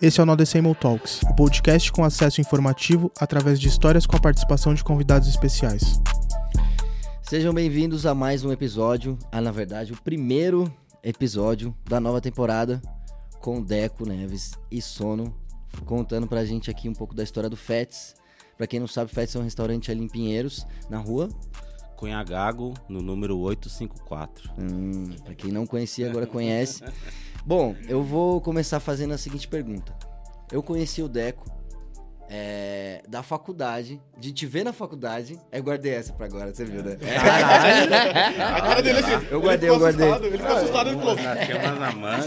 Esse 0.00 0.20
é 0.20 0.22
o 0.22 0.26
Nodecemol 0.26 0.76
Talks, 0.76 1.22
o 1.22 1.34
podcast 1.34 1.90
com 1.90 2.04
acesso 2.04 2.40
informativo 2.40 3.10
através 3.18 3.58
de 3.58 3.66
histórias 3.66 4.06
com 4.06 4.16
a 4.16 4.20
participação 4.20 4.72
de 4.72 4.84
convidados 4.84 5.26
especiais. 5.28 6.00
Sejam 7.20 7.52
bem-vindos 7.52 8.06
a 8.06 8.14
mais 8.14 8.44
um 8.44 8.52
episódio, 8.52 9.18
ah, 9.32 9.40
na 9.40 9.50
verdade, 9.50 9.92
o 9.92 10.00
primeiro 10.00 10.72
episódio 11.02 11.74
da 11.84 11.98
nova 11.98 12.20
temporada 12.20 12.80
com 13.40 13.60
Deco 13.60 14.06
Neves 14.06 14.52
e 14.70 14.80
Sono, 14.80 15.34
contando 15.84 16.28
pra 16.28 16.44
gente 16.44 16.70
aqui 16.70 16.88
um 16.88 16.94
pouco 16.94 17.12
da 17.12 17.24
história 17.24 17.50
do 17.50 17.56
Fets. 17.56 18.14
Pra 18.56 18.68
quem 18.68 18.78
não 18.78 18.86
sabe, 18.86 19.10
Fets 19.12 19.34
é 19.34 19.38
um 19.40 19.42
restaurante 19.42 19.90
ali 19.90 20.04
em 20.04 20.08
Pinheiros, 20.08 20.64
na 20.88 20.98
rua. 20.98 21.28
Cunhagago, 21.96 22.72
no 22.88 23.02
número 23.02 23.36
854. 23.36 24.52
Hum, 24.56 25.10
pra 25.24 25.34
quem 25.34 25.50
não 25.50 25.66
conhecia, 25.66 26.08
agora 26.08 26.24
conhece. 26.24 26.84
Bom, 27.44 27.74
eu 27.88 28.02
vou 28.02 28.40
começar 28.40 28.80
fazendo 28.80 29.14
a 29.14 29.18
seguinte 29.18 29.48
pergunta. 29.48 29.94
Eu 30.52 30.62
conheci 30.62 31.02
o 31.02 31.08
Deco 31.08 31.57
é, 32.28 33.02
da 33.08 33.22
faculdade, 33.22 34.00
de 34.18 34.32
te 34.32 34.46
ver 34.46 34.64
na 34.64 34.72
faculdade. 34.72 35.38
Eu 35.50 35.62
guardei 35.62 35.92
essa 35.94 36.12
pra 36.12 36.26
agora, 36.26 36.52
você 36.54 36.64
viu, 36.64 36.82
né? 36.82 36.96
Caralho! 36.96 37.94
a 38.54 38.60
cara 38.60 38.82
dele 38.82 38.98
assim. 38.98 39.26
Eu 39.30 39.40
guardei, 39.40 39.68
eu 39.68 39.78
guardei. 39.78 40.06
Assustado, 40.10 40.26
ele 40.26 40.38
ficou 40.38 40.56
assustado 40.56 40.90
e 40.90 40.94
falou: 40.94 41.14
Os 41.14 41.20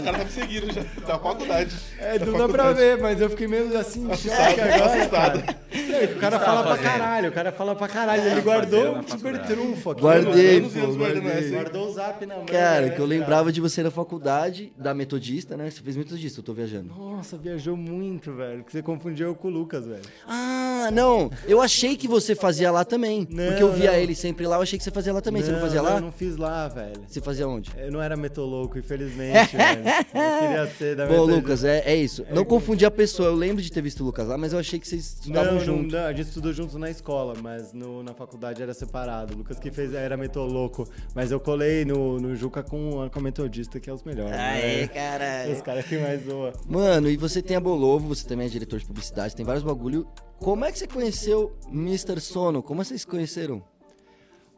tá 0.00 0.12
me 0.24 0.30
seguindo 0.30 0.72
já 0.72 0.82
da 1.06 1.18
faculdade. 1.18 1.74
É, 1.98 2.18
Da 2.18 2.26
não 2.26 2.38
dá 2.38 2.48
pra 2.48 2.72
ver, 2.72 2.98
mas 3.00 3.20
eu 3.20 3.30
fiquei 3.30 3.46
meio 3.46 3.78
assim, 3.78 4.00
em 4.10 4.16
choque 4.16 4.28
Assustado, 4.30 4.60
agora, 4.60 4.84
assustado. 4.84 5.42
cara. 5.42 5.62
O 6.02 6.18
cara 6.18 6.40
fala 6.40 6.62
pra 6.64 6.78
caralho, 6.78 7.28
o 7.28 7.32
cara 7.32 7.52
fala 7.52 7.74
pra 7.76 7.88
caralho. 7.88 8.22
Ele 8.24 8.40
guardou 8.40 8.96
um 8.98 9.02
super 9.08 9.38
trunfo 9.42 9.90
aqui. 9.90 10.00
Guardei, 10.00 10.58
Anos 10.58 10.76
anos 10.76 10.90
pô, 10.90 10.96
guardando 10.96 11.22
guardei. 11.22 11.44
essa. 11.44 11.52
Guardou 11.54 11.88
o 11.88 11.92
zap 11.92 12.26
na 12.26 12.36
mão. 12.36 12.46
Cara, 12.46 12.80
né, 12.86 12.90
que 12.90 13.00
eu 13.00 13.06
lembrava 13.06 13.52
de 13.52 13.60
você 13.60 13.82
na 13.82 13.90
faculdade, 13.90 14.72
da 14.76 14.92
metodista, 14.94 15.56
né? 15.56 15.70
Você 15.70 15.80
fez 15.80 15.96
metodista, 15.96 16.40
eu 16.40 16.44
tô 16.44 16.52
viajando. 16.52 16.88
Nossa, 16.94 17.36
viajou 17.36 17.76
muito, 17.76 18.32
velho. 18.34 18.64
Que 18.64 18.72
você 18.72 18.82
confundiu 18.82 19.28
eu 19.28 19.34
com 19.34 19.48
o 19.48 19.50
Lucas, 19.50 19.86
velho. 19.86 19.91
Ah, 20.26 20.90
não. 20.92 21.30
Eu 21.46 21.60
achei 21.60 21.96
que 21.96 22.06
você 22.08 22.34
fazia 22.34 22.70
lá 22.70 22.84
também. 22.84 23.26
Não, 23.30 23.46
porque 23.48 23.62
eu 23.62 23.72
via 23.72 23.92
não. 23.92 23.98
ele 23.98 24.14
sempre 24.14 24.46
lá, 24.46 24.56
eu 24.56 24.62
achei 24.62 24.78
que 24.78 24.84
você 24.84 24.90
fazia 24.90 25.12
lá 25.12 25.20
também. 25.20 25.42
você 25.42 25.52
não 25.52 25.60
fazia 25.60 25.82
lá? 25.82 25.96
Eu 25.96 26.00
não 26.00 26.12
fiz 26.12 26.36
lá, 26.36 26.68
velho. 26.68 27.02
Você 27.06 27.20
fazia 27.20 27.46
onde? 27.48 27.70
Eu 27.76 27.90
não 27.92 28.00
era 28.02 28.16
metoloco, 28.16 28.78
infelizmente, 28.78 29.56
velho. 29.56 29.82
Eu 29.86 30.40
queria 30.48 30.66
ser 30.78 30.96
da 30.96 31.06
Bom. 31.06 31.24
Lucas, 31.24 31.64
é, 31.64 31.82
é 31.86 31.96
isso. 31.96 32.24
Não 32.34 32.44
confundir 32.44 32.86
a 32.86 32.90
pessoa. 32.90 33.28
Eu 33.28 33.34
lembro 33.34 33.62
de 33.62 33.70
ter 33.70 33.80
visto 33.82 34.00
o 34.00 34.04
Lucas 34.04 34.26
lá, 34.28 34.36
mas 34.38 34.52
eu 34.52 34.58
achei 34.58 34.78
que 34.78 34.86
vocês 34.88 35.02
estudavam 35.20 35.52
Não, 35.52 35.58
não, 35.58 35.64
junto. 35.64 35.92
não, 35.94 36.04
a 36.06 36.12
gente 36.12 36.28
estudou 36.28 36.52
juntos 36.52 36.74
na 36.76 36.90
escola, 36.90 37.34
mas 37.40 37.72
no- 37.72 38.02
na 38.02 38.14
faculdade 38.14 38.62
era 38.62 38.74
separado. 38.74 39.34
O 39.34 39.38
Lucas 39.38 39.58
que 39.58 39.70
fez 39.70 39.92
era 39.94 40.16
metoloco, 40.16 40.86
mas 41.14 41.30
eu 41.30 41.40
colei 41.40 41.84
no, 41.84 42.18
no 42.18 42.34
Juca 42.36 42.62
com, 42.62 43.08
com 43.10 43.18
a 43.18 43.22
metodista, 43.22 43.78
que 43.80 43.88
é 43.88 43.92
os 43.92 44.02
melhores. 44.02 44.32
Aê, 44.32 44.82
né? 44.82 44.86
caralho. 44.88 45.52
Os 45.52 45.60
caras 45.62 45.84
que 45.86 45.96
mais 45.98 46.24
zoam. 46.24 46.52
Mano, 46.68 47.08
e 47.08 47.16
você 47.16 47.40
tem 47.42 47.56
a 47.56 47.60
Bolovo, 47.60 48.08
você 48.08 48.26
também 48.26 48.46
é 48.46 48.50
diretor 48.50 48.78
de 48.78 48.84
publicidade, 48.86 49.34
tem 49.36 49.44
vários 49.44 49.64
bagulho. 49.82 50.06
Como 50.38 50.64
é 50.64 50.72
que 50.72 50.78
você 50.78 50.86
conheceu 50.86 51.56
Mr. 51.68 52.20
Sono? 52.20 52.62
Como 52.62 52.84
vocês 52.84 53.00
se 53.00 53.06
conheceram? 53.06 53.62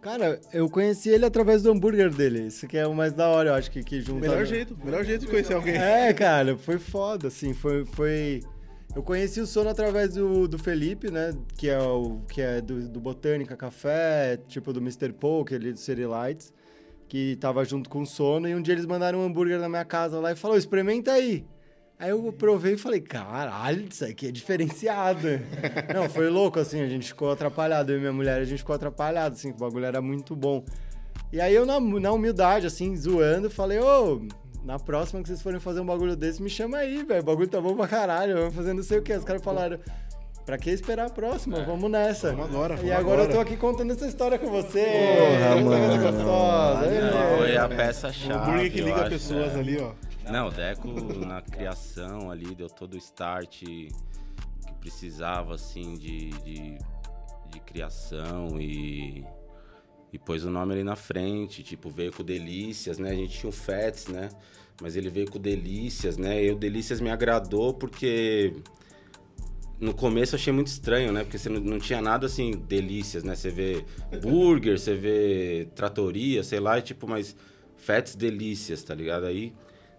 Cara, 0.03 0.39
eu 0.53 0.69
conheci 0.69 1.09
ele 1.09 1.25
através 1.25 1.63
do 1.63 1.71
hambúrguer 1.71 2.11
dele. 2.13 2.47
Isso 2.47 2.67
que 2.67 2.77
é 2.77 2.87
o 2.87 2.95
mais 2.95 3.15
da 3.15 3.29
hora, 3.29 3.51
eu 3.51 3.55
acho 3.55 3.71
que, 3.71 3.83
que 3.83 4.03
junta. 4.03 4.21
Melhor 4.21 4.45
jeito, 4.45 4.79
melhor 4.85 5.03
jeito 5.03 5.23
de 5.23 5.29
conhecer 5.29 5.55
alguém. 5.55 5.77
É, 5.77 6.13
cara, 6.13 6.59
foi 6.59 6.79
foda, 6.79 7.29
assim, 7.29 7.55
foi... 7.55 7.87
foi... 7.87 8.43
Eu 8.95 9.03
conheci 9.03 9.41
o 9.41 9.47
Sono 9.47 9.71
através 9.71 10.15
do, 10.15 10.47
do 10.47 10.57
Felipe, 10.57 11.11
né, 11.11 11.33
que 11.57 11.69
é, 11.69 11.81
o, 11.81 12.21
que 12.29 12.41
é 12.41 12.61
do, 12.61 12.89
do 12.89 13.01
Botânica 13.01 13.57
Café, 13.57 14.37
tipo 14.47 14.73
do 14.73 14.79
Mr. 14.79 15.13
Poke, 15.13 15.53
ali 15.53 15.73
do 15.73 15.79
City 15.79 16.05
Lights, 16.05 16.53
que 17.09 17.35
tava 17.37 17.65
junto 17.65 17.91
com 17.91 18.03
o 18.03 18.07
Sono, 18.07 18.47
e 18.47 18.55
um 18.55 18.63
dia 18.63 18.73
eles 18.73 18.87
mandaram 18.87 19.19
um 19.19 19.25
hambúrguer 19.25 19.59
na 19.59 19.69
minha 19.69 19.85
casa 19.85 20.21
lá 20.21 20.31
e 20.31 20.37
falou, 20.37 20.57
experimenta 20.57 21.11
aí. 21.11 21.45
Aí 21.99 22.11
eu 22.11 22.33
provei 22.33 22.75
e 22.75 22.77
falei, 22.77 23.01
caralho, 23.01 23.87
isso 23.91 24.05
aqui 24.05 24.29
é 24.29 24.31
diferenciado. 24.33 25.29
Não, 25.95 26.09
foi 26.09 26.29
louco, 26.29 26.59
assim, 26.59 26.81
a 26.83 26.89
gente 26.89 27.07
ficou 27.09 27.31
atrapalhado, 27.31 27.93
eu 27.93 27.97
e 27.99 28.01
minha 28.01 28.13
mulher, 28.13 28.41
a 28.41 28.45
gente 28.45 28.59
ficou 28.59 28.75
atrapalhado, 28.75 29.35
assim, 29.37 29.51
o 29.51 29.55
bagulho 29.55 29.85
era 29.87 30.03
muito 30.03 30.35
bom. 30.35 30.65
E 31.33 31.41
aí 31.41 31.55
eu, 31.55 31.65
na, 31.65 31.79
na 31.81 32.13
humildade, 32.13 32.67
assim, 32.67 32.95
zoando, 32.97 33.49
falei, 33.49 33.79
ô, 33.79 34.23
na 34.65 34.79
próxima 34.79 35.23
que 35.23 35.29
vocês 35.29 35.41
forem 35.41 35.61
fazer 35.61 35.81
um 35.81 35.87
bagulho 35.87 36.17
desse, 36.17 36.43
me 36.43 36.51
chama 36.51 36.79
aí, 36.79 37.05
velho, 37.05 37.21
o 37.23 37.25
bagulho 37.25 37.49
tá 37.49 37.61
bom 37.61 37.77
pra 37.77 37.87
caralho, 37.87 38.37
vamos 38.37 38.55
fazer 38.55 38.73
não 38.75 38.83
sei 38.83 38.99
o 38.99 39.03
que. 39.03 39.13
Os 39.13 39.25
caras 39.25 39.43
falaram, 39.43 39.79
pra 40.45 40.59
que 40.59 40.71
esperar 40.71 41.07
a 41.07 41.11
próxima? 41.11 41.63
Vamos 41.65 41.91
nessa. 41.91 42.33
Vamos 42.33 42.47
agora, 42.55 42.75
E 42.75 42.77
vamos 42.79 42.93
agora, 42.93 43.07
eu 43.21 43.25
agora. 43.25 43.33
tô 43.35 43.41
aqui 43.41 43.57
contando 43.57 43.93
essa 43.93 44.07
história 44.07 44.39
com 44.39 44.51
você. 44.51 44.85
Porra, 44.85 45.57
que 45.57 45.63
mano. 45.65 46.03
gostosa. 46.03 46.87
Foi 47.39 47.57
a 47.57 47.67
O 47.67 47.69
peça-chave. 47.69 48.33
hambúrguer 48.33 48.73
que 48.73 48.81
eu 48.81 48.85
liga 48.87 49.01
acho, 49.03 49.11
pessoas 49.11 49.55
é. 49.55 49.59
ali, 49.61 49.79
ó. 49.81 49.93
Não, 50.31 50.49
o 50.49 50.51
Deco 50.51 50.89
na 51.27 51.43
criação 51.43 52.31
ali 52.31 52.55
deu 52.55 52.69
todo 52.69 52.95
o 52.95 52.99
start 52.99 53.61
que 53.61 53.89
precisava, 54.81 55.55
assim, 55.55 55.95
de, 55.95 56.31
de, 56.31 56.79
de 57.51 57.61
criação 57.61 58.61
e, 58.61 59.25
e 60.13 60.19
pôs 60.19 60.45
o 60.45 60.51
nome 60.51 60.75
ali 60.75 60.85
na 60.85 60.97
frente. 60.97 61.63
Tipo, 61.63 61.91
veio 61.91 62.13
com 62.13 62.23
Delícias, 62.23 62.99
né? 62.99 63.11
A 63.11 63.15
gente 63.15 63.39
tinha 63.39 63.51
o 63.51 63.53
Fats, 63.53 64.09
né? 64.09 64.29
Mas 64.81 64.97
ele 64.97 65.09
veio 65.09 65.31
com 65.31 65.39
Delícias, 65.39 66.17
né? 66.17 66.45
E 66.45 66.51
o 66.51 66.57
Delícias 66.57 67.01
me 67.01 67.11
agradou 67.11 67.75
porque 67.75 68.55
no 69.81 69.93
começo 69.93 70.35
eu 70.35 70.39
achei 70.39 70.53
muito 70.53 70.69
estranho, 70.69 71.13
né? 71.13 71.23
Porque 71.23 71.39
você 71.39 71.49
não, 71.49 71.61
não 71.61 71.79
tinha 71.79 72.01
nada 72.01 72.27
assim, 72.27 72.53
delícias, 72.53 73.25
né? 73.25 73.35
Você 73.35 73.51
vê 73.51 73.85
burger, 74.23 74.79
você 74.79 74.95
vê 74.95 75.69
tratoria, 75.75 76.43
sei 76.43 76.61
lá, 76.61 76.79
e 76.79 76.83
tipo, 76.83 77.07
mas 77.07 77.37
fats 77.77 78.15
delícias, 78.15 78.83
tá 78.83 78.95
ligado? 78.95 79.27
Aí. 79.27 79.53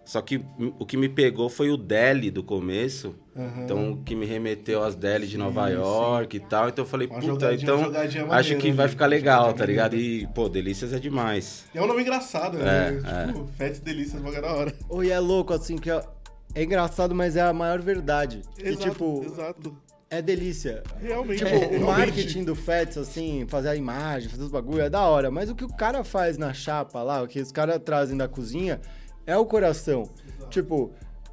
Só 0.06 0.22
que 0.22 0.40
o 0.78 0.86
que 0.86 0.96
me 0.96 1.08
pegou 1.08 1.48
foi 1.48 1.68
o 1.68 1.76
deli 1.76 2.30
do 2.30 2.42
começo. 2.42 3.14
Então, 3.58 3.90
o 3.92 3.96
que 4.04 4.14
me 4.14 4.24
remeteu 4.24 4.82
às 4.82 4.94
deli 4.94 5.26
de 5.26 5.36
Nova 5.36 5.68
York 5.68 6.36
e 6.36 6.40
tal. 6.40 6.68
Então 6.68 6.84
eu 6.84 6.88
falei, 6.88 7.08
Uma 7.08 7.18
puta, 7.20 7.46
uma 7.46 7.54
então 7.54 7.84
jogadinha 7.84 8.22
acho 8.22 8.30
maneira 8.32 8.60
que 8.60 8.72
vai 8.72 8.84
ali, 8.84 8.92
ficar 8.92 9.04
uma 9.04 9.10
legal, 9.10 9.52
tá 9.52 9.66
ligado? 9.66 9.92
maneira. 9.92 10.22
E, 10.22 10.26
pô, 10.28 10.48
delícias 10.48 10.92
é 10.92 10.98
demais. 11.00 11.64
E 11.74 11.78
é 11.78 11.82
um 11.82 11.88
nome 11.88 12.02
engraçado, 12.02 12.56
É, 12.60 12.92
né? 12.92 13.26
Tipo, 13.26 13.46
Fats 13.58 13.80
Delícias, 13.80 14.22
bagulho 14.22 14.42
da 14.42 14.54
hora. 14.54 14.74
E 15.02 15.10
é 15.10 15.18
louco, 15.18 15.52
assim, 15.52 15.76
que 15.76 15.90
ó, 15.90 16.00
é 16.54 16.62
engraçado, 16.62 17.12
mas 17.12 17.34
é 17.36 17.42
a 17.42 17.52
maior 17.52 17.80
verdade. 17.82 18.42
Exato, 18.56 18.86
e, 18.86 18.90
tipo, 18.90 19.24
exato. 19.24 19.76
é 20.08 20.22
delícia. 20.22 20.84
Realmente. 21.02 21.44
Tipo, 21.44 21.50
realmente. 21.50 21.82
o 21.82 21.86
marketing 21.86 22.44
do 22.44 22.54
Fats, 22.54 22.96
assim, 22.96 23.44
fazer 23.48 23.70
a 23.70 23.76
imagem, 23.76 24.28
fazer 24.28 24.44
os 24.44 24.50
bagulho, 24.52 24.82
é 24.82 24.88
da 24.88 25.02
hora. 25.02 25.32
Mas 25.32 25.50
o 25.50 25.54
que 25.56 25.64
o 25.64 25.68
cara 25.68 26.04
faz 26.04 26.38
na 26.38 26.54
chapa 26.54 27.02
lá, 27.02 27.22
o 27.22 27.26
que 27.26 27.40
os 27.40 27.50
caras 27.50 27.80
trazem 27.84 28.16
da 28.16 28.28
cozinha, 28.28 28.80
é 29.26 29.36
o 29.36 29.44
coração. 29.44 30.08
Tipo, 30.48 30.92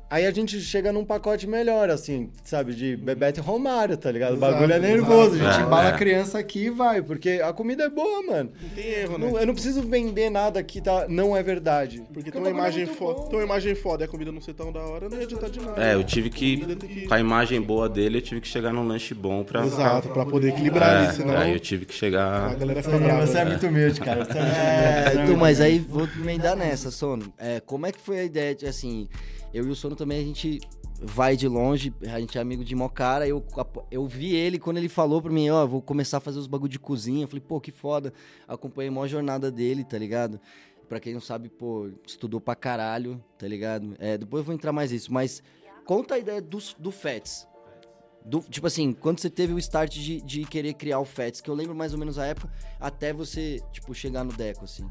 aí 0.09 0.25
a 0.25 0.31
gente 0.31 0.59
chega 0.61 0.91
num 0.93 1.03
pacote 1.03 1.47
melhor, 1.47 1.89
assim, 1.89 2.29
sabe? 2.43 2.73
De 2.75 2.95
Bebete 2.95 3.39
Romário, 3.39 3.97
tá 3.97 4.11
ligado? 4.11 4.33
o 4.33 4.37
Exato, 4.37 4.51
bagulho 4.53 4.73
é 4.73 4.79
nervoso. 4.79 5.33
A 5.35 5.37
gente 5.37 5.47
exato. 5.47 5.61
embala 5.65 5.89
É. 5.89 5.91
a 5.91 5.97
criança 5.97 6.37
aqui 6.39 6.65
e 6.65 6.69
vai, 6.69 7.01
porque 7.01 7.41
a 7.43 7.51
comida 7.51 7.83
é 7.85 7.89
boa, 7.89 8.21
mano. 8.23 8.51
Não 8.61 8.69
tem 8.69 8.85
erro, 8.85 9.17
né? 9.17 9.29
Não- 9.31 9.39
eu 9.39 9.47
não 9.47 9.53
preciso 9.53 9.81
vender 9.81 10.29
nada 10.29 10.61
que 10.61 10.79
tá, 10.81 11.07
não 11.09 11.35
é 11.35 11.41
verdade. 11.41 12.03
Porque 12.13 12.29
o 12.29 12.31
tem 12.31 12.41
uma 12.41 12.47
é 12.49 12.51
imagem 12.51 12.85
foda. 12.85 13.21
Tem 13.23 13.39
uma 13.39 13.45
imagem 13.45 13.75
foda 13.75 14.03
e 14.03 14.05
a 14.05 14.07
comida 14.07 14.31
não 14.31 14.41
ser 14.41 14.53
tão 14.53 14.71
da 14.71 14.81
hora, 14.81 15.09
não 15.09 15.17
ia 15.17 15.23
adiantar 15.23 15.49
de 15.49 15.59
nada. 15.59 15.83
É, 15.83 15.95
eu 15.95 16.03
tive 16.03 16.27
A 16.27 16.31
tem 16.75 16.89
que. 16.89 17.07
Com 17.07 17.13
a 17.13 17.19
imagem 17.19 17.61
boa 17.61 17.89
dele, 17.89 18.19
eu 18.19 18.21
tive 18.21 18.41
que 18.41 18.47
chegar 18.47 18.71
num 18.71 18.85
lanche 18.87 19.13
bom 19.13 19.43
pra. 19.43 19.65
Exato, 19.65 20.09
pra 20.09 20.25
poder 20.25 20.49
equilibrar 20.49 21.05
ali, 21.07 21.15
senão 21.15 21.33
É, 21.33 21.37
aí 21.37 21.53
eu 21.53 21.59
tive 21.59 21.85
que 21.85 21.93
a 21.93 21.97
chegar. 21.97 22.55
galera 22.55 22.83
fica 22.83 22.97
Você 22.97 23.03
brava. 23.03 23.39
é 23.39 23.45
muito 23.45 23.67
humilde, 23.67 23.99
cara. 23.99 24.25
Você 24.25 24.37
é 24.37 24.41
muito 24.41 24.53
humilde. 24.53 24.67
É, 24.67 25.03
Você 25.11 25.17
é 25.19 25.23
então, 25.23 25.37
mas 25.37 25.59
aí 25.61 25.79
vou 25.79 26.07
emendar 26.19 26.55
nessa, 26.55 26.91
Sono. 26.91 27.33
É, 27.37 27.59
como 27.59 27.85
é 27.85 27.91
que 27.91 27.99
foi 27.99 28.19
a 28.19 28.23
ideia 28.23 28.53
de, 28.53 28.65
assim, 28.65 29.07
eu 29.53 29.67
e 29.67 29.69
o 29.69 29.75
Sono 29.75 29.95
também, 29.95 30.19
a 30.19 30.23
gente 30.23 30.59
vai 31.01 31.35
de 31.35 31.47
longe, 31.47 31.93
a 32.01 32.19
gente 32.19 32.37
é 32.37 32.41
amigo 32.41 32.63
de 32.63 32.75
mó 32.75 32.87
cara, 32.87 33.27
eu, 33.27 33.45
eu 33.91 34.07
vi 34.07 34.33
ele 34.35 34.57
quando 34.57 34.77
ele 34.77 34.89
falou 34.89 35.21
pra 35.21 35.31
mim, 35.31 35.49
ó, 35.49 35.65
vou 35.65 35.81
começar 35.81 36.17
a 36.17 36.21
fazer 36.21 36.39
os 36.39 36.47
bagulho 36.47 36.71
de 36.71 36.79
cozinha, 36.79 37.23
eu 37.23 37.27
falei, 37.27 37.43
pô, 37.45 37.59
que 37.59 37.71
foda, 37.71 38.13
acompanhei 38.47 38.89
a 38.89 38.91
maior 38.91 39.07
jornada 39.07 39.51
dele, 39.51 39.83
tá 39.83 39.97
ligado? 39.97 40.39
Pra 40.87 40.99
quem 40.99 41.13
não 41.13 41.21
sabe, 41.21 41.49
pô, 41.49 41.89
estudou 42.05 42.39
pra 42.39 42.55
caralho, 42.55 43.23
tá 43.37 43.47
ligado? 43.47 43.95
É, 43.99 44.17
depois 44.17 44.41
eu 44.41 44.45
vou 44.45 44.55
entrar 44.55 44.71
mais 44.71 44.91
nisso, 44.91 45.11
mas 45.13 45.43
conta 45.85 46.15
a 46.15 46.19
ideia 46.19 46.41
do, 46.41 46.57
do 46.79 46.91
Fats. 46.91 47.47
Do, 48.25 48.39
tipo 48.39 48.65
assim, 48.65 48.93
quando 48.93 49.19
você 49.19 49.29
teve 49.29 49.53
o 49.53 49.59
start 49.59 49.93
de, 49.93 50.21
de 50.21 50.45
querer 50.45 50.73
criar 50.75 50.99
o 50.99 51.05
Fats, 51.05 51.41
que 51.41 51.49
eu 51.49 51.53
lembro 51.53 51.75
mais 51.75 51.91
ou 51.93 51.99
menos 51.99 52.17
a 52.17 52.25
época, 52.25 52.49
até 52.79 53.11
você, 53.11 53.61
tipo, 53.71 53.93
chegar 53.93 54.23
no 54.23 54.31
Deco, 54.31 54.63
assim. 54.63 54.89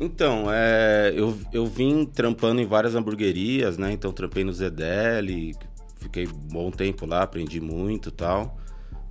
Então, 0.00 0.46
é, 0.50 1.12
eu, 1.14 1.36
eu 1.52 1.66
vim 1.66 2.04
trampando 2.04 2.60
em 2.60 2.66
várias 2.66 2.94
hamburguerias, 2.94 3.78
né? 3.78 3.92
Então, 3.92 4.12
trampei 4.12 4.42
no 4.42 4.52
Zedeli, 4.52 5.54
fiquei 5.96 6.26
um 6.26 6.32
bom 6.32 6.70
tempo 6.70 7.06
lá, 7.06 7.22
aprendi 7.22 7.60
muito 7.60 8.08
e 8.08 8.12
tal. 8.12 8.58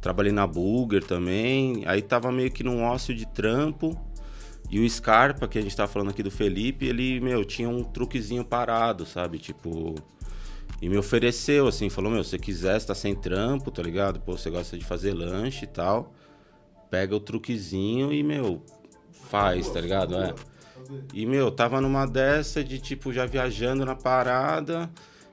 Trabalhei 0.01 0.33
na 0.33 0.45
Burger 0.45 1.01
também. 1.01 1.83
Aí 1.85 2.01
tava 2.01 2.31
meio 2.31 2.51
que 2.51 2.63
num 2.63 2.83
ócio 2.83 3.15
de 3.15 3.25
trampo. 3.25 3.97
E 4.69 4.79
o 4.79 4.89
Scarpa, 4.89 5.47
que 5.47 5.57
a 5.57 5.61
gente 5.61 5.75
tava 5.75 5.91
falando 5.91 6.09
aqui 6.09 6.21
do 6.21 6.31
Felipe, 6.31 6.85
ele, 6.85 7.21
meu, 7.21 7.45
tinha 7.45 7.69
um 7.69 7.83
truquezinho 7.83 8.43
parado, 8.43 9.05
sabe? 9.05 9.37
Tipo. 9.37 9.95
E 10.81 10.89
me 10.89 10.97
ofereceu, 10.97 11.67
assim, 11.67 11.89
falou: 11.89 12.11
Meu, 12.11 12.23
se 12.23 12.31
você 12.31 12.39
quiser, 12.39 12.77
você 12.77 12.87
tá 12.87 12.95
sem 12.95 13.15
trampo, 13.15 13.71
tá 13.71 13.81
ligado? 13.81 14.19
Pô, 14.19 14.37
você 14.37 14.49
gosta 14.49 14.77
de 14.77 14.83
fazer 14.83 15.13
lanche 15.13 15.63
e 15.63 15.67
tal. 15.67 16.13
Pega 16.89 17.15
o 17.15 17.19
truquezinho 17.19 18.11
e, 18.11 18.21
meu, 18.21 18.61
faz, 19.29 19.69
tá 19.69 19.79
ligado? 19.79 20.15
É. 20.15 20.33
E, 21.13 21.25
meu, 21.25 21.49
tava 21.51 21.79
numa 21.81 22.05
dessa 22.05 22.63
de, 22.63 22.79
tipo, 22.79 23.11
já 23.13 23.25
viajando 23.25 23.85
na 23.85 23.95
parada. 23.95 24.89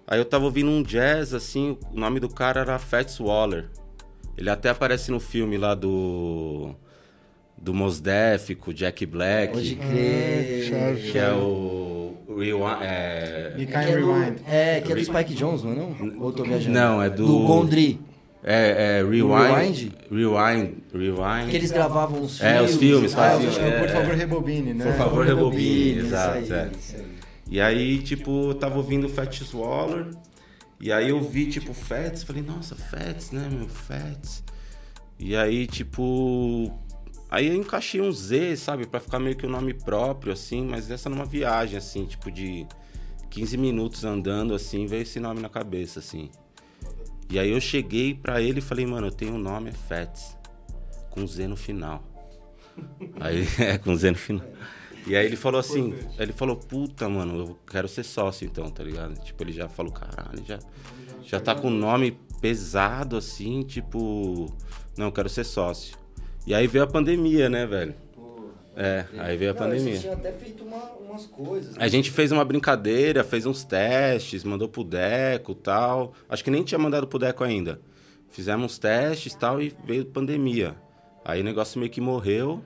Aí 0.07 0.19
eu 0.19 0.25
tava 0.25 0.45
ouvindo 0.45 0.71
um 0.71 0.83
jazz, 0.83 1.33
assim, 1.35 1.77
o 1.93 1.99
nome 2.01 2.19
do 2.21 2.29
cara 2.29 2.61
era 2.61 2.79
Fats 2.79 3.19
Waller. 3.21 3.69
Ele 4.37 4.51
até 4.51 4.71
aparece 4.71 5.11
no 5.11 5.21
filme 5.21 5.57
lá 5.59 5.75
do. 5.75 6.75
Do 7.63 7.75
Mos 7.75 8.01
Def, 8.01 8.55
com 8.59 8.71
o 8.71 8.75
Jack 8.75 9.05
Black. 9.05 9.53
Pode 9.53 9.75
crer. 9.77 11.03
Que 11.13 11.19
é 11.19 11.31
o. 11.33 12.15
Rewind, 12.29 12.79
é, 12.81 13.55
Me 13.57 13.67
Que 13.67 13.73
Kind 13.73 13.83
é, 13.83 13.97
do, 14.01 14.13
Rewind. 14.13 14.39
é, 14.49 14.81
que 14.81 14.93
é 14.93 14.95
do 14.95 15.05
Spike 15.05 15.35
Jones, 15.35 15.63
não 15.63 15.73
é 15.73 15.75
não? 15.75 16.23
Ou 16.23 16.33
tô 16.33 16.43
viajando? 16.45 16.73
Não, 16.73 17.03
é 17.03 17.11
do- 17.11 17.27
Do 17.27 17.39
Gondry. 17.41 18.01
É, 18.43 18.99
é 19.01 19.03
Rewind? 19.05 19.31
Rewind. 19.31 19.93
Rewind. 20.11 20.75
Rewind. 20.93 21.51
Que 21.51 21.57
eles 21.57 21.71
gravavam 21.71 22.23
os 22.23 22.41
É, 22.41 22.55
filmes. 22.55 22.71
os 22.73 22.77
filmes, 22.81 23.13
Ah, 23.15 23.17
faziam, 23.17 23.51
os- 23.51 23.59
é. 23.59 23.79
Por 23.81 23.89
favor, 23.91 24.15
rebobine, 24.15 24.75
né? 24.75 24.85
Por 24.85 24.95
favor, 24.95 25.27
rebobine, 25.27 25.99
exato, 26.01 26.39
isso 26.39 26.55
aí, 26.55 26.61
é. 26.61 26.71
isso 26.79 26.97
aí. 26.97 27.05
E 27.53 27.61
aí, 27.61 27.99
tipo, 28.03 28.51
eu 28.51 28.55
tava 28.55 28.77
ouvindo 28.77 29.09
Fats 29.09 29.53
Waller. 29.53 30.07
E 30.81 30.91
aí 30.93 31.11
eu 31.11 31.21
vi, 31.21 31.47
tipo, 31.47 31.75
Fats. 31.75 32.23
Falei, 32.23 32.43
nossa, 32.43 32.75
Fats, 32.77 33.33
né, 33.33 33.49
meu? 33.53 33.69
Fats. 33.69 34.43
E 35.19 35.37
aí, 35.37 35.67
tipo. 35.67 36.73
Aí 37.31 37.49
eu 37.49 37.55
encaixei 37.55 38.01
um 38.01 38.11
Z, 38.11 38.57
sabe? 38.57 38.87
Pra 38.87 38.99
ficar 39.01 39.19
meio 39.19 39.37
que 39.37 39.45
o 39.47 39.49
nome 39.49 39.75
próprio, 39.75 40.33
assim. 40.33 40.65
Mas 40.65 40.91
essa 40.91 41.11
numa 41.11 41.25
viagem, 41.25 41.77
assim, 41.77 42.07
tipo 42.07 42.31
de 42.31 42.67
15 43.29 43.57
minutos 43.57 44.05
andando, 44.05 44.55
assim. 44.55 44.87
Veio 44.87 45.03
esse 45.03 45.21
nome 45.21 45.41
na 45.41 45.49
cabeça, 45.49 45.99
assim. 45.99 46.31
E 47.31 47.39
aí 47.39 47.51
eu 47.51 47.61
cheguei 47.61 48.13
pra 48.13 48.43
ele 48.43 48.59
e 48.59 48.63
falei, 48.63 48.85
mano, 48.85 49.07
eu 49.07 49.13
tenho 49.13 49.35
um 49.35 49.39
nome, 49.39 49.71
é 49.71 49.73
Fats. 49.73 50.37
Com 51.11 51.25
Z 51.27 51.47
no 51.47 51.57
final. 51.57 52.03
Aí, 53.21 53.47
é, 53.59 53.79
com 53.79 53.95
Z 53.95 54.11
no 54.11 54.17
final. 54.17 54.47
E 55.07 55.17
aí 55.17 55.25
ele 55.25 55.37
falou 55.37 55.61
assim, 55.61 55.95
ele 56.19 56.33
falou, 56.33 56.57
puta, 56.57 57.09
mano, 57.09 57.39
eu 57.39 57.59
quero 57.67 57.89
ser 57.89 58.05
sócio 58.05 58.45
então, 58.45 58.69
tá 58.69 58.83
ligado? 58.83 59.15
Tipo, 59.23 59.43
ele 59.45 59.53
já 59.53 59.69
falou, 59.69 59.93
caralho, 59.93 60.45
já, 60.45 60.59
já 61.23 61.41
tá 61.41 61.55
com 61.55 61.69
o 61.69 61.71
nome 61.71 62.19
pesado 62.41 63.17
assim, 63.17 63.63
tipo, 63.63 64.53
não, 64.97 65.07
eu 65.07 65.13
quero 65.13 65.29
ser 65.29 65.45
sócio. 65.45 65.97
E 66.47 66.55
aí 66.55 66.67
veio 66.67 66.85
a 66.85 66.87
pandemia, 66.87 67.49
né, 67.49 67.67
velho? 67.67 67.95
É, 68.83 69.05
aí 69.19 69.37
veio 69.37 69.51
a 69.51 69.53
Não, 69.55 69.61
pandemia. 69.61 69.99
tinham 69.99 70.15
até 70.15 70.33
feito 70.33 70.65
uma- 70.65 70.93
umas 71.07 71.27
coisas. 71.27 71.77
né? 71.77 71.85
A 71.85 71.89
gente 71.89 72.11
fez 72.11 72.33
uma 72.33 72.43
brincadeira, 72.47 73.23
fez 73.23 73.45
uns 73.45 73.63
testes, 73.63 74.43
mandou 74.43 74.71
pro 74.71 74.83
Deco 74.83 75.55
tal. 75.55 76.15
Acho 76.31 76.43
que 76.43 76.51
nem 76.51 76.63
tinha 76.65 76.79
mandado 76.79 77.07
pro 77.07 77.19
Deco 77.19 77.45
ainda. 77.45 77.79
Fizemos 78.31 78.65
uns 78.73 78.79
testes 78.79 79.35
tal 79.35 79.61
e 79.61 79.75
veio 79.85 80.07
pandemia. 80.07 80.75
Aí 81.23 81.43
o 81.43 81.45
negócio 81.45 81.79
meio 81.79 81.91
que 81.93 82.01
morreu. 82.01 82.63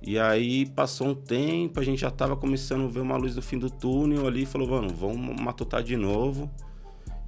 E 0.00 0.18
aí 0.20 0.66
passou 0.66 1.08
um 1.08 1.14
tempo, 1.16 1.80
a 1.80 1.82
gente 1.82 2.00
já 2.00 2.10
tava 2.10 2.36
começando 2.36 2.84
a 2.84 2.88
ver 2.88 3.00
uma 3.00 3.16
luz 3.16 3.34
no 3.34 3.42
fim 3.42 3.58
do 3.58 3.68
túnel 3.70 4.24
ali. 4.28 4.46
Falou, 4.46 4.68
mano, 4.68 4.88
vamos 4.90 5.34
matutar 5.40 5.82
de 5.82 5.96
novo. 5.96 6.48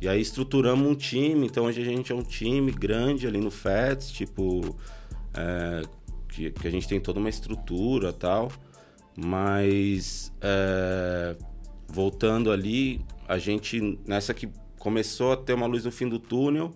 E 0.00 0.06
aí 0.08 0.20
estruturamos 0.20 0.86
um 0.88 0.94
time. 0.94 1.44
Então 1.46 1.64
hoje 1.64 1.82
a 1.82 1.84
gente 1.84 2.12
é 2.12 2.14
um 2.14 2.22
time 2.22 2.70
grande 2.70 3.26
ali 3.26 3.38
no 3.40 3.50
FETS, 3.50 4.12
tipo... 4.12 4.76
é, 5.34 5.82
que, 6.34 6.50
que 6.50 6.66
a 6.66 6.70
gente 6.70 6.88
tem 6.88 7.00
toda 7.00 7.18
uma 7.20 7.28
estrutura 7.28 8.12
tal. 8.12 8.50
Mas 9.16 10.32
é, 10.40 11.36
voltando 11.88 12.50
ali, 12.50 13.00
a 13.28 13.38
gente 13.38 13.98
nessa 14.06 14.34
que 14.34 14.48
começou 14.78 15.32
a 15.32 15.36
ter 15.36 15.54
uma 15.54 15.66
luz 15.66 15.84
no 15.84 15.92
fim 15.92 16.08
do 16.08 16.18
túnel, 16.18 16.72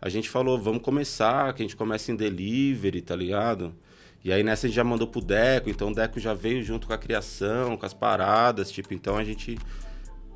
a 0.00 0.08
gente 0.08 0.28
falou, 0.28 0.58
vamos 0.58 0.82
começar, 0.82 1.52
que 1.54 1.62
a 1.62 1.64
gente 1.64 1.76
começa 1.76 2.12
em 2.12 2.16
delivery, 2.16 3.00
tá 3.00 3.16
ligado? 3.16 3.74
E 4.22 4.32
aí 4.32 4.42
nessa 4.42 4.66
a 4.66 4.68
gente 4.68 4.76
já 4.76 4.84
mandou 4.84 5.08
pro 5.08 5.20
Deco, 5.20 5.70
então 5.70 5.90
o 5.90 5.94
Deco 5.94 6.20
já 6.20 6.34
veio 6.34 6.62
junto 6.62 6.86
com 6.86 6.92
a 6.92 6.98
criação, 6.98 7.76
com 7.76 7.86
as 7.86 7.94
paradas, 7.94 8.70
tipo, 8.70 8.92
então 8.92 9.16
a 9.16 9.24
gente 9.24 9.58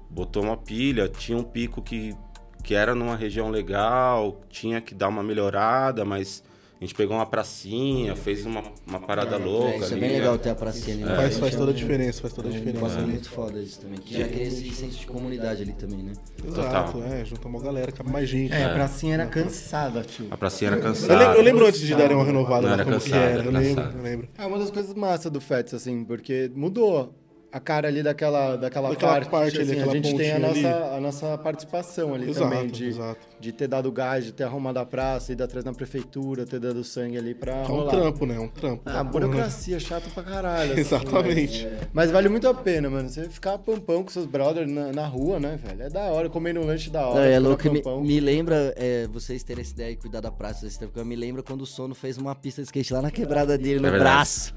botou 0.08 0.42
uma 0.42 0.56
pilha, 0.56 1.08
tinha 1.08 1.36
um 1.36 1.44
pico 1.44 1.82
que, 1.82 2.16
que 2.64 2.74
era 2.74 2.94
numa 2.94 3.14
região 3.14 3.50
legal, 3.50 4.40
tinha 4.48 4.80
que 4.80 4.94
dar 4.94 5.08
uma 5.08 5.22
melhorada, 5.22 6.04
mas 6.04 6.42
a 6.82 6.84
gente 6.84 6.96
pegou 6.96 7.14
uma 7.16 7.24
pracinha, 7.26 8.16
fez 8.16 8.44
uma, 8.44 8.60
uma 8.84 8.98
parada 8.98 9.36
louca 9.36 9.68
É, 9.70 9.76
isso 9.76 9.84
é 9.84 9.92
ali, 9.92 10.00
bem 10.00 10.10
né? 10.10 10.18
legal 10.18 10.36
ter 10.36 10.50
a 10.50 10.54
pracinha 10.56 10.96
ali. 10.96 11.04
né? 11.04 11.14
Faz, 11.14 11.38
faz 11.38 11.54
toda 11.54 11.70
a 11.70 11.74
é 11.74 11.76
diferença, 11.76 12.20
faz 12.20 12.34
toda 12.34 12.48
a 12.48 12.50
É 12.50 12.54
diferença 12.58 12.98
ali. 12.98 13.06
muito 13.12 13.30
foda 13.30 13.60
isso 13.60 13.80
também. 13.80 13.98
Que 14.00 14.18
já 14.18 14.26
cria 14.26 14.42
esse 14.48 14.68
senso 14.70 14.98
de 14.98 15.06
comunidade 15.06 15.62
ali 15.62 15.72
também, 15.74 15.98
né? 16.02 16.12
Exato, 16.44 16.92
Total. 16.94 17.12
é, 17.12 17.24
junta 17.24 17.46
uma 17.46 17.60
galera, 17.60 17.92
cabe 17.92 18.10
mais 18.10 18.28
gente. 18.28 18.52
É, 18.52 18.64
a 18.64 18.74
pracinha 18.74 19.14
era 19.14 19.26
cansada, 19.26 20.02
tio. 20.02 20.26
A 20.30 20.36
pracinha 20.36 20.70
era 20.70 20.76
Eu, 20.78 20.82
cansada. 20.82 21.16
lembro, 21.18 21.36
eu 21.38 21.42
lembro 21.42 21.66
antes 21.66 21.80
de 21.80 21.94
darem 21.94 22.16
uma 22.16 22.24
renovada 22.24 22.66
Não, 22.66 22.74
era 22.74 22.84
como 22.84 22.98
que 22.98 23.10
cansado, 23.10 23.22
era. 23.22 23.42
Eu 23.44 23.48
era 23.50 23.58
lembro, 23.60 23.84
eu 23.98 24.02
lembro. 24.02 24.28
É 24.36 24.44
uma 24.46 24.58
das 24.58 24.70
coisas 24.72 24.92
massas 24.94 25.30
do 25.30 25.40
FETS, 25.40 25.74
assim, 25.74 26.04
porque 26.04 26.50
mudou 26.52 27.14
a 27.52 27.60
cara 27.60 27.86
ali 27.88 28.02
daquela, 28.02 28.56
daquela, 28.56 28.88
Daquela 28.90 29.12
parte. 29.12 29.28
parte 29.30 29.54
ali, 29.60 29.62
assim, 29.70 29.72
aquela 29.80 29.92
a 29.92 29.94
gente 29.96 30.16
tem 30.16 30.32
a 30.32 30.38
nossa, 30.38 30.58
ali. 30.58 30.96
a 30.96 31.00
nossa 31.00 31.38
participação 31.38 32.14
ali 32.14 32.30
Exato, 32.30 32.50
também, 32.50 32.66
de, 32.68 32.86
exato. 32.86 33.20
de 33.38 33.52
ter 33.52 33.68
dado 33.68 33.92
gás, 33.92 34.24
de 34.24 34.32
ter 34.32 34.44
arrumado 34.44 34.78
a 34.78 34.86
praça, 34.86 35.32
ido 35.32 35.44
atrás 35.44 35.64
na 35.64 35.72
prefeitura, 35.74 36.46
ter 36.46 36.58
dado 36.58 36.82
sangue 36.82 37.18
ali 37.18 37.34
pra 37.34 37.52
É 37.52 37.62
um 37.62 37.66
rolar. 37.66 37.90
trampo, 37.90 38.24
né? 38.26 38.36
É 38.36 38.40
um 38.40 38.48
trampo. 38.48 38.82
Ah, 38.86 39.04
burocracia, 39.04 39.78
chato 39.78 40.08
pra 40.14 40.22
caralho. 40.22 40.72
assim, 40.72 40.80
Exatamente. 40.82 41.66
Mas, 41.66 41.88
mas 41.92 42.10
vale 42.10 42.28
muito 42.28 42.48
a 42.48 42.54
pena, 42.54 42.88
mano. 42.88 43.08
Você 43.08 43.28
ficar 43.28 43.58
pampão 43.58 44.02
com 44.02 44.08
seus 44.10 44.24
brothers 44.26 44.70
na, 44.70 44.90
na 44.92 45.06
rua, 45.06 45.38
né, 45.38 45.58
velho? 45.62 45.82
É 45.82 45.90
da 45.90 46.04
hora, 46.04 46.30
comendo 46.30 46.60
um 46.60 46.64
lanche 46.64 46.88
da 46.90 47.06
hora. 47.06 47.20
Não, 47.20 47.26
é 47.26 47.38
louco, 47.38 47.70
me, 47.70 47.82
me 48.02 48.20
lembra, 48.20 48.72
é, 48.76 49.06
vocês 49.08 49.42
terem 49.42 49.62
essa 49.62 49.72
ideia 49.72 49.90
e 49.92 49.96
cuidar 49.96 50.20
da 50.20 50.30
praça 50.30 50.64
desse 50.64 50.78
tempo, 50.78 50.92
porque 50.92 51.06
me 51.06 51.16
lembra 51.16 51.42
quando 51.42 51.62
o 51.62 51.66
Sono 51.66 51.94
fez 51.94 52.16
uma 52.16 52.34
pista 52.34 52.62
de 52.62 52.66
skate 52.68 52.92
lá 52.94 53.02
na 53.02 53.10
quebrada 53.10 53.58
dele, 53.58 53.78
no 53.80 53.88
É 53.88 53.90
verdade. 53.90 54.54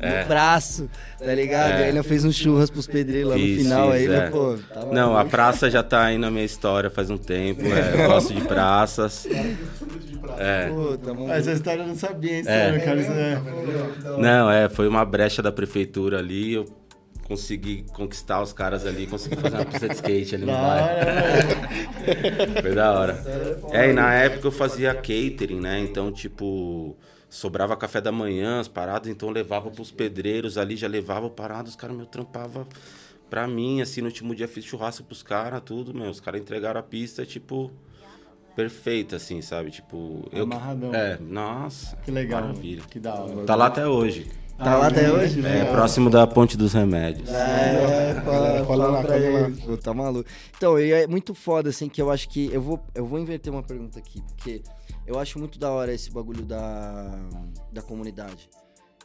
Braço. 0.00 0.10
No 0.10 0.22
É. 0.22 0.24
braço, 0.24 0.90
tá 1.18 1.34
ligado? 1.34 1.70
É. 1.72 1.84
Aí 1.84 1.88
ele 1.90 2.02
fez 2.02 2.24
um 2.24 2.32
churras 2.32 2.70
pros 2.70 2.86
pedreiros 2.86 3.30
lá 3.30 3.36
no 3.36 3.42
final, 3.44 3.92
fiz, 3.92 4.10
aí, 4.10 4.14
é. 4.16 4.30
pô, 4.30 4.56
tá 4.72 4.86
Não, 4.86 5.16
a 5.16 5.24
praça 5.24 5.70
já 5.70 5.82
tá 5.82 6.04
aí 6.04 6.18
na 6.18 6.30
minha 6.30 6.44
história 6.44 6.88
faz 6.90 7.10
um 7.10 7.18
tempo. 7.18 7.62
né? 7.62 7.92
Eu 7.94 8.06
gosto 8.08 8.32
de 8.34 8.40
praças. 8.42 9.26
É. 10.38 10.68
Pô, 10.68 10.96
tá. 10.96 11.12
Ah, 11.28 11.36
Essa 11.38 11.52
história 11.52 11.82
eu 11.82 11.86
não 11.88 11.96
sabia, 11.96 12.36
hein, 12.38 12.44
É. 12.46 12.78
Cara? 12.78 13.00
Isso 13.00 13.10
é- 13.10 13.40
Não, 14.18 14.50
é, 14.50 14.68
foi 14.68 14.86
uma 14.86 15.04
brecha 15.04 15.42
da 15.42 15.50
prefeitura 15.50 16.18
ali. 16.18 16.54
Eu 16.54 16.66
consegui 17.24 17.84
conquistar 17.92 18.40
os 18.42 18.52
caras 18.52 18.86
ali, 18.86 19.06
consegui 19.06 19.36
fazer 19.36 19.56
uma 19.56 19.64
pista 19.64 19.88
de 19.88 19.94
skate 19.94 20.34
ali 20.36 20.44
no 20.44 20.52
Da 20.52 20.58
bairro. 20.60 20.86
hora, 20.86 21.04
mano. 22.46 22.62
Foi 22.62 22.74
da 22.74 22.92
hora. 22.92 23.24
É, 23.72 23.90
e 23.90 23.92
na 23.92 24.14
época 24.14 24.46
eu 24.46 24.52
fazia 24.52 24.94
catering, 24.94 25.60
né? 25.60 25.80
Então, 25.80 26.12
tipo, 26.12 26.96
sobrava 27.30 27.76
café 27.76 28.00
da 28.00 28.12
manhã, 28.12 28.60
as 28.60 28.68
paradas, 28.68 29.08
então 29.08 29.28
eu 29.28 29.32
levava 29.32 29.70
pros 29.70 29.90
pedreiros 29.90 30.58
ali, 30.58 30.76
já 30.76 30.88
levava 30.88 31.30
parado, 31.30 31.68
os 31.68 31.76
caras 31.76 31.96
me 31.96 32.04
trampava 32.04 32.66
pra 33.30 33.46
mim, 33.46 33.80
assim, 33.80 34.00
no 34.00 34.08
último 34.08 34.34
dia 34.34 34.48
fiz 34.48 34.64
churrasco 34.64 35.04
pros 35.04 35.22
caras, 35.22 35.62
tudo, 35.64 35.94
meu. 35.94 36.10
Os 36.10 36.20
caras 36.20 36.40
entregaram 36.40 36.80
a 36.80 36.82
pista, 36.82 37.24
tipo, 37.24 37.70
perfeita, 38.56 39.16
assim, 39.16 39.40
sabe? 39.40 39.70
Tipo, 39.70 40.28
eu. 40.32 40.42
Amarradão. 40.42 40.92
É, 40.92 41.16
nossa. 41.18 41.96
Que 41.98 42.10
legal. 42.10 42.42
Maravilha. 42.42 42.82
Que 42.90 42.98
da 42.98 43.14
hora. 43.14 43.46
Tá 43.46 43.54
lá 43.54 43.66
até 43.66 43.86
hoje. 43.86 44.28
Tá 44.62 44.76
lá 44.76 44.86
até 44.88 45.10
hoje? 45.10 45.44
É, 45.46 45.64
próximo 45.64 46.10
da 46.10 46.26
Ponte 46.26 46.56
dos 46.56 46.72
Remédios. 46.74 47.28
É, 47.30 48.20
fala, 48.24 48.64
Cola 48.64 48.66
fala 48.66 48.86
lá, 48.88 49.00
pra 49.02 49.14
cola 49.18 49.30
lá. 49.40 49.48
ele. 49.48 49.56
Pô, 49.62 49.76
tá 49.76 49.94
maluco. 49.94 50.28
Então, 50.56 50.78
e 50.78 50.92
é 50.92 51.06
muito 51.06 51.34
foda, 51.34 51.70
assim, 51.70 51.88
que 51.88 52.00
eu 52.00 52.10
acho 52.10 52.28
que. 52.28 52.50
Eu 52.52 52.60
vou, 52.60 52.78
eu 52.94 53.06
vou 53.06 53.18
inverter 53.18 53.52
uma 53.52 53.62
pergunta 53.62 53.98
aqui, 53.98 54.20
porque 54.22 54.62
eu 55.06 55.18
acho 55.18 55.38
muito 55.38 55.58
da 55.58 55.70
hora 55.70 55.92
esse 55.92 56.10
bagulho 56.10 56.44
da, 56.44 57.10
da 57.72 57.80
comunidade. 57.82 58.48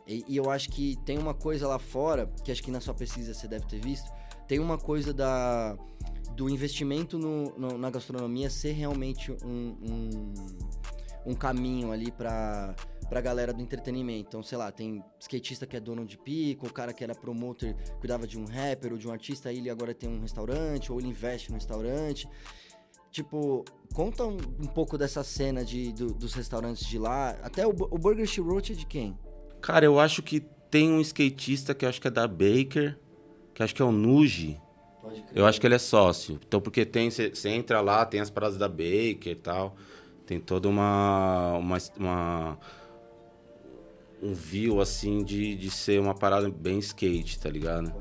E, 0.08 0.24
e 0.28 0.38
eu 0.38 0.50
acho 0.52 0.70
que 0.70 0.98
tem 1.06 1.18
uma 1.18 1.34
coisa 1.34 1.68
lá 1.68 1.80
fora, 1.80 2.30
que 2.44 2.52
acho 2.52 2.62
que 2.62 2.70
na 2.70 2.82
sua 2.82 2.94
pesquisa 2.94 3.34
você 3.34 3.48
deve 3.48 3.66
ter 3.66 3.80
visto, 3.80 4.12
tem 4.48 4.60
uma 4.60 4.78
coisa 4.78 5.14
da, 5.14 5.76
do 6.36 6.50
investimento 6.50 7.18
no, 7.18 7.54
no- 7.58 7.78
na 7.78 7.90
gastronomia 7.90 8.50
ser 8.50 8.74
realmente 8.74 9.32
um, 9.44 9.76
um, 9.82 10.34
um 11.32 11.34
caminho 11.34 11.92
ali 11.92 12.12
pra, 12.12 12.76
pra 13.10 13.22
galera 13.22 13.54
do 13.54 13.62
entretenimento. 13.62 14.28
Então, 14.28 14.42
sei 14.44 14.58
lá, 14.58 14.72
tem 14.72 15.04
skatista 15.20 15.66
que 15.66 15.76
é 15.76 15.80
dono 15.80 16.06
de 16.06 16.18
pico, 16.18 16.68
o 16.68 16.74
cara 16.74 16.92
que 16.94 17.04
era 17.04 17.14
promoter, 17.16 17.76
cuidava 18.00 18.26
de 18.28 18.38
um 18.38 18.46
rapper 18.46 18.92
ou 18.94 18.98
de 18.98 19.08
um 19.08 19.12
artista, 19.12 19.50
aí 19.50 19.58
ele 19.58 19.70
agora 19.70 19.94
tem 19.94 20.10
um 20.10 20.20
restaurante, 20.22 20.92
ou 20.92 21.00
ele 21.00 21.08
investe 21.10 21.50
no 21.50 21.56
restaurante. 21.56 22.28
Tipo, 23.12 23.64
conta 23.94 24.26
um, 24.26 24.36
um 24.60 24.68
pouco 24.68 24.98
dessa 24.98 25.24
cena 25.24 25.64
de, 25.64 25.94
do- 25.94 26.14
dos 26.14 26.34
restaurantes 26.34 26.86
de 26.86 27.00
lá. 27.00 27.30
Até 27.42 27.66
o, 27.66 27.70
o 27.70 27.98
Burger 27.98 28.28
Roach 28.44 28.74
é 28.74 28.76
de 28.76 28.86
quem? 28.86 29.18
Cara, 29.62 29.86
eu 29.86 30.00
acho 30.00 30.22
que 30.22 30.42
tem 30.70 30.92
um 30.92 31.00
skatista 31.00 31.74
que 31.74 31.86
eu 31.86 31.90
acho 31.90 32.02
que 32.02 32.08
é 32.08 32.12
da 32.12 32.28
Baker, 32.28 33.00
que 33.54 33.64
acho 33.64 33.74
que 33.74 33.82
é 33.82 33.86
o 33.86 33.92
Nuji. 33.92 34.60
Eu 35.34 35.46
acho 35.46 35.62
que 35.62 35.68
ele 35.68 35.76
é 35.76 35.80
sócio. 35.80 36.40
Então, 36.46 36.60
porque 36.60 36.84
tem, 36.84 37.10
você 37.10 37.32
entra 37.50 37.80
lá, 37.80 38.06
tem 38.06 38.20
as 38.20 38.30
paradas 38.30 38.58
da 38.58 38.68
Baker 38.68 39.28
e 39.32 39.36
tal. 39.36 39.76
Tem 40.26 40.40
toda 40.40 40.68
uma. 40.68 41.54
uma, 41.58 41.78
uma- 41.98 42.60
um 44.22 44.34
view, 44.34 44.80
assim, 44.82 45.24
de, 45.24 45.56
de 45.56 45.70
ser 45.70 46.00
uma 46.00 46.14
parada 46.16 46.50
bem 46.50 46.80
skate, 46.80 47.40
tá 47.40 47.50
ligado? 47.50 47.92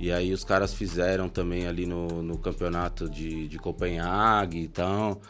E 0.00 0.12
aí 0.12 0.32
os 0.32 0.44
caras 0.44 0.72
fizeram 0.74 1.28
também 1.28 1.66
ali 1.66 1.84
no, 1.86 2.22
no 2.22 2.38
campeonato 2.38 3.08
de, 3.08 3.48
de 3.48 3.58
Copenhague, 3.58 4.58
então. 4.60 5.20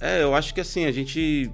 É, 0.00 0.22
eu 0.22 0.34
acho 0.34 0.54
que 0.54 0.60
assim, 0.60 0.84
a 0.84 0.92
gente. 0.92 1.50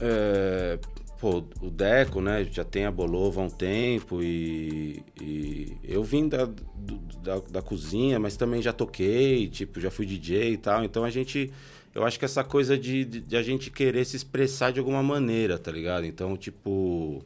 é, 0.00 0.78
pô, 1.20 1.44
o 1.62 1.70
Deco, 1.70 2.20
né, 2.20 2.44
já 2.50 2.64
tem 2.64 2.84
a 2.84 2.90
Bolova 2.90 3.40
há 3.40 3.44
um 3.44 3.50
tempo 3.50 4.22
e, 4.22 5.02
e 5.20 5.76
eu 5.84 6.02
vim 6.04 6.28
da, 6.28 6.44
do- 6.46 6.98
da, 7.22 7.38
da 7.38 7.62
cozinha, 7.62 8.18
mas 8.18 8.36
também 8.36 8.60
já 8.60 8.72
toquei, 8.72 9.48
tipo, 9.48 9.80
já 9.80 9.90
fui 9.90 10.04
DJ 10.04 10.52
e 10.52 10.56
tal. 10.56 10.84
Então 10.84 11.04
a 11.04 11.10
gente, 11.10 11.50
eu 11.96 12.04
acho 12.04 12.18
que 12.18 12.26
essa 12.26 12.44
coisa 12.44 12.76
de, 12.76 13.06
de, 13.06 13.20
de 13.22 13.36
a 13.38 13.42
gente 13.42 13.70
querer 13.70 14.04
se 14.04 14.16
expressar 14.16 14.70
de 14.70 14.78
alguma 14.78 15.02
maneira, 15.02 15.58
tá 15.58 15.72
ligado? 15.72 16.04
Então, 16.04 16.36
tipo, 16.36 17.24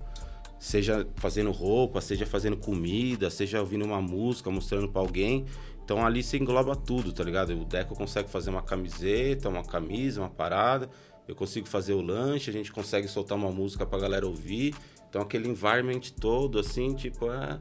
seja 0.60 1.04
fazendo 1.16 1.50
roupa, 1.50 2.00
seja 2.00 2.24
fazendo 2.24 2.56
comida, 2.56 3.28
seja 3.30 3.58
ouvindo 3.58 3.84
uma 3.84 4.00
música, 4.00 4.48
mostrando 4.48 4.88
pra 4.88 5.00
alguém. 5.02 5.44
Então 5.84 6.06
ali 6.06 6.22
você 6.22 6.36
engloba 6.36 6.76
tudo, 6.76 7.12
tá 7.12 7.24
ligado? 7.24 7.50
O 7.60 7.64
Deco 7.64 7.96
consegue 7.96 8.30
fazer 8.30 8.50
uma 8.50 8.62
camiseta, 8.62 9.48
uma 9.48 9.64
camisa, 9.64 10.20
uma 10.20 10.30
parada. 10.30 10.88
Eu 11.26 11.34
consigo 11.34 11.66
fazer 11.66 11.94
o 11.94 12.00
lanche, 12.00 12.48
a 12.48 12.52
gente 12.52 12.70
consegue 12.70 13.08
soltar 13.08 13.36
uma 13.36 13.50
música 13.50 13.84
pra 13.84 13.98
galera 13.98 14.24
ouvir. 14.24 14.72
Então 15.08 15.20
aquele 15.20 15.48
environment 15.48 16.00
todo, 16.20 16.60
assim, 16.60 16.94
tipo, 16.94 17.28
é, 17.32 17.58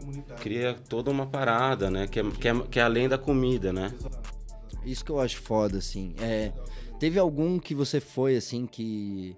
comunidade. 0.00 0.40
cria 0.40 0.74
toda 0.88 1.10
uma 1.10 1.26
parada, 1.26 1.90
né? 1.90 2.06
Que 2.06 2.20
é, 2.20 2.30
que, 2.30 2.48
é, 2.48 2.60
que 2.70 2.80
é 2.80 2.82
além 2.82 3.06
da 3.06 3.18
comida, 3.18 3.70
né? 3.70 3.92
Isso 4.90 5.04
que 5.04 5.10
eu 5.10 5.20
acho 5.20 5.40
foda, 5.40 5.78
assim. 5.78 6.14
É, 6.18 6.52
teve 6.98 7.18
algum 7.18 7.58
que 7.58 7.74
você 7.74 8.00
foi, 8.00 8.36
assim, 8.36 8.66
que. 8.66 9.36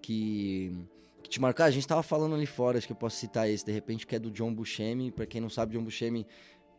que. 0.00 0.72
que 1.22 1.30
te 1.30 1.40
marcou? 1.40 1.64
Ah, 1.64 1.68
a 1.68 1.70
gente 1.70 1.86
tava 1.86 2.02
falando 2.02 2.34
ali 2.34 2.46
fora, 2.46 2.78
acho 2.78 2.86
que 2.86 2.92
eu 2.92 2.96
posso 2.96 3.16
citar 3.16 3.48
esse, 3.48 3.64
de 3.64 3.72
repente, 3.72 4.06
que 4.06 4.14
é 4.14 4.18
do 4.18 4.30
John 4.30 4.54
Buscemi. 4.54 5.10
Pra 5.10 5.26
quem 5.26 5.40
não 5.40 5.50
sabe, 5.50 5.76
John 5.76 5.84
Buscemi 5.84 6.26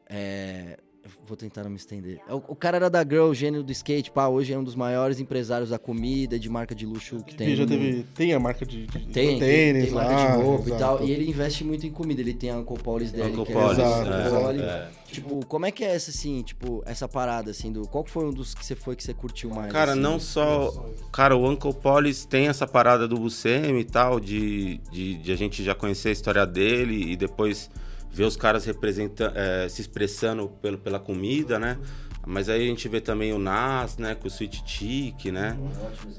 é. 0.10 0.78
Eu 1.04 1.12
Vou 1.28 1.36
tentar 1.38 1.64
não 1.64 1.70
me 1.70 1.76
estender. 1.78 2.20
É, 2.28 2.34
O, 2.34 2.38
o 2.50 2.56
cara 2.56 2.78
era 2.78 2.90
da 2.90 3.02
Girl, 3.04 3.34
gênio 3.34 3.64
do 3.64 3.72
skate, 3.72 4.10
pá, 4.12 4.28
hoje 4.28 4.54
é 4.54 4.58
um 4.58 4.64
dos 4.64 4.76
maiores 4.76 5.20
empresários 5.20 5.70
da 5.70 5.78
comida, 5.80 6.40
de 6.40 6.50
marca 6.50 6.74
de 6.74 6.86
luxo 6.86 7.24
que 7.24 7.36
tem. 7.36 7.56
já 7.56 7.66
teve. 7.66 8.04
Tem 8.16 8.34
a 8.34 8.40
marca 8.40 8.66
de, 8.66 8.86
de 8.88 9.00
Tem, 9.08 9.10
tem, 9.12 9.40
tênis 9.40 9.86
tem 9.86 9.94
lá. 9.94 10.04
marca 10.06 10.38
de 10.38 10.44
roupa 10.44 10.64
e 10.64 10.68
exato. 10.74 10.80
tal. 10.98 11.06
E 11.08 11.12
ele 11.12 11.30
investe 11.30 11.64
muito 11.64 11.86
em 11.86 11.92
comida. 11.92 12.22
Ele 12.22 12.34
tem 12.34 12.50
a 12.52 12.58
Uncle 12.58 12.78
Paul's 12.82 13.12
dele, 13.12 13.36
Paul's, 13.36 13.78
é, 13.78 13.82
exato. 13.82 14.30
Paul's. 14.32 14.62
É. 14.62 14.90
Tipo, 15.12 15.46
como 15.46 15.66
é 15.66 15.72
que 15.72 15.84
é 15.84 15.94
essa, 15.94 16.10
assim, 16.10 16.42
tipo, 16.42 16.82
essa 16.86 17.08
parada, 17.08 17.52
assim, 17.52 17.72
do... 17.72 17.88
Qual 17.88 18.04
foi 18.06 18.26
um 18.26 18.32
dos 18.32 18.56
que 18.56 18.66
você 18.66 18.76
foi 18.76 18.96
que 18.96 19.04
você 19.04 19.14
curtiu 19.14 19.50
mais? 19.52 19.72
Cara, 19.72 19.92
assim? 19.92 20.02
não 20.02 20.20
só. 20.20 20.90
Cara, 21.12 21.36
o 21.38 21.48
Uncle 21.48 21.74
Polis 21.74 22.26
tem 22.26 22.48
essa 22.48 22.66
parada 22.66 23.08
do 23.08 23.18
Buscemi 23.18 23.82
e 23.82 23.84
tal, 23.84 24.20
de, 24.20 24.80
de, 24.92 25.16
de 25.16 25.32
a 25.32 25.36
gente 25.36 25.64
já 25.64 25.76
conhecer 25.76 26.10
a 26.10 26.12
história 26.12 26.46
dele 26.48 27.12
e 27.12 27.16
depois 27.16 27.70
ver 28.14 28.26
os 28.26 28.38
caras 28.38 28.64
representando, 28.64 29.34
se 29.70 29.82
expressando 29.82 30.48
pelo, 30.62 30.78
pela 30.78 31.00
comida, 31.00 31.58
né? 31.58 31.80
Mas 32.26 32.48
aí 32.48 32.62
a 32.64 32.66
gente 32.68 32.88
vê 32.88 33.02
também 33.02 33.34
o 33.34 33.40
Nas, 33.40 33.98
né? 33.98 34.16
Com 34.16 34.26
o 34.26 34.28
Sweet 34.28 34.64
Chick, 34.66 35.32
né? 35.32 35.58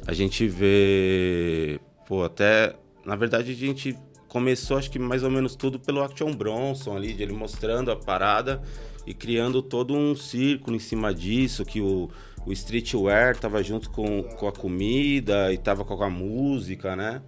A 0.07 0.13
gente 0.13 0.47
vê. 0.47 1.81
Pô, 2.07 2.25
até. 2.25 2.75
Na 3.05 3.17
verdade, 3.17 3.53
a 3.53 3.55
gente 3.55 3.97
começou, 4.29 4.77
acho 4.77 4.91
que 4.91 4.99
mais 4.99 5.23
ou 5.23 5.31
menos 5.31 5.55
tudo 5.55 5.79
pelo 5.79 6.03
Action 6.03 6.35
Bronson 6.35 6.97
ali, 6.97 7.13
de 7.13 7.23
ele 7.23 7.33
mostrando 7.33 7.93
a 7.93 7.97
parada 7.97 8.61
e 9.07 9.15
criando 9.15 9.63
todo 9.63 9.95
um 9.95 10.17
círculo 10.17 10.75
em 10.75 10.81
cima 10.81 11.15
disso, 11.15 11.65
que 11.65 11.81
o, 11.81 12.11
o 12.45 12.53
streetwear 12.53 13.37
tava 13.37 13.63
junto 13.63 13.91
com, 13.91 14.23
com 14.23 14.49
a 14.49 14.53
comida 14.53 15.53
e 15.53 15.59
tava 15.59 15.85
com 15.85 16.03
a 16.03 16.11
música, 16.11 16.97
né? 16.97 17.23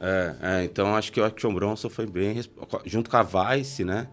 É, 0.00 0.34
é, 0.42 0.64
então 0.64 0.94
acho 0.94 1.10
que 1.10 1.20
o 1.20 1.24
Action 1.24 1.52
Bronson 1.54 1.88
foi 1.88 2.06
bem. 2.06 2.40
Junto 2.84 3.08
com 3.10 3.16
a 3.16 3.22
Vice, 3.22 3.84
né? 3.84 4.08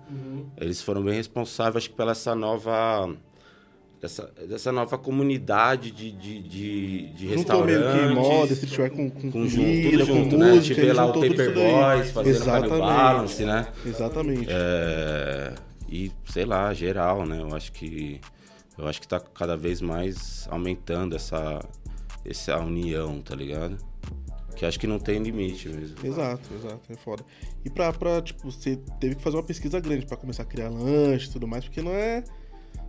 Eles 0.58 0.82
foram 0.82 1.04
bem 1.04 1.13
responsáveis, 1.16 1.78
acho 1.78 1.90
que 1.90 1.96
pela 1.96 2.12
essa 2.12 2.34
nova. 2.36 3.13
Dessa, 4.02 4.30
dessa 4.50 4.70
nova 4.70 4.98
comunidade 4.98 5.90
de, 5.90 6.12
de, 6.12 6.40
de, 6.44 7.08
de 7.13 7.34
Juntou 7.36 7.63
meio 7.63 7.80
que 7.80 7.86
restaurantes. 7.86 8.16
moda, 8.18 8.54
streetwear 8.54 8.92
com, 8.92 9.10
com, 9.10 9.32
com 9.32 9.48
junto, 9.48 9.63
comida, 9.63 9.92
tudo 9.92 10.08
com 10.08 10.13
junto, 10.13 10.38
né? 10.38 10.46
A 10.46 10.54
gente 10.56 10.60
música. 10.60 10.82
vê 10.82 10.94
lá 10.94 11.06
o 11.06 11.13
Paper. 11.13 11.54
Boys 11.54 12.12
fazendo 12.12 12.36
Exatamente. 12.36 12.80
Balance, 12.80 13.46
né? 13.46 13.68
Exatamente. 13.86 14.48
É, 14.50 15.54
e 15.88 16.12
sei 16.25 16.44
lá, 16.44 16.74
geral, 16.74 17.25
né? 17.25 17.40
Eu 17.40 17.56
acho 17.56 17.72
que 17.72 18.20
eu 18.78 18.88
acho 18.88 19.00
que 19.00 19.08
tá 19.08 19.22
cada 19.22 19.56
vez 19.56 19.80
mais 19.80 20.48
aumentando 20.52 21.16
essa 21.16 21.62
essa 22.25 22.58
união, 22.60 23.22
tá 23.22 23.36
ligado? 23.36 23.78
Que 24.56 24.66
acho 24.66 24.80
que 24.80 24.86
não 24.88 25.00
tem 25.00 25.20
limite 25.22 25.68
mesmo. 25.68 25.96
Exato, 26.04 26.48
exato, 26.54 26.80
é 26.90 26.96
foda. 26.96 27.24
E 27.66 27.70
pra, 27.70 27.92
pra, 27.92 28.22
tipo, 28.22 28.50
você 28.52 28.78
teve 29.00 29.16
que 29.16 29.22
fazer 29.22 29.36
uma 29.38 29.44
pesquisa 29.44 29.80
grande 29.80 30.06
pra 30.06 30.16
começar 30.16 30.44
a 30.44 30.46
criar 30.46 30.70
lanche 30.70 31.28
e 31.28 31.32
tudo 31.32 31.48
mais, 31.48 31.64
porque 31.66 31.82
não 31.82 31.92
é 31.92 32.24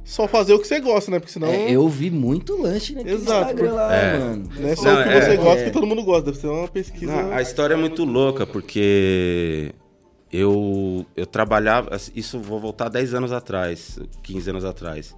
só 0.05 0.29
fazer 0.29 0.53
o 0.53 0.59
que 0.59 0.67
você 0.69 0.79
gosta, 0.81 1.11
né? 1.11 1.19
Porque 1.19 1.33
senão 1.33 1.49
É, 1.49 1.71
eu 1.73 1.89
vi 1.89 2.11
muito 2.11 2.61
lanche 2.61 2.95
naquele 2.95 3.15
Exato, 3.15 3.41
Instagram 3.53 3.73
lá, 3.73 3.95
É. 3.95 4.19
mano. 4.19 4.51
não 4.59 4.69
é 4.69 4.77
só 4.77 4.85
Não, 4.85 5.01
o 5.01 5.03
que 5.05 5.09
é- 5.09 5.21
você 5.23 5.37
gosta 5.39 5.61
é. 5.61 5.65
que 5.65 5.71
todo 5.71 5.87
mundo 5.87 6.05
gosta. 6.05 6.23
Deve 6.27 6.39
ser 6.39 6.47
uma 6.49 6.69
pesquisa. 6.69 7.11
Não, 7.11 7.33
a 7.33 7.41
história 7.41 7.73
é 7.75 7.77
muito 7.77 8.05
louca, 8.05 8.47
porque 8.47 9.73
eu, 10.31 11.07
eu 11.17 11.27
trabalhava. 11.27 11.97
Isso 12.15 12.39
vou 12.39 12.61
voltar 12.61 12.89
10 12.91 13.15
anos 13.15 13.33
atrás, 13.33 13.99
15 14.23 14.51
anos 14.51 14.65
atrás. 14.65 15.17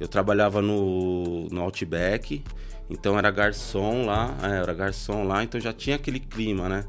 Eu 0.00 0.08
trabalhava 0.08 0.60
no, 0.60 1.48
no 1.48 1.60
Outback, 1.62 2.42
então 2.88 3.18
era 3.18 3.30
garçom 3.30 4.04
lá, 4.04 4.36
é, 4.42 4.58
era 4.58 4.72
garçom 4.72 5.24
lá, 5.24 5.42
então 5.42 5.60
já 5.60 5.72
tinha 5.72 5.96
aquele 5.96 6.20
clima, 6.20 6.68
né? 6.68 6.84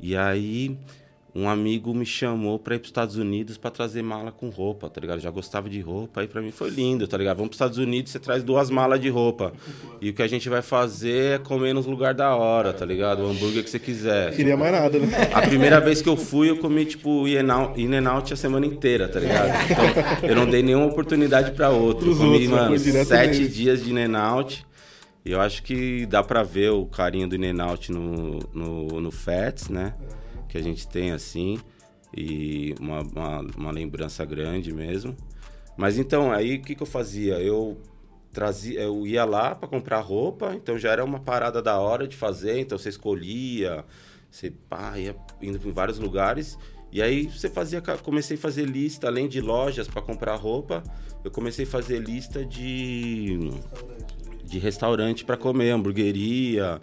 E 0.00 0.16
aí 0.16 0.78
um 1.34 1.48
amigo 1.48 1.94
me 1.94 2.04
chamou 2.04 2.58
pra 2.58 2.74
ir 2.74 2.78
pros 2.78 2.88
Estados 2.88 3.16
Unidos 3.16 3.56
pra 3.56 3.70
trazer 3.70 4.02
mala 4.02 4.32
com 4.32 4.48
roupa, 4.48 4.88
tá 4.90 5.00
ligado? 5.00 5.18
Eu 5.18 5.22
já 5.22 5.30
gostava 5.30 5.68
de 5.68 5.80
roupa, 5.80 6.20
aí 6.20 6.26
pra 6.26 6.42
mim 6.42 6.50
foi 6.50 6.68
lindo, 6.70 7.06
tá 7.06 7.16
ligado? 7.16 7.36
Vamos 7.36 7.50
pros 7.50 7.56
Estados 7.56 7.78
Unidos, 7.78 8.10
você 8.10 8.18
traz 8.18 8.42
duas 8.42 8.70
malas 8.70 9.00
de 9.00 9.08
roupa. 9.08 9.52
E 10.00 10.10
o 10.10 10.14
que 10.14 10.22
a 10.22 10.26
gente 10.26 10.48
vai 10.48 10.62
fazer 10.62 11.34
é 11.34 11.38
comer 11.38 11.74
nos 11.74 11.86
lugar 11.86 12.12
da 12.12 12.34
hora, 12.34 12.72
tá 12.72 12.84
ligado? 12.84 13.22
O 13.22 13.30
hambúrguer 13.30 13.62
que 13.62 13.70
você 13.70 13.78
quiser. 13.78 14.34
Queria 14.34 14.56
mais 14.56 14.72
nada, 14.72 14.98
né? 14.98 15.30
A 15.32 15.42
primeira 15.42 15.80
vez 15.80 16.02
que 16.02 16.08
eu 16.08 16.16
fui, 16.16 16.50
eu 16.50 16.56
comi, 16.56 16.84
tipo, 16.84 17.28
In-N-Out 17.28 18.32
a 18.32 18.36
semana 18.36 18.66
inteira, 18.66 19.06
tá 19.08 19.20
ligado? 19.20 19.50
Então, 19.70 20.28
eu 20.28 20.34
não 20.34 20.48
dei 20.48 20.62
nenhuma 20.62 20.86
oportunidade 20.86 21.52
pra 21.52 21.70
outro. 21.70 22.10
Eu 22.10 22.16
comi, 22.16 22.48
outros, 22.48 22.86
mano, 22.86 23.04
sete 23.04 23.46
dias 23.46 23.84
de 23.84 23.92
In-N-Out. 23.92 24.64
E 24.64 24.67
eu 25.30 25.40
acho 25.40 25.62
que 25.62 26.06
dá 26.06 26.22
pra 26.22 26.42
ver 26.42 26.70
o 26.70 26.86
carinho 26.86 27.28
do 27.28 27.36
In-N-Out 27.36 27.92
no, 27.92 28.38
no, 28.52 29.00
no 29.00 29.10
Fats, 29.10 29.68
né? 29.68 29.94
Que 30.48 30.58
a 30.58 30.62
gente 30.62 30.86
tem, 30.88 31.10
assim. 31.10 31.58
E 32.16 32.74
uma, 32.80 33.02
uma, 33.02 33.40
uma 33.56 33.70
lembrança 33.70 34.24
grande 34.24 34.72
mesmo. 34.72 35.16
Mas 35.76 35.98
então, 35.98 36.32
aí 36.32 36.56
o 36.56 36.62
que, 36.62 36.74
que 36.74 36.82
eu 36.82 36.86
fazia? 36.86 37.34
Eu 37.34 37.80
trazia, 38.32 38.80
eu 38.80 39.06
ia 39.06 39.24
lá 39.24 39.54
pra 39.54 39.68
comprar 39.68 40.00
roupa, 40.00 40.54
então 40.54 40.78
já 40.78 40.90
era 40.90 41.04
uma 41.04 41.20
parada 41.20 41.60
da 41.62 41.78
hora 41.78 42.06
de 42.06 42.16
fazer, 42.16 42.58
então 42.60 42.78
você 42.78 42.88
escolhia, 42.88 43.84
você 44.30 44.50
pá, 44.50 44.98
ia 44.98 45.16
indo 45.40 45.56
em 45.66 45.72
vários 45.72 45.98
lugares. 45.98 46.58
E 46.90 47.02
aí 47.02 47.26
você 47.26 47.50
fazia, 47.50 47.82
comecei 48.02 48.36
a 48.36 48.40
fazer 48.40 48.64
lista, 48.64 49.08
além 49.08 49.28
de 49.28 49.40
lojas 49.40 49.86
pra 49.86 50.00
comprar 50.00 50.36
roupa, 50.36 50.82
eu 51.22 51.30
comecei 51.30 51.64
a 51.64 51.68
fazer 51.68 51.98
lista 51.98 52.44
de 52.44 53.38
de 54.48 54.58
restaurante 54.58 55.24
pra 55.24 55.36
comer, 55.36 55.70
hamburgueria. 55.70 56.80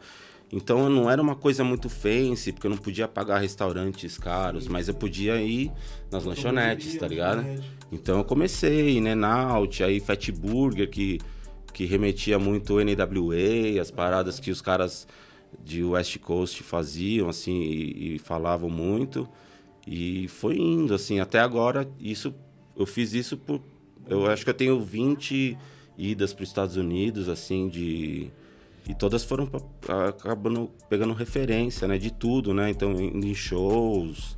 Então 0.51 0.89
não 0.89 1.10
era 1.10 1.22
uma 1.22 1.36
coisa 1.36 1.63
muito 1.63 1.89
fancy, 1.89 2.51
porque 2.51 2.67
eu 2.67 2.72
não 2.72 2.77
podia 2.77 3.07
pagar 3.07 3.39
restaurantes 3.39 4.17
caros, 4.17 4.67
mas 4.67 4.88
eu 4.88 4.93
podia 4.93 5.41
ir 5.41 5.72
nas 6.12 6.24
lanchonetes, 6.24 6.95
tá 6.95 7.07
ligado? 7.07 7.43
Então 7.91 8.19
eu 8.19 8.24
comecei, 8.24 9.01
né, 9.01 9.15
Naut, 9.15 9.84
aí 9.84 10.00
Fat 10.00 10.31
Burger, 10.31 10.89
que, 10.89 11.19
que 11.74 11.86
remetia 11.86 12.38
muito 12.38 12.77
NWA, 12.79 13.81
as 13.81 13.89
paradas 13.89 14.39
que 14.39 14.51
os 14.51 14.62
caras 14.62 15.07
de 15.63 15.84
West 15.84 16.17
Coast 16.19 16.62
faziam, 16.63 17.27
assim, 17.27 17.62
e, 17.62 18.15
e 18.15 18.19
falavam 18.19 18.69
muito. 18.69 19.27
E 19.88 20.27
foi 20.27 20.57
indo, 20.57 20.93
assim, 20.93 21.19
até 21.19 21.39
agora, 21.39 21.88
isso 22.00 22.34
eu 22.75 22.86
fiz 22.86 23.13
isso 23.13 23.38
por. 23.38 23.62
Eu 24.07 24.27
acho 24.27 24.43
que 24.43 24.50
eu 24.50 24.53
tenho 24.53 24.79
20 24.79 25.57
idas 25.97 26.33
para 26.33 26.43
os 26.43 26.49
Estados 26.49 26.77
Unidos, 26.77 27.29
assim, 27.29 27.67
de. 27.67 28.31
E 28.87 28.93
todas 28.93 29.23
foram 29.23 29.49
acabando 30.07 30.69
pegando 30.89 31.13
referência, 31.13 31.87
né? 31.87 31.97
De 31.97 32.11
tudo, 32.11 32.53
né? 32.53 32.69
Então, 32.69 32.91
indo 33.01 33.25
em 33.25 33.33
shows, 33.33 34.37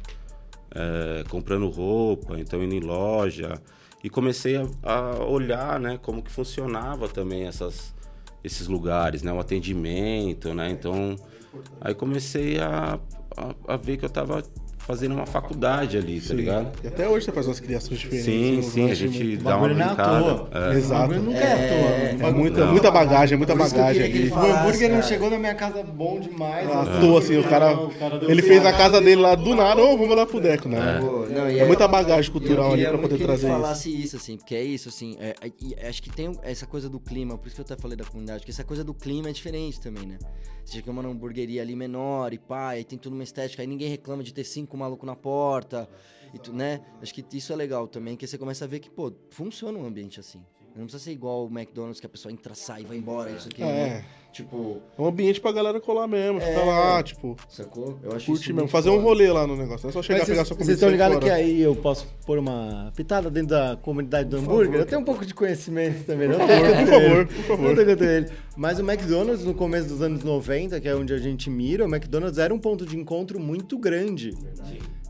é, 0.72 1.24
comprando 1.30 1.68
roupa, 1.70 2.40
então 2.40 2.64
indo 2.64 2.76
em 2.76 2.80
loja. 2.80 3.62
E 4.04 4.10
comecei 4.10 4.56
a, 4.56 4.66
a 4.84 5.26
olhar, 5.26 5.80
né? 5.80 6.00
Como 6.02 6.22
que 6.22 6.32
funcionava 6.32 7.10
também 7.10 7.46
essas, 7.46 7.94
esses 8.44 8.68
lugares, 8.68 9.22
né? 9.22 9.34
O 9.34 9.40
atendimento, 9.40 10.54
né? 10.54 10.70
Então, 10.70 11.16
aí 11.82 11.94
comecei 11.94 12.60
a, 12.60 13.00
a, 13.36 13.74
a 13.74 13.76
ver 13.76 13.98
que 13.98 14.06
eu 14.06 14.10
tava 14.10 14.44
fazendo 14.88 15.16
uma 15.16 15.26
faculdade 15.26 15.98
ali, 15.98 16.22
tá 16.22 16.34
ligado? 16.34 16.72
E 16.82 16.88
até 16.88 17.10
hoje 17.10 17.26
você 17.26 17.32
faz 17.34 17.46
umas 17.46 17.60
criações 17.60 18.00
diferentes. 18.00 18.26
Sim, 18.34 18.62
sim, 18.62 18.90
a 18.90 18.94
gente 18.96 19.36
dá 19.36 19.58
uma 19.58 19.68
é 19.68 19.72
à 19.72 19.74
brincada. 19.74 20.24
toa. 20.24 20.50
É. 20.54 20.74
Exato. 20.78 21.14
Nunca 21.16 21.38
é, 21.38 21.54
à 21.54 21.58
toa. 21.58 21.90
É, 21.90 22.16
O 22.16 22.28
É 22.28 22.32
muita, 22.32 22.60
Não. 22.66 22.72
muita 22.72 22.90
bagagem, 22.90 23.36
é 23.36 23.38
muita 23.38 23.54
bagagem 23.54 24.04
aqui. 24.04 24.30
O 24.34 24.38
hambúrguer 24.40 24.90
não 24.90 25.04
chegou 25.04 25.30
na 25.30 25.38
minha 25.38 25.54
casa 25.54 25.84
bom 25.84 26.22
demais. 26.22 26.70
À 26.72 26.82
assim. 26.84 27.02
toa, 27.02 27.20
assim, 27.20 27.38
o 27.38 27.44
cara. 27.44 27.76
Não, 27.76 27.88
o 27.88 27.94
cara 27.96 28.18
deu 28.18 28.30
Ele 28.32 28.42
fez 28.42 28.66
a 28.66 28.72
casa 28.72 29.02
dele 29.02 29.22
lá 29.22 29.36
do 29.36 29.54
nada, 29.56 29.84
ô, 29.84 29.98
vamos 29.98 30.16
lá 30.16 30.26
pro 30.26 30.40
Deco, 30.40 30.70
né? 30.70 31.02
Não, 31.30 31.50
e 31.52 31.60
É 31.60 31.66
muita 31.66 31.86
bagagem 31.86 32.32
cultural 32.32 32.72
ali 32.72 32.86
pra 32.86 32.98
poder 32.98 33.18
trazer 33.18 33.48
ele 33.48 33.54
isso. 33.54 33.62
falasse 33.62 33.90
isso, 34.04 34.16
assim, 34.16 34.38
porque 34.38 34.56
é 34.56 34.64
isso, 34.64 34.88
assim, 34.88 35.18
é, 35.20 35.36
é- 35.82 35.90
acho 35.90 36.02
que 36.02 36.10
tem 36.10 36.32
essa 36.44 36.66
coisa 36.66 36.88
do 36.88 37.00
clima, 37.00 37.38
por 37.38 37.48
isso 37.48 37.56
que 37.56 37.62
eu 37.62 37.66
até 37.66 37.76
falei 37.76 37.98
da 37.98 38.06
comunidade, 38.06 38.40
porque 38.40 38.52
essa 38.52 38.64
coisa 38.64 38.86
do 38.86 38.94
clima 38.94 39.28
é 39.30 39.34
diferente 39.34 39.82
também, 39.82 40.06
né? 40.06 40.18
Você 40.68 40.80
chega 40.80 40.92
uma 40.92 41.02
hamburgueria 41.02 41.62
ali 41.62 41.78
menor 41.78 42.34
e 42.34 42.38
pá, 42.38 42.72
aí 42.72 42.84
tem 42.84 43.00
tudo 43.00 43.14
uma 43.14 43.24
estética, 43.24 43.64
aí 43.64 43.68
ninguém 43.68 43.88
reclama 43.88 44.22
de 44.22 44.34
ter 44.34 44.44
cinco 44.44 44.76
malucos 44.76 45.08
na 45.08 45.16
porta, 45.16 45.90
e 46.34 46.38
tu, 46.38 46.52
né? 46.52 46.82
Acho 47.02 47.14
que 47.14 47.26
isso 47.38 47.54
é 47.54 47.56
legal 47.56 47.88
também, 47.88 48.18
que 48.18 48.28
você 48.28 48.38
começa 48.38 48.66
a 48.66 48.68
ver 48.68 48.82
que, 48.82 48.90
pô, 48.90 49.14
funciona 49.30 49.80
um 49.80 49.86
ambiente 49.86 50.20
assim. 50.20 50.44
Não 50.78 50.86
precisa 50.86 51.04
ser 51.04 51.12
igual 51.12 51.46
o 51.46 51.50
McDonald's, 51.52 52.00
que 52.00 52.06
a 52.06 52.10
pessoa 52.10 52.32
entra, 52.32 52.54
sai, 52.54 52.84
vai 52.84 52.98
embora, 52.98 53.32
isso 53.32 53.48
aqui. 53.48 53.62
É. 53.64 53.66
né? 53.66 54.06
Tipo, 54.32 54.78
É 54.96 55.02
um 55.02 55.08
ambiente 55.08 55.42
pra 55.42 55.52
galera 55.52 55.80
colar 55.82 56.06
mesmo, 56.08 56.40
ficar 56.40 56.52
É. 56.52 56.64
lá, 56.66 57.02
tipo, 57.02 57.36
sacou? 57.50 57.98
Eu 58.04 58.12
acho 58.16 58.28
curtir 58.28 58.54
mesmo, 58.54 58.68
fazer 58.68 58.90
um 58.92 58.98
foda. 58.98 59.04
rolê 59.06 59.32
lá 59.32 59.48
no 59.48 59.56
negócio. 59.56 59.86
Não 59.86 59.90
é 59.90 59.94
só 59.94 60.04
chegar, 60.04 60.20
Mas 60.20 60.28
pegar 60.28 60.36
vocês- 60.46 60.48
sua 60.50 60.56
comida 60.58 60.66
Vocês 60.66 60.78
e 60.78 60.80
estão 60.80 60.90
ligados 60.92 61.18
que 61.24 61.30
aí 61.32 61.60
eu 61.60 61.76
posso 61.76 62.06
pôr 62.24 62.38
uma 62.38 62.92
pitada 62.96 63.32
dentro 63.32 63.50
da 63.50 63.76
comunidade 63.82 64.30
do 64.30 64.38
hambúrguer? 64.38 64.82
eu 64.82 64.86
tenho 64.86 65.02
um 65.02 65.06
pouco 65.06 65.26
de 65.26 65.34
conhecimento 65.34 66.04
também, 66.06 66.28
não 66.28 66.38
Por 66.38 66.46
tenho 66.48 66.60
favor, 66.62 66.78
por 66.78 66.86
favor, 66.86 67.26
por 67.26 67.36
Não 67.36 67.44
favor. 67.44 67.76
tenho 67.76 67.88
quanto 67.88 68.04
ele. 68.04 68.30
Mas 68.56 68.78
o 68.78 68.84
McDonald's, 68.84 69.44
no 69.44 69.56
começo 69.56 69.88
dos 69.90 70.02
anos 70.04 70.24
90, 70.24 70.80
que 70.80 70.88
é 70.88 70.96
onde 70.96 71.14
a 71.14 71.18
gente 71.18 71.50
mira, 71.50 71.86
o 71.86 71.88
McDonald's 71.90 72.38
era 72.38 72.54
um 72.54 72.60
ponto 72.60 72.86
de 72.86 72.96
encontro 72.96 73.40
muito 73.40 73.76
grande. 73.80 74.36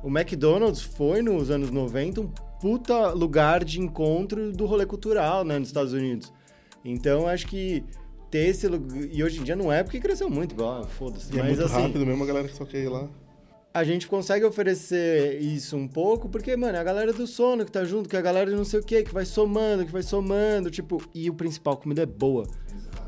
O 0.03 0.07
McDonald's 0.09 0.81
foi, 0.83 1.21
nos 1.21 1.49
anos 1.51 1.69
90, 1.69 2.21
um 2.21 2.29
puta 2.59 3.11
lugar 3.11 3.63
de 3.63 3.79
encontro 3.79 4.51
do 4.51 4.65
rolê 4.65 4.85
cultural, 4.85 5.43
né, 5.43 5.59
nos 5.59 5.69
Estados 5.69 5.93
Unidos. 5.93 6.33
Então, 6.83 7.27
acho 7.27 7.47
que 7.47 7.83
ter 8.31 8.47
esse 8.49 8.67
lugar... 8.67 8.97
E 9.11 9.23
hoje 9.23 9.39
em 9.39 9.43
dia 9.43 9.55
não 9.55 9.71
é 9.71 9.83
porque 9.83 9.99
cresceu 9.99 10.29
muito, 10.29 10.53
igual, 10.53 10.81
ah, 10.81 10.87
foda-se. 10.87 11.35
E 11.35 11.39
é 11.39 11.43
muito 11.43 11.63
assim, 11.63 11.81
rápido 11.81 12.05
mesmo, 12.05 12.23
a 12.23 12.27
galera 12.27 12.47
que 12.47 12.55
só 12.55 12.65
quer 12.65 12.83
ir 12.83 12.89
lá. 12.89 13.07
a 13.73 13.83
gente 13.83 14.07
consegue 14.07 14.43
oferecer 14.43 15.39
isso 15.39 15.77
um 15.77 15.87
pouco, 15.87 16.27
porque, 16.27 16.55
mano, 16.55 16.77
é 16.77 16.79
a 16.79 16.83
galera 16.83 17.13
do 17.13 17.27
sono 17.27 17.63
que 17.63 17.71
tá 17.71 17.85
junto, 17.85 18.09
que 18.09 18.15
é 18.15 18.19
a 18.19 18.23
galera 18.23 18.49
de 18.49 18.55
não 18.55 18.65
sei 18.65 18.79
o 18.79 18.83
que, 18.83 19.03
que 19.03 19.13
vai 19.13 19.25
somando, 19.25 19.85
que 19.85 19.91
vai 19.91 20.01
somando, 20.01 20.71
tipo, 20.71 21.01
e 21.13 21.29
o 21.29 21.33
principal, 21.33 21.77
comida 21.77 22.01
é 22.01 22.05
boa. 22.05 22.47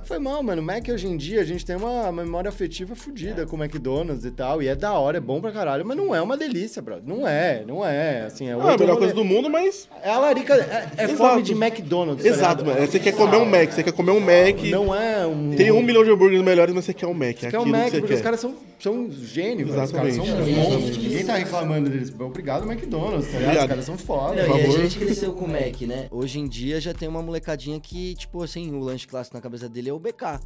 Foi 0.09 0.17
mal, 0.17 0.41
mano. 0.41 0.59
Mac 0.59 0.87
hoje 0.91 1.05
em 1.05 1.15
dia 1.15 1.39
a 1.39 1.43
gente 1.43 1.63
tem 1.63 1.75
uma 1.75 2.11
memória 2.11 2.49
afetiva 2.49 2.95
fodida 2.95 3.45
com 3.45 3.55
o 3.55 3.63
McDonald's 3.63 4.25
e 4.25 4.31
tal. 4.31 4.59
E 4.59 4.67
é 4.67 4.73
da 4.75 4.91
hora, 4.93 5.17
é 5.17 5.21
bom 5.21 5.39
pra 5.39 5.51
caralho, 5.51 5.85
mas 5.85 5.95
não 5.95 6.15
é 6.15 6.19
uma 6.19 6.35
delícia, 6.35 6.81
brother. 6.81 7.03
Não 7.05 7.27
é, 7.27 7.63
não 7.63 7.85
é. 7.85 8.23
Assim, 8.23 8.47
é 8.47 8.53
Ah, 8.53 8.53
é 8.53 8.53
a 8.53 8.57
outro 8.57 8.79
melhor 8.79 8.93
rolê. 8.95 8.97
coisa 8.97 9.13
do 9.13 9.23
mundo, 9.23 9.51
mas. 9.51 9.87
É 10.01 10.09
a 10.09 10.17
larica, 10.17 10.55
é, 10.55 11.03
é 11.03 11.07
fome 11.09 11.43
de 11.43 11.51
McDonald's. 11.51 12.23
tá 12.23 12.29
Exato, 12.29 12.65
mano. 12.65 12.81
Você 12.87 12.99
quer 12.99 13.11
comer 13.11 13.37
um 13.37 13.45
Mac, 13.45 13.71
você 13.71 13.83
quer 13.83 13.91
comer 13.91 14.09
um 14.09 14.19
Mac. 14.19 14.63
Não 14.71 14.95
é 14.95 15.27
um. 15.27 15.51
Tem 15.55 15.71
um 15.71 15.83
milhão 15.83 16.03
de 16.03 16.09
hambúrgueres 16.09 16.43
melhores, 16.43 16.73
mas 16.73 16.85
você 16.85 16.93
quer 16.95 17.05
um 17.05 17.13
Mac. 17.13 17.35
Que 17.35 17.45
é 17.45 17.49
aquilo 17.49 17.63
o 17.65 17.67
Mac, 17.67 17.83
que 17.85 17.91
você 17.91 17.99
porque 17.99 18.13
quer. 18.13 18.17
os 18.17 18.21
caras 18.23 18.39
são, 18.39 18.55
são 18.83 19.11
gênios, 19.11 19.69
velho. 19.69 19.83
os 19.83 19.91
caras 19.91 20.15
são 20.15 20.25
Exatamente. 20.25 20.55
monstros. 20.57 20.97
Ninguém 20.97 21.25
tá 21.25 21.35
reclamando 21.35 21.89
deles. 21.89 22.13
Obrigado, 22.19 22.71
McDonald's, 22.71 23.27
tá 23.31 23.39
ligado? 23.39 23.43
Obrigado. 23.43 23.63
Os 23.63 23.69
caras 23.69 23.85
são 23.85 23.97
foda. 23.97 24.47
Não, 24.47 24.57
e 24.57 24.65
a 24.65 24.69
gente 24.71 24.99
cresceu 24.99 25.33
com 25.33 25.45
o 25.45 25.47
Mac, 25.47 25.81
né? 25.81 26.07
Hoje 26.11 26.39
em 26.39 26.47
dia 26.47 26.79
já 26.79 26.93
tem 26.93 27.07
uma 27.07 27.21
molecadinha 27.21 27.79
que, 27.79 28.15
tipo 28.15 28.41
assim, 28.43 28.71
o 28.73 28.79
lanche 28.79 29.07
clássico 29.07 29.35
na 29.35 29.41
cabeça 29.41 29.67
dele 29.69 29.89
é 29.89 29.93
o 29.93 29.99
BK. 29.99 30.39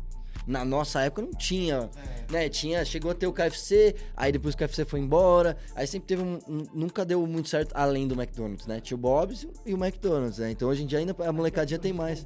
Na 0.46 0.66
nossa 0.66 1.02
época 1.02 1.22
não 1.22 1.32
tinha, 1.32 1.90
né? 2.30 2.50
Tinha, 2.50 2.84
chegou 2.84 3.12
a 3.12 3.14
ter 3.16 3.28
o 3.28 3.32
KFC, 3.34 3.96
aí 4.16 4.32
depois 4.32 4.54
o 4.56 4.58
KFC 4.58 4.84
foi 4.84 5.00
embora, 5.00 5.56
aí 5.76 5.88
sempre 5.88 6.08
teve 6.08 6.22
um, 6.22 6.38
um- 6.48 6.66
nunca 6.74 7.06
deu 7.06 7.26
muito 7.26 7.48
certo 7.48 7.72
além 7.74 8.08
do 8.08 8.14
McDonald's, 8.14 8.68
né? 8.68 8.80
Tinha 8.82 8.96
o 8.96 9.00
Bob's 9.00 9.48
e 9.66 9.74
o 9.74 9.78
McDonald's, 9.82 10.40
né? 10.40 10.52
Então 10.52 10.68
hoje 10.68 10.84
em 10.84 10.86
dia 10.86 11.00
ainda 11.00 11.16
a 11.20 11.32
molecadinha 11.32 11.80
tem 11.80 11.94
mais. 11.94 12.26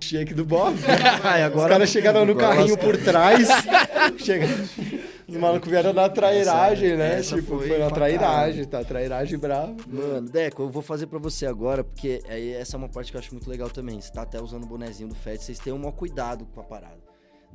Shake 0.00 0.32
do 0.34 0.44
Bob. 0.44 0.76
Ai, 1.24 1.48
Os 1.48 1.64
caras 1.66 1.88
chegaram 1.90 2.24
no 2.24 2.32
agora 2.32 2.54
carrinho 2.56 2.78
por 2.78 2.96
trás. 2.96 3.48
chega... 4.18 4.46
Os 5.28 5.36
malucos 5.36 5.68
vieram 5.68 5.92
na 5.92 6.08
trairagem, 6.08 6.90
Essa- 6.92 6.96
né? 6.98 7.18
essa 7.18 7.34
tipo, 7.36 7.58
foi 7.58 7.66
foi, 7.66 7.78
na 7.78 7.90
trairagem, 7.90 8.64
tá? 8.64 8.84
Trairagem 8.84 9.36
brava. 9.36 9.74
Mano, 9.88 10.28
Deco, 10.30 10.62
eu 10.62 10.68
vou 10.70 10.82
fazer 10.82 11.08
pra 11.08 11.18
você 11.18 11.46
agora, 11.46 11.82
porque 11.82 12.22
aí 12.28 12.52
essa 12.52 12.76
é 12.76 12.78
uma 12.78 12.88
parte 12.88 13.10
que 13.10 13.16
eu 13.16 13.20
acho 13.20 13.32
muito 13.34 13.50
legal 13.50 13.68
também. 13.68 14.00
Você 14.00 14.12
tá 14.12 14.22
até 14.22 14.40
usando 14.40 14.62
o 14.62 14.66
bonezinho 14.68 15.08
do 15.08 15.16
FED, 15.16 15.42
vocês 15.42 15.58
têm 15.58 15.72
um 15.72 15.78
maior 15.78 15.90
cuidado 15.92 16.46
com 16.54 16.60
a 16.60 16.64
parada. 16.64 17.05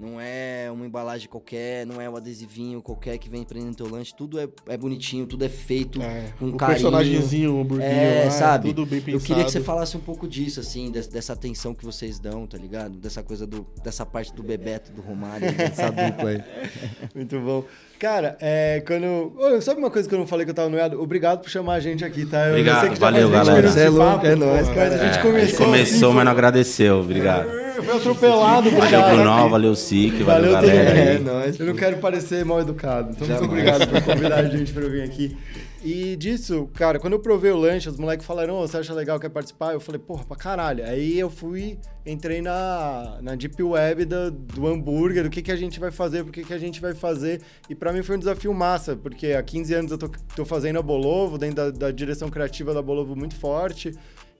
Não 0.02 0.20
é 0.20 0.68
uma 0.74 0.84
embalagem 0.86 1.30
qualquer, 1.30 1.86
não 1.86 2.02
é 2.02 2.10
um 2.10 2.16
adesivinho 2.16 2.82
qualquer 2.82 3.20
que 3.20 3.30
vem 3.30 3.44
prendendo 3.44 3.76
teu 3.76 3.88
lanche. 3.88 4.12
Tudo 4.18 4.40
é, 4.40 4.48
é 4.68 4.76
bonitinho, 4.76 5.28
tudo 5.28 5.46
é 5.46 5.50
feito 5.50 6.02
É, 6.02 6.26
com 6.40 6.46
o 6.48 6.58
carinho. 6.58 6.80
personagemzinho, 6.82 7.56
o 7.56 7.62
hamburguinho, 7.62 7.92
É, 7.92 8.24
lá, 8.26 8.32
sabe? 8.32 8.70
tudo 8.70 8.86
bem 8.88 9.00
pensado. 9.00 9.22
Eu 9.24 9.28
queria 9.28 9.44
que 9.46 9.52
você 9.52 9.62
falasse 9.62 9.96
um 9.96 10.00
pouco 10.00 10.28
disso, 10.28 10.60
assim, 10.60 10.90
des- 10.90 11.06
dessa 11.06 11.34
atenção 11.34 11.76
que 11.76 11.86
vocês 11.86 12.18
dão, 12.18 12.48
tá 12.48 12.58
ligado? 12.58 12.98
Dessa 12.98 13.22
coisa 13.22 13.46
do. 13.46 13.68
dessa 13.84 14.04
parte 14.04 14.34
do 14.34 14.42
Bebeto, 14.42 14.92
do 14.92 15.02
Romário, 15.04 15.52
dessa 15.54 15.92
dupla 15.92 16.30
aí. 16.32 16.44
Muito 17.14 17.40
bom. 17.40 17.64
Cara, 18.00 18.36
é, 18.42 18.82
quando. 18.88 19.32
Ô, 19.38 19.62
sabe 19.62 19.80
uma 19.80 19.92
coisa 19.92 20.10
que 20.10 20.16
eu 20.16 20.20
não 20.20 20.26
falei 20.26 20.46
que 20.46 20.50
eu 20.50 20.56
tava 20.56 20.70
noiado? 20.70 21.00
Obrigado 21.00 21.42
por 21.42 21.50
chamar 21.52 21.76
a 21.76 21.80
gente 21.80 22.04
aqui, 22.04 22.26
tá? 22.26 22.46
Eu 22.48 22.54
Obrigado, 22.54 22.80
sei 22.82 22.90
que 22.90 22.96
já 22.96 23.02
valeu, 23.02 23.30
faz 23.30 23.48
20 23.48 23.48
galera. 23.48 23.58
minutos 23.68 23.74
Você 23.76 23.86
é 23.86 23.90
louco, 23.90 24.26
é 24.26 24.36
nóis, 24.36 24.68
Mas 24.70 24.78
a 24.78 24.84
gente 24.84 24.94
É, 25.04 25.10
a 25.10 25.14
gente 25.14 25.22
começou. 25.22 25.66
começou, 25.68 26.08
assim, 26.10 26.16
mas 26.16 26.26
não 26.26 26.32
agradeceu. 26.32 27.00
Obrigado. 27.02 27.61
Foi, 27.84 27.98
atropelado, 27.98 28.70
Valeu 28.70 28.78
obrigado. 28.80 29.16
Brunão, 29.16 29.50
valeu 29.50 29.76
Sique, 29.76 30.24
valeu, 30.24 30.52
Valeu, 30.52 30.70
galera 30.76 31.20
nóis, 31.20 31.60
Eu 31.60 31.66
não 31.68 31.76
quero 31.76 31.98
parecer 31.98 32.44
mal 32.46 32.60
educado. 32.62 33.12
Então, 33.12 33.28
muito 33.28 33.44
obrigado 33.46 33.88
por 33.88 34.02
convidar 34.04 34.40
a 34.40 34.46
gente 34.50 34.72
pra 34.74 34.88
vir 34.88 35.04
aqui. 35.04 35.38
E 35.84 36.16
disso, 36.16 36.70
cara, 36.76 37.00
quando 37.00 37.14
eu 37.14 37.20
provei 37.20 37.50
o 37.52 37.58
lanche, 37.58 37.90
os 37.90 37.98
moleques 37.98 38.24
falaram, 38.24 38.54
ô, 38.56 38.68
você 38.68 38.78
acha 38.78 38.94
legal, 38.94 39.20
quer 39.20 39.30
participar? 39.30 39.74
Eu 39.74 39.80
falei, 39.80 40.00
porra, 40.00 40.24
pra 40.24 40.38
caralho. 40.38 40.86
Aí 40.86 41.18
eu 41.18 41.28
fui, 41.28 41.80
entrei 42.06 42.40
na, 42.40 43.18
na 43.20 43.34
deep 43.34 43.64
web 43.64 44.06
da- 44.06 44.30
do 44.30 44.68
hambúrguer, 44.68 45.24
do 45.24 45.30
que, 45.32 45.42
que 45.42 45.52
a 45.52 45.56
gente 45.56 45.80
vai 45.80 45.90
fazer, 45.90 46.24
por 46.24 46.32
que, 46.32 46.44
que 46.44 46.54
a 46.54 46.60
gente 46.60 46.80
vai 46.80 46.94
fazer. 46.94 47.42
E 47.68 47.74
pra 47.74 47.92
mim 47.92 48.04
foi 48.04 48.16
um 48.16 48.20
desafio 48.20 48.54
massa, 48.54 48.96
porque 48.96 49.34
há 49.34 49.42
15 49.42 49.74
anos 49.74 49.92
eu 49.92 49.98
tô, 49.98 50.12
tô 50.36 50.46
fazendo 50.46 50.78
a 50.78 50.84
Bolovo, 50.84 51.40
dentro 51.40 51.56
da, 51.56 51.72
da 51.72 51.92
direção 51.92 52.30
criativa 52.30 52.76
da 52.76 52.82
Bolovo 52.84 53.16
muito 53.16 53.34
forte, 53.36 53.92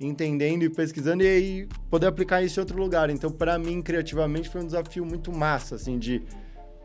entendendo 0.02 0.64
e 0.64 0.70
pesquisando, 0.70 1.24
e 1.24 1.28
aí 1.28 1.68
poder 1.90 2.08
aplicar 2.08 2.42
isso 2.42 2.60
em 2.60 2.62
outro 2.62 2.78
lugar. 2.78 3.10
Então, 3.10 3.32
pra 3.32 3.58
mim, 3.58 3.82
criativamente, 3.82 4.50
foi 4.50 4.62
um 4.62 4.66
desafio 4.66 5.06
muito 5.06 5.32
massa, 5.32 5.76
assim, 5.76 5.98
de 5.98 6.24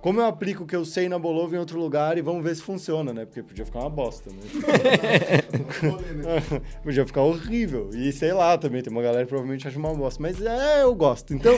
como 0.07 0.21
eu 0.21 0.27
aplico 0.27 0.63
o 0.63 0.67
que 0.67 0.77
eu 0.77 0.85
sei 0.85 1.09
na 1.09 1.19
Bolovo 1.19 1.57
em 1.57 1.59
outro 1.59 1.81
lugar 1.81 2.17
e 2.17 2.21
vamos 2.21 2.45
ver 2.45 2.55
se 2.55 2.63
funciona, 2.63 3.13
né? 3.13 3.25
Porque 3.25 3.43
podia 3.43 3.65
ficar 3.65 3.81
uma 3.81 3.91
bosta, 3.91 4.31
né? 4.31 5.43
podia 6.85 7.05
ficar 7.05 7.23
horrível. 7.23 7.91
E 7.93 8.13
sei 8.13 8.33
lá, 8.33 8.57
também 8.57 8.83
tem 8.83 8.93
uma 8.93 9.03
galera 9.03 9.25
que 9.25 9.29
provavelmente 9.29 9.67
acha 9.67 9.77
uma 9.77 9.93
bosta. 9.93 10.23
Mas 10.23 10.41
é, 10.41 10.83
eu 10.85 10.95
gosto. 10.95 11.35
Então, 11.35 11.53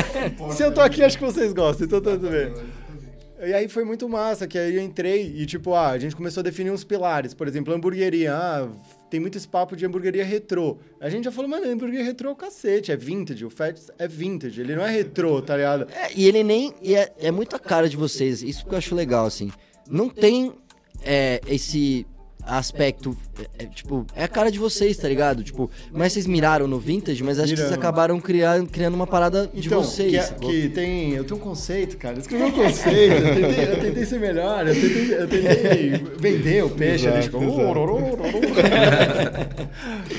se 0.56 0.62
eu 0.62 0.72
tô 0.72 0.80
aqui, 0.80 1.02
acho 1.02 1.18
que 1.18 1.24
vocês 1.24 1.52
gostam. 1.52 1.86
Então 1.86 2.00
tá 2.00 2.12
tudo 2.12 2.30
bem. 2.30 2.54
E 3.46 3.52
aí 3.52 3.68
foi 3.68 3.84
muito 3.84 4.08
massa, 4.08 4.46
que 4.46 4.56
aí 4.56 4.76
eu 4.76 4.82
entrei 4.82 5.26
e, 5.36 5.44
tipo, 5.44 5.74
ah, 5.74 5.90
a 5.90 5.98
gente 5.98 6.16
começou 6.16 6.40
a 6.40 6.44
definir 6.44 6.70
uns 6.70 6.84
pilares. 6.84 7.34
Por 7.34 7.46
exemplo, 7.46 7.74
hamburgueria. 7.74 8.32
Ah, 8.34 8.68
tem 9.12 9.20
muito 9.20 9.36
esse 9.36 9.46
papo 9.46 9.76
de 9.76 9.84
hamburgueria 9.84 10.24
retrô. 10.24 10.78
A 10.98 11.10
gente 11.10 11.24
já 11.24 11.30
falou, 11.30 11.46
mano, 11.46 11.70
hambúrguer 11.70 12.02
retrô 12.02 12.30
é 12.30 12.32
o 12.32 12.34
cacete, 12.34 12.90
é 12.90 12.96
vintage. 12.96 13.44
O 13.44 13.50
Fats 13.50 13.90
é 13.98 14.08
vintage, 14.08 14.58
ele 14.58 14.74
não 14.74 14.82
é 14.82 14.90
retrô, 14.90 15.42
tá 15.42 15.54
ligado? 15.54 15.86
É, 15.92 16.10
e 16.16 16.26
ele 16.26 16.42
nem. 16.42 16.72
e 16.80 16.94
é, 16.94 17.12
é 17.18 17.30
muito 17.30 17.54
a 17.54 17.58
cara 17.58 17.90
de 17.90 17.96
vocês. 17.96 18.42
Isso 18.42 18.64
que 18.64 18.72
eu 18.72 18.78
acho 18.78 18.94
legal, 18.94 19.26
assim. 19.26 19.52
Não 19.86 20.08
tem 20.08 20.54
é, 21.02 21.42
esse 21.46 22.06
aspecto. 22.46 23.16
é, 23.58 23.64
é, 23.64 23.66
tipo, 23.66 24.06
é 24.14 24.24
a 24.24 24.28
cara 24.28 24.50
de 24.50 24.58
vocês, 24.58 24.96
tá 24.96 25.08
ligado? 25.08 25.42
Tipo, 25.42 25.70
mas 25.92 26.12
vocês 26.12 26.26
miraram 26.26 26.66
no 26.66 26.78
vintage, 26.78 27.22
mas 27.22 27.38
acho 27.38 27.52
que 27.54 27.58
vocês 27.60 27.72
acabaram 27.72 28.20
criando, 28.20 28.68
criando 28.70 28.94
uma 28.94 29.06
parada 29.06 29.48
de 29.52 29.66
Então, 29.66 29.82
vocês. 29.82 30.10
que, 30.10 30.16
é- 30.16 30.48
que 30.48 30.68
tem. 30.70 31.12
Eu 31.12 31.24
tenho 31.24 31.38
um 31.38 31.42
conceito, 31.42 31.96
cara. 31.96 32.16
Eu 32.16 32.20
escrevi 32.20 32.44
um 32.44 32.50
conceito. 32.52 33.12
Eu 33.14 33.34
tentei, 33.34 33.64
eu 33.72 33.80
tentei 33.80 34.04
ser 34.04 34.18
melhor. 34.20 34.66
Eu 34.66 34.74
tentei, 34.74 35.14
eu 35.14 35.28
tentei 35.28 35.90
vender 36.18 36.64
o 36.64 36.70
peixe. 36.70 37.06
Exato, 37.06 37.16
ali, 37.16 37.24
tipo, 37.24 37.38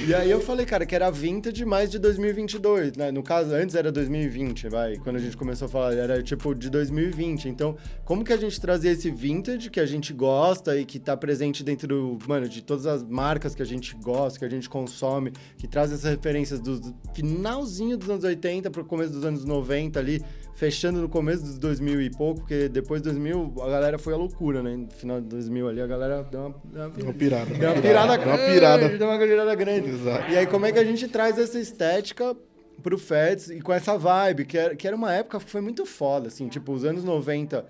e 0.07 0.13
aí 0.13 0.29
eu 0.29 0.41
falei, 0.41 0.65
cara, 0.65 0.85
que 0.85 0.95
era 0.95 1.09
vintage 1.09 1.63
mais 1.65 1.89
de 1.89 1.99
2022. 1.99 2.93
Né? 2.97 3.11
No 3.11 3.23
caso, 3.23 3.53
antes 3.53 3.75
era 3.75 3.91
2020, 3.91 4.67
vai. 4.69 4.97
Quando 4.97 5.17
a 5.17 5.19
gente 5.19 5.37
começou 5.37 5.65
a 5.67 5.69
falar, 5.69 5.93
era 5.93 6.21
tipo 6.21 6.53
de 6.53 6.69
2020. 6.69 7.47
Então, 7.49 7.75
como 8.05 8.23
que 8.23 8.33
a 8.33 8.37
gente 8.37 8.59
trazia 8.59 8.91
esse 8.91 9.09
vintage 9.09 9.69
que 9.69 9.79
a 9.79 9.85
gente 9.85 10.13
gosta 10.13 10.77
e 10.77 10.85
que 10.85 10.99
tá 10.99 11.15
presente 11.15 11.63
dentro, 11.63 12.12
mano, 12.27 12.47
de 12.47 12.61
todas 12.61 12.85
as 12.85 13.03
marcas 13.03 13.55
que 13.55 13.61
a 13.61 13.65
gente 13.65 13.95
gosta, 13.95 14.39
que 14.39 14.45
a 14.45 14.49
gente 14.49 14.69
consome, 14.69 15.31
que 15.57 15.67
traz 15.67 15.91
essas 15.91 16.09
referências 16.09 16.59
do 16.59 16.93
finalzinho 17.13 17.97
dos 17.97 18.09
anos 18.09 18.23
80 18.23 18.69
pro 18.71 18.85
começo 18.85 19.13
dos 19.13 19.25
anos 19.25 19.45
90 19.45 19.99
ali, 19.99 20.23
fechando 20.55 21.01
no 21.01 21.09
começo 21.09 21.43
dos 21.43 21.57
2000 21.57 22.01
e 22.01 22.09
pouco, 22.09 22.41
porque 22.41 22.69
depois 22.69 23.01
de 23.01 23.09
2000 23.09 23.53
a 23.61 23.69
galera 23.69 23.97
foi 23.97 24.13
a 24.13 24.17
loucura, 24.17 24.61
né? 24.61 24.75
No 24.75 24.91
final 24.91 25.19
de 25.21 25.27
2000 25.27 25.67
ali 25.67 25.81
a 25.81 25.87
galera 25.87 26.23
deu 26.23 26.39
uma, 26.39 26.55
deu 26.65 26.81
uma, 26.83 27.03
Uma 27.03 27.13
pirada. 27.13 27.53
Deu 27.53 27.71
uma 27.71 27.81
pirada 27.81 28.17
Deu 28.17 28.27
uma 28.27 28.37
pirada. 28.37 28.89
Deu 28.89 29.07
uma 29.07 29.17
pirada 29.17 29.55
grande. 29.55 29.89
Exato. 29.89 30.31
E 30.31 30.37
aí, 30.37 30.47
como 30.47 30.65
é 30.65 30.71
que 30.71 30.79
a 30.79 30.83
gente 30.83 31.07
traz 31.07 31.37
essa 31.37 31.59
estética 31.59 32.35
pro 32.81 32.97
Feds 32.97 33.49
e 33.49 33.61
com 33.61 33.73
essa 33.73 33.97
vibe, 33.97 34.45
que 34.45 34.57
era, 34.57 34.75
que 34.75 34.87
era 34.87 34.95
uma 34.95 35.13
época 35.13 35.39
que 35.39 35.49
foi 35.49 35.61
muito 35.61 35.85
foda, 35.85 36.27
assim, 36.27 36.47
tipo, 36.47 36.71
os 36.73 36.83
anos 36.83 37.03
90 37.03 37.65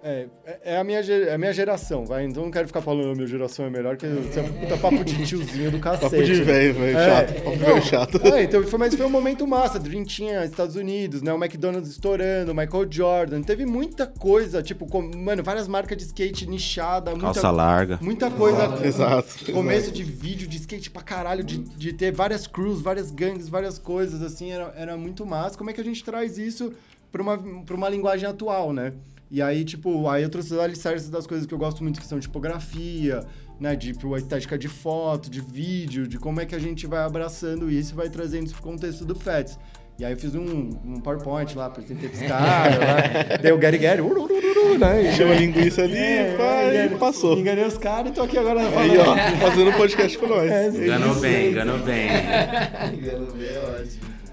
É, 0.00 0.26
é- 0.46 0.58
é 0.74 0.78
a 0.78 0.84
minha, 0.84 1.00
é 1.00 1.34
a 1.34 1.38
minha 1.38 1.52
geração, 1.52 2.04
vai. 2.06 2.24
Então 2.24 2.44
não 2.44 2.52
quero 2.52 2.68
ficar 2.68 2.80
falando 2.80 3.10
a 3.10 3.14
minha 3.14 3.26
geração 3.26 3.66
é 3.66 3.70
melhor, 3.70 3.96
que 3.96 4.06
você 4.06 4.38
é 4.38 4.42
um 4.44 4.52
puta 4.52 4.76
papo 4.76 5.04
de 5.04 5.26
tiozinho 5.26 5.72
do 5.72 5.80
cacete. 5.80 6.10
Papo 6.10 6.22
de 6.22 6.42
velho, 6.44 6.74
velho. 6.74 6.96
É. 6.98 7.04
Chato. 7.08 7.34
Papo 7.42 7.82
chato. 7.82 8.20
É, 8.38 8.42
então, 8.44 8.62
foi, 8.62 8.78
mas 8.78 8.94
foi 8.94 9.04
um 9.04 9.10
momento 9.10 9.44
massa. 9.46 9.76
Dream 9.78 10.04
tinha 10.04 10.44
Estados 10.44 10.76
Unidos, 10.76 11.20
né? 11.20 11.32
O 11.32 11.36
McDonald's 11.36 11.90
estourando, 11.90 12.52
o 12.52 12.54
Michael 12.54 12.86
Jordan. 12.88 13.42
Teve 13.42 13.66
muita 13.66 14.06
coisa, 14.06 14.62
tipo, 14.62 14.86
com- 14.86 15.02
mano, 15.16 15.42
várias 15.42 15.66
marcas 15.66 15.96
de 15.98 16.04
skate 16.04 16.46
nichada, 16.48 17.10
muita, 17.10 17.24
Calça 17.26 17.50
larga. 17.50 17.98
muita 18.00 18.30
coisa. 18.30 18.78
Exato. 18.86 19.52
Começo 19.52 19.90
de 19.90 20.04
vídeo 20.04 20.46
de 20.46 20.58
skate 20.58 20.90
pra 20.92 21.02
caralho, 21.02 21.42
de, 21.42 21.58
de 21.58 21.92
ter 21.92 22.12
várias 22.12 22.46
crews, 22.46 22.80
várias 22.80 23.10
gangues, 23.10 23.48
várias 23.48 23.78
coisas, 23.80 24.22
assim, 24.22 24.52
era, 24.52 24.72
era 24.76 24.96
muito 24.96 25.26
massa. 25.26 25.58
Como 25.58 25.70
é 25.70 25.72
que 25.72 25.80
a 25.80 25.84
gente 25.84 26.04
traz 26.04 26.38
isso 26.38 26.72
pra 27.10 27.20
uma, 27.20 27.36
pra 27.66 27.74
uma 27.74 27.88
linguagem 27.88 28.28
atual, 28.28 28.72
né? 28.72 28.92
E 29.30 29.42
aí, 29.42 29.64
tipo, 29.64 30.08
aí 30.08 30.22
eu 30.22 30.30
trouxe 30.30 30.54
os 30.54 30.58
alicerces 30.58 31.10
das 31.10 31.26
coisas 31.26 31.46
que 31.46 31.52
eu 31.52 31.58
gosto 31.58 31.82
muito, 31.82 32.00
que 32.00 32.06
são 32.06 32.18
tipografia, 32.18 33.20
né? 33.60 33.76
De 33.76 33.92
tipo, 33.92 34.14
a 34.14 34.18
estética 34.18 34.56
de 34.56 34.68
foto, 34.68 35.28
de 35.30 35.40
vídeo, 35.40 36.06
de 36.08 36.18
como 36.18 36.40
é 36.40 36.46
que 36.46 36.54
a 36.54 36.58
gente 36.58 36.86
vai 36.86 37.00
abraçando 37.04 37.70
isso 37.70 37.92
e 37.92 37.96
vai 37.96 38.08
trazendo 38.08 38.46
isso 38.46 38.54
pro 38.54 38.62
contexto 38.62 39.04
do 39.04 39.14
FETS. 39.14 39.58
E 39.98 40.04
aí 40.04 40.12
eu 40.12 40.16
fiz 40.18 40.32
um, 40.34 40.70
um 40.84 41.00
PowerPoint 41.00 41.54
lá, 41.56 41.66
apresentei 41.66 42.08
pros 42.08 42.22
caras, 42.22 42.78
lá. 42.78 43.36
Dei 43.42 43.50
o 43.50 43.58
Gary 43.58 43.78
Gary, 43.78 44.00
uru, 44.00 44.22
uru, 44.22 44.34
uru, 44.34 44.78
né? 44.78 45.10
Encheu 45.10 45.28
a 45.30 45.34
linguiça 45.34 45.82
ali 45.82 45.96
É, 45.98 46.36
pá, 46.38 46.62
e 46.62 46.68
enganei- 46.84 46.98
passou. 46.98 47.36
Enganei 47.36 47.64
os 47.66 47.76
caras 47.76 48.12
e 48.12 48.14
tô 48.14 48.22
aqui 48.22 48.38
agora 48.38 48.60
Aí, 48.60 48.72
falando. 48.72 49.00
ó, 49.00 49.36
fazendo 49.48 49.70
um 49.70 49.72
podcast 49.72 50.16
com 50.16 50.26
nós. 50.28 50.50
É, 50.50 50.68
Enganou 50.68 51.14
bem, 51.16 51.50
enganou 51.50 51.78
bem. 51.80 52.08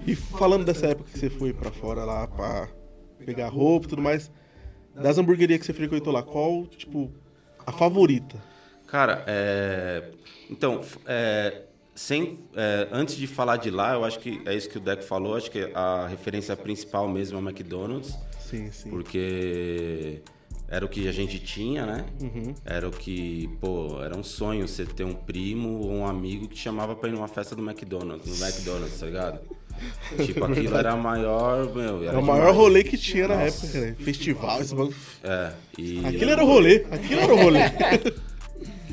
E 0.06 0.14
falando 0.14 0.64
dessa 0.64 0.86
época 0.86 1.10
que 1.12 1.18
você 1.18 1.28
foi 1.28 1.52
pra 1.52 1.70
fora 1.70 2.04
lá 2.04 2.26
pra 2.28 2.68
pegar 3.24 3.48
roupa 3.48 3.86
e 3.86 3.88
tudo 3.90 4.02
mais, 4.02 4.30
das 5.00 5.18
hamburguerias 5.18 5.60
que 5.60 5.66
você 5.66 5.72
frequentou 5.72 6.12
lá, 6.12 6.22
qual, 6.22 6.66
tipo, 6.66 7.10
a 7.66 7.72
favorita? 7.72 8.36
Cara, 8.86 9.24
é... 9.26 10.10
então, 10.48 10.82
é, 11.06 11.62
sem, 11.94 12.40
é, 12.54 12.88
antes 12.92 13.16
de 13.16 13.26
falar 13.26 13.56
de 13.56 13.70
lá, 13.70 13.94
eu 13.94 14.04
acho 14.04 14.18
que 14.20 14.40
é 14.46 14.54
isso 14.54 14.68
que 14.68 14.78
o 14.78 14.80
Deco 14.80 15.02
falou, 15.02 15.34
acho 15.36 15.50
que 15.50 15.70
a 15.74 16.06
referência 16.06 16.56
principal 16.56 17.08
mesmo 17.08 17.38
é 17.38 17.40
o 17.40 17.44
McDonald's, 17.44 18.16
Sim, 18.38 18.70
sim. 18.70 18.90
porque 18.90 20.22
era 20.68 20.84
o 20.84 20.88
que 20.88 21.08
a 21.08 21.12
gente 21.12 21.38
tinha, 21.38 21.86
né? 21.86 22.06
Era 22.64 22.88
o 22.88 22.90
que, 22.90 23.48
pô, 23.60 24.02
era 24.02 24.16
um 24.16 24.22
sonho 24.22 24.66
você 24.66 24.84
ter 24.84 25.04
um 25.04 25.14
primo 25.14 25.80
ou 25.80 25.92
um 25.92 26.06
amigo 26.06 26.48
que 26.48 26.58
chamava 26.58 26.94
pra 26.94 27.08
ir 27.08 27.12
numa 27.12 27.28
festa 27.28 27.54
do 27.54 27.62
McDonald's, 27.62 28.26
no 28.26 28.46
McDonald's, 28.46 28.98
tá 28.98 29.06
ligado? 29.06 29.40
tipo, 30.24 30.44
aquilo 30.44 30.76
era 30.76 30.92
a 30.92 30.96
maior, 30.96 31.74
meu, 31.74 32.02
É 32.04 32.06
era 32.08 32.18
o 32.18 32.22
maior 32.22 32.40
demais. 32.42 32.56
rolê 32.56 32.84
que 32.84 32.96
tinha 32.98 33.28
na 33.28 33.34
época, 33.42 33.68
cara. 33.68 33.96
Festival, 33.98 34.60
esse 34.60 34.74
bagulho. 34.74 34.96
É, 35.22 35.52
e... 35.78 36.04
Aquilo 36.06 36.30
era 36.30 36.44
o 36.44 36.46
rolê, 36.46 36.86
aquilo 36.90 37.20
era 37.20 37.34
o 37.34 37.36
rolê. 37.36 37.60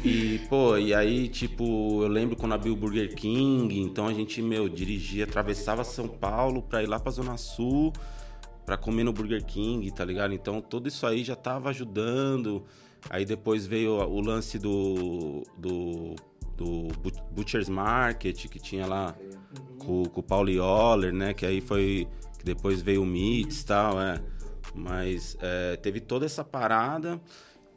E, 0.05 0.39
pô, 0.49 0.75
e 0.77 0.93
aí, 0.93 1.29
tipo, 1.29 2.03
eu 2.03 2.09
lembro 2.09 2.35
quando 2.35 2.51
abriu 2.53 2.73
o 2.73 2.75
Burger 2.75 3.15
King, 3.15 3.79
então 3.79 4.05
a 4.05 4.13
gente, 4.13 4.41
meu, 4.41 4.67
dirigia, 4.67 5.23
atravessava 5.23 5.81
São 5.85 6.09
Paulo 6.09 6.61
pra 6.61 6.83
ir 6.83 6.87
lá 6.87 6.99
pra 6.99 7.09
Zona 7.09 7.37
Sul, 7.37 7.93
pra 8.65 8.75
comer 8.75 9.05
no 9.05 9.13
Burger 9.13 9.45
King, 9.45 9.89
tá 9.91 10.03
ligado? 10.03 10.33
Então 10.33 10.59
tudo 10.59 10.89
isso 10.89 11.07
aí 11.07 11.23
já 11.23 11.37
tava 11.37 11.69
ajudando. 11.69 12.65
Aí 13.09 13.23
depois 13.23 13.65
veio 13.65 13.93
o 13.93 14.19
lance 14.19 14.59
do, 14.59 15.43
do, 15.57 16.15
do 16.57 16.87
Bu- 17.01 17.23
Butcher's 17.31 17.69
Market, 17.69 18.47
que 18.47 18.59
tinha 18.59 18.85
lá 18.85 19.15
com, 19.85 20.05
com 20.05 20.19
o 20.19 20.23
Pauli 20.23 20.59
Oller, 20.59 21.13
né? 21.13 21.33
Que 21.33 21.45
aí 21.45 21.61
foi. 21.61 22.07
Que 22.37 22.45
depois 22.45 22.81
veio 22.81 23.03
o 23.03 23.05
Meats 23.05 23.61
e 23.61 23.65
tal, 23.65 24.01
é. 24.01 24.21
Mas 24.75 25.37
é, 25.41 25.75
teve 25.77 25.99
toda 25.99 26.25
essa 26.25 26.43
parada. 26.43 27.21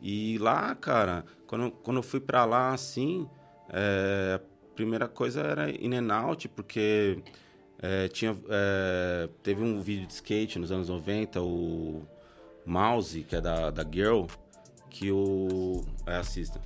E 0.00 0.38
lá, 0.38 0.74
cara, 0.74 1.24
quando, 1.46 1.70
quando 1.70 1.98
eu 1.98 2.02
fui 2.02 2.20
pra 2.20 2.44
lá, 2.44 2.72
assim, 2.72 3.28
é, 3.70 4.40
a 4.40 4.74
primeira 4.74 5.08
coisa 5.08 5.40
era 5.40 5.70
in 5.70 5.94
and 5.94 6.14
out, 6.14 6.48
porque 6.48 7.22
é, 7.78 8.08
tinha, 8.08 8.36
é, 8.48 9.28
teve 9.42 9.62
um 9.62 9.80
vídeo 9.80 10.06
de 10.06 10.12
skate 10.12 10.58
nos 10.58 10.70
anos 10.70 10.88
90, 10.88 11.40
o 11.42 12.02
Mouse, 12.64 13.22
que 13.22 13.36
é 13.36 13.40
da, 13.40 13.70
da 13.70 13.84
Girl, 13.84 14.24
que 14.90 15.10
o... 15.10 15.84
É, 16.06 16.16
assista. 16.16 16.60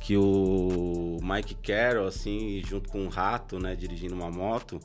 Que 0.00 0.16
o 0.16 1.18
Mike 1.22 1.54
Carroll, 1.56 2.06
assim, 2.06 2.62
junto 2.66 2.88
com 2.88 3.00
um 3.02 3.08
rato, 3.08 3.58
né, 3.58 3.76
dirigindo 3.76 4.14
uma 4.14 4.30
moto, 4.30 4.80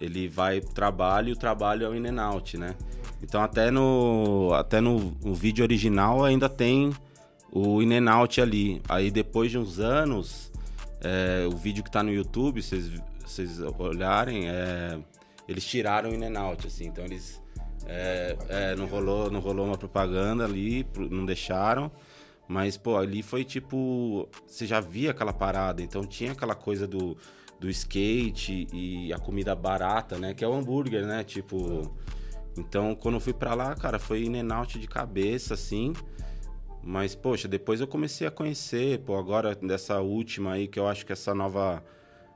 ele 0.00 0.28
vai 0.28 0.60
pro 0.60 0.72
trabalho 0.72 1.30
e 1.30 1.32
o 1.32 1.36
trabalho 1.36 1.84
é 1.86 1.88
o 1.88 1.94
in 1.96 2.06
and 2.06 2.22
out, 2.22 2.56
né? 2.56 2.76
Então 3.22 3.42
até 3.42 3.70
no, 3.70 4.52
até 4.54 4.80
no, 4.80 5.12
no 5.24 5.34
vídeo 5.34 5.62
original 5.64 6.24
ainda 6.24 6.48
tem 6.48 6.92
o 7.50 7.82
in 7.82 7.94
and 7.94 8.10
out 8.10 8.40
ali. 8.40 8.80
Aí 8.88 9.10
depois 9.10 9.50
de 9.50 9.58
uns 9.58 9.80
anos, 9.80 10.52
é, 11.02 11.46
o 11.46 11.56
vídeo 11.56 11.82
que 11.82 11.90
tá 11.90 12.02
no 12.02 12.12
YouTube, 12.12 12.62
vocês- 12.62 12.90
vocês 13.26 13.58
olharem, 13.78 14.48
é, 14.48 14.98
eles 15.48 15.64
tiraram 15.64 16.10
o 16.10 16.14
in 16.14 16.22
and 16.24 16.38
out, 16.38 16.66
assim. 16.66 16.86
Então 16.86 17.04
eles... 17.04 17.42
é, 17.86 18.36
é, 18.48 18.76
não, 18.76 18.86
rolou, 18.86 19.30
não 19.30 19.40
rolou 19.40 19.66
uma 19.66 19.76
propaganda 19.76 20.44
ali, 20.44 20.86
não 21.10 21.24
deixaram. 21.26 21.90
Mas, 22.50 22.76
pô, 22.76 22.96
ali 22.96 23.22
foi 23.22 23.44
tipo. 23.44 24.28
Você 24.44 24.66
já 24.66 24.80
via 24.80 25.12
aquela 25.12 25.32
parada, 25.32 25.82
então 25.82 26.04
tinha 26.04 26.32
aquela 26.32 26.56
coisa 26.56 26.84
do, 26.84 27.16
do 27.60 27.70
skate 27.70 28.66
e 28.72 29.12
a 29.12 29.20
comida 29.20 29.54
barata, 29.54 30.18
né? 30.18 30.34
Que 30.34 30.44
é 30.44 30.48
o 30.48 30.52
hambúrguer, 30.52 31.06
né? 31.06 31.22
Tipo. 31.22 31.94
Então, 32.58 32.96
quando 32.96 33.14
eu 33.14 33.20
fui 33.20 33.32
pra 33.32 33.54
lá, 33.54 33.72
cara, 33.76 34.00
foi 34.00 34.24
in 34.24 34.36
and 34.40 34.52
out 34.52 34.80
de 34.80 34.88
cabeça, 34.88 35.54
assim. 35.54 35.92
Mas, 36.82 37.14
poxa, 37.14 37.46
depois 37.46 37.80
eu 37.80 37.86
comecei 37.86 38.26
a 38.26 38.32
conhecer, 38.32 38.98
pô, 38.98 39.16
agora 39.16 39.54
dessa 39.54 40.00
última 40.00 40.54
aí, 40.54 40.66
que 40.66 40.80
eu 40.80 40.88
acho 40.88 41.06
que 41.06 41.12
essa 41.12 41.32
nova. 41.32 41.84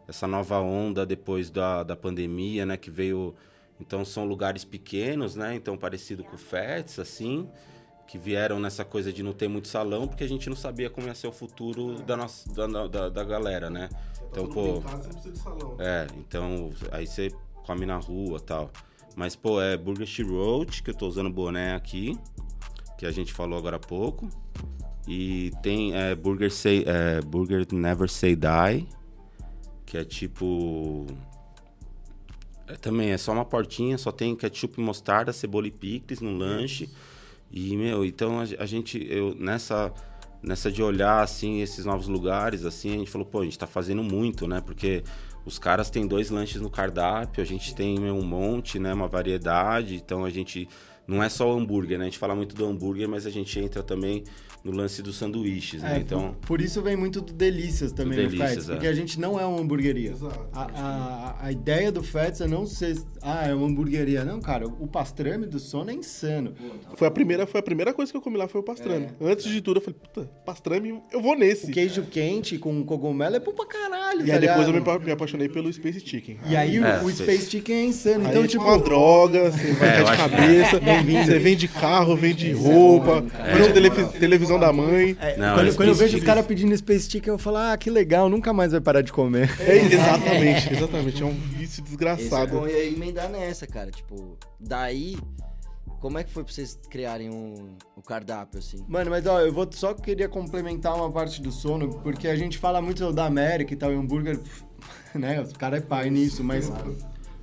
Essa 0.06 0.28
nova 0.28 0.60
onda 0.60 1.04
depois 1.04 1.50
da, 1.50 1.82
da 1.82 1.96
pandemia, 1.96 2.64
né? 2.64 2.76
Que 2.76 2.88
veio. 2.88 3.34
Então 3.80 4.04
são 4.04 4.24
lugares 4.24 4.64
pequenos, 4.64 5.34
né? 5.34 5.56
Então 5.56 5.76
parecido 5.76 6.22
com 6.22 6.36
o 6.36 6.38
FETS, 6.38 7.00
assim 7.00 7.48
que 8.06 8.18
vieram 8.18 8.60
nessa 8.60 8.84
coisa 8.84 9.12
de 9.12 9.22
não 9.22 9.32
ter 9.32 9.48
muito 9.48 9.68
salão, 9.68 10.06
porque 10.06 10.24
a 10.24 10.28
gente 10.28 10.48
não 10.48 10.56
sabia 10.56 10.90
como 10.90 11.06
ia 11.06 11.14
ser 11.14 11.26
o 11.26 11.32
futuro 11.32 12.02
da, 12.02 12.16
nossa, 12.16 12.52
da, 12.52 12.86
da, 12.86 13.08
da 13.08 13.24
galera, 13.24 13.70
né? 13.70 13.88
Então, 14.30 14.46
pô. 14.46 14.82
É, 15.78 16.06
então 16.18 16.70
aí 16.90 17.06
você 17.06 17.32
come 17.64 17.86
na 17.86 17.96
rua 17.96 18.40
tal. 18.40 18.70
Mas, 19.16 19.36
pô, 19.36 19.60
é 19.60 19.76
Burger 19.76 20.06
She 20.06 20.22
Road, 20.22 20.82
que 20.82 20.90
eu 20.90 20.94
tô 20.94 21.06
usando 21.06 21.28
o 21.28 21.32
boné 21.32 21.74
aqui, 21.74 22.18
que 22.98 23.06
a 23.06 23.12
gente 23.12 23.32
falou 23.32 23.58
agora 23.58 23.76
há 23.76 23.80
pouco. 23.80 24.28
E 25.06 25.52
tem 25.62 25.94
é, 25.94 26.14
Burger, 26.14 26.50
Say, 26.50 26.84
é, 26.86 27.20
Burger 27.20 27.66
Never 27.72 28.08
Say 28.08 28.34
Die, 28.34 28.88
que 29.84 29.98
é 29.98 30.04
tipo. 30.04 31.06
É, 32.66 32.74
também 32.74 33.10
é 33.10 33.18
só 33.18 33.32
uma 33.32 33.44
portinha, 33.44 33.96
só 33.98 34.10
tem 34.10 34.34
ketchup, 34.34 34.80
mostarda, 34.80 35.32
cebola 35.32 35.66
e 35.66 35.70
picles 35.70 36.20
no 36.20 36.36
lanche. 36.36 36.88
E, 37.56 37.76
meu, 37.76 38.04
então 38.04 38.40
a, 38.40 38.42
a 38.58 38.66
gente, 38.66 39.06
eu, 39.08 39.32
nessa, 39.38 39.94
nessa 40.42 40.72
de 40.72 40.82
olhar, 40.82 41.22
assim, 41.22 41.60
esses 41.60 41.84
novos 41.84 42.08
lugares, 42.08 42.64
assim, 42.64 42.92
a 42.96 42.98
gente 42.98 43.10
falou, 43.10 43.24
pô, 43.24 43.42
a 43.42 43.44
gente 43.44 43.56
tá 43.56 43.66
fazendo 43.66 44.02
muito, 44.02 44.48
né? 44.48 44.60
Porque 44.60 45.04
os 45.46 45.56
caras 45.56 45.88
têm 45.88 46.04
dois 46.04 46.30
lanches 46.30 46.60
no 46.60 46.68
cardápio, 46.68 47.40
a 47.40 47.46
gente 47.46 47.72
tem 47.72 47.96
meu, 47.96 48.16
um 48.16 48.24
monte, 48.24 48.80
né? 48.80 48.92
Uma 48.92 49.06
variedade, 49.06 49.94
então 49.94 50.24
a 50.24 50.30
gente... 50.30 50.68
Não 51.06 51.22
é 51.22 51.28
só 51.28 51.52
o 51.52 51.58
hambúrguer, 51.58 51.98
né? 51.98 52.04
A 52.04 52.08
gente 52.08 52.18
fala 52.18 52.34
muito 52.34 52.54
do 52.54 52.64
hambúrguer, 52.64 53.08
mas 53.08 53.26
a 53.26 53.30
gente 53.30 53.58
entra 53.58 53.82
também 53.82 54.24
no 54.64 54.72
lance 54.72 55.02
dos 55.02 55.16
sanduíches, 55.16 55.82
né? 55.82 55.96
É, 55.96 55.98
Então... 56.00 56.34
por, 56.40 56.46
por 56.48 56.60
isso 56.62 56.80
vem 56.80 56.96
muito 56.96 57.20
do 57.20 57.34
Delícias 57.34 57.92
também 57.92 58.16
Do 58.16 58.22
no 58.22 58.28
Delícias, 58.30 58.54
Fats, 58.54 58.68
é. 58.70 58.72
porque 58.72 58.86
a 58.86 58.94
gente 58.94 59.20
não 59.20 59.38
é 59.38 59.44
uma 59.44 59.60
hamburgueria. 59.60 60.12
Exato. 60.12 60.40
A, 60.54 60.62
a, 61.42 61.46
a 61.48 61.52
ideia 61.52 61.92
do 61.92 62.02
Fats 62.02 62.40
é 62.40 62.46
não 62.46 62.64
ser, 62.66 62.96
ah, 63.20 63.46
é 63.46 63.54
uma 63.54 63.66
hamburgueria. 63.66 64.24
Não, 64.24 64.40
cara, 64.40 64.66
o 64.66 64.86
pastrame 64.86 65.44
do 65.46 65.58
sono 65.58 65.90
é 65.90 65.92
insano. 65.94 66.54
Foi 66.94 67.06
a 67.06 67.10
primeira, 67.10 67.46
foi 67.46 67.60
a 67.60 67.62
primeira 67.62 67.92
coisa 67.92 68.10
que 68.10 68.16
eu 68.16 68.22
comi 68.22 68.38
lá, 68.38 68.48
foi 68.48 68.62
o 68.62 68.64
pastrame. 68.64 69.08
Antes 69.20 69.44
de 69.44 69.60
tudo, 69.60 69.76
eu 69.78 69.82
falei, 69.82 70.00
puta, 70.00 70.30
pastrame, 70.46 70.98
eu 71.12 71.20
vou 71.20 71.36
nesse. 71.36 71.66
O 71.70 71.70
queijo 71.74 72.02
quente 72.04 72.56
com 72.56 72.82
cogumelo 72.86 73.36
é 73.36 73.40
bom 73.40 73.52
pra 73.52 73.66
caralho, 73.66 74.22
E 74.22 74.26
tá 74.28 74.32
aí 74.34 74.38
depois 74.40 74.66
ligado? 74.66 74.68
eu 74.68 74.72
me, 74.72 74.78
apa- 74.80 74.98
me 75.04 75.12
apaixonei 75.12 75.48
pelo 75.50 75.70
Space 75.70 76.00
Chicken. 76.00 76.38
E 76.48 76.56
aí 76.56 76.80
o- 76.80 76.84
É, 76.86 77.02
o 77.02 77.10
sei. 77.10 77.26
Space 77.26 77.50
Chicken 77.50 77.76
é 77.76 77.84
insano. 77.84 78.24
Aí 78.24 78.30
Então, 78.30 78.44
é 78.44 78.46
tipo, 78.46 78.64
uma 78.64 78.78
droga, 78.78 79.50
você 79.50 79.72
vai 79.74 79.88
É, 80.00 80.02
de 80.04 80.16
cabeça, 80.16 80.80
Bem-vindo. 80.96 81.24
você 81.26 81.38
vende 81.38 81.68
carro, 81.68 82.16
vende 82.16 82.52
roupa, 82.52 83.20
vende 83.20 83.72
televi- 83.72 84.18
televisão 84.18 84.58
da 84.58 84.72
mãe. 84.72 85.16
é, 85.20 85.36
Não, 85.36 85.54
quando, 85.54 85.68
esse 85.68 85.76
quando 85.76 85.88
eu 85.88 85.94
vejo 85.94 86.16
os 86.18 86.24
caras 86.24 86.44
pedindo 86.46 86.76
Space 86.76 87.10
Chicken, 87.10 87.32
eu 87.34 87.38
falo, 87.38 87.56
ah, 87.58 87.76
que 87.76 87.90
legal, 87.90 88.28
nunca 88.28 88.52
mais 88.52 88.72
vai 88.72 88.80
parar 88.80 89.00
de 89.02 89.12
comer. 89.12 89.50
É, 89.60 89.76
exatamente, 89.76 90.72
exatamente. 90.72 91.22
É 91.22 91.26
um 91.26 91.32
vício 91.32 91.64
Esse 91.64 91.80
é 91.80 91.84
desgraçado. 91.84 92.60
bom 92.60 92.68
ia 92.68 92.86
emendar 92.86 93.28
nessa, 93.28 93.66
cara. 93.66 93.90
Tipo, 93.90 94.36
daí, 94.60 95.16
como 96.00 96.18
é 96.18 96.24
que 96.24 96.30
foi 96.30 96.44
pra 96.44 96.52
vocês 96.52 96.78
criarem 96.90 97.30
um, 97.30 97.76
o 97.96 98.02
cardápio, 98.02 98.58
assim? 98.58 98.84
Mano, 98.88 99.10
mas 99.10 99.26
ó, 99.26 99.40
eu 99.40 99.52
vou 99.52 99.66
só 99.72 99.94
queria 99.94 100.28
complementar 100.28 100.94
uma 100.94 101.10
parte 101.10 101.40
do 101.40 101.50
sono, 101.50 101.88
porque 102.02 102.28
a 102.28 102.36
gente 102.36 102.58
fala 102.58 102.80
muito 102.82 103.12
da 103.12 103.24
América 103.26 103.72
e 103.72 103.76
tal, 103.76 103.90
e 103.92 103.96
hambúrguer, 103.96 104.38
né? 105.14 105.40
Os 105.40 105.52
caras 105.52 105.80
é 105.80 105.82
pai 105.84 106.10
nisso, 106.10 106.44
mas 106.44 106.70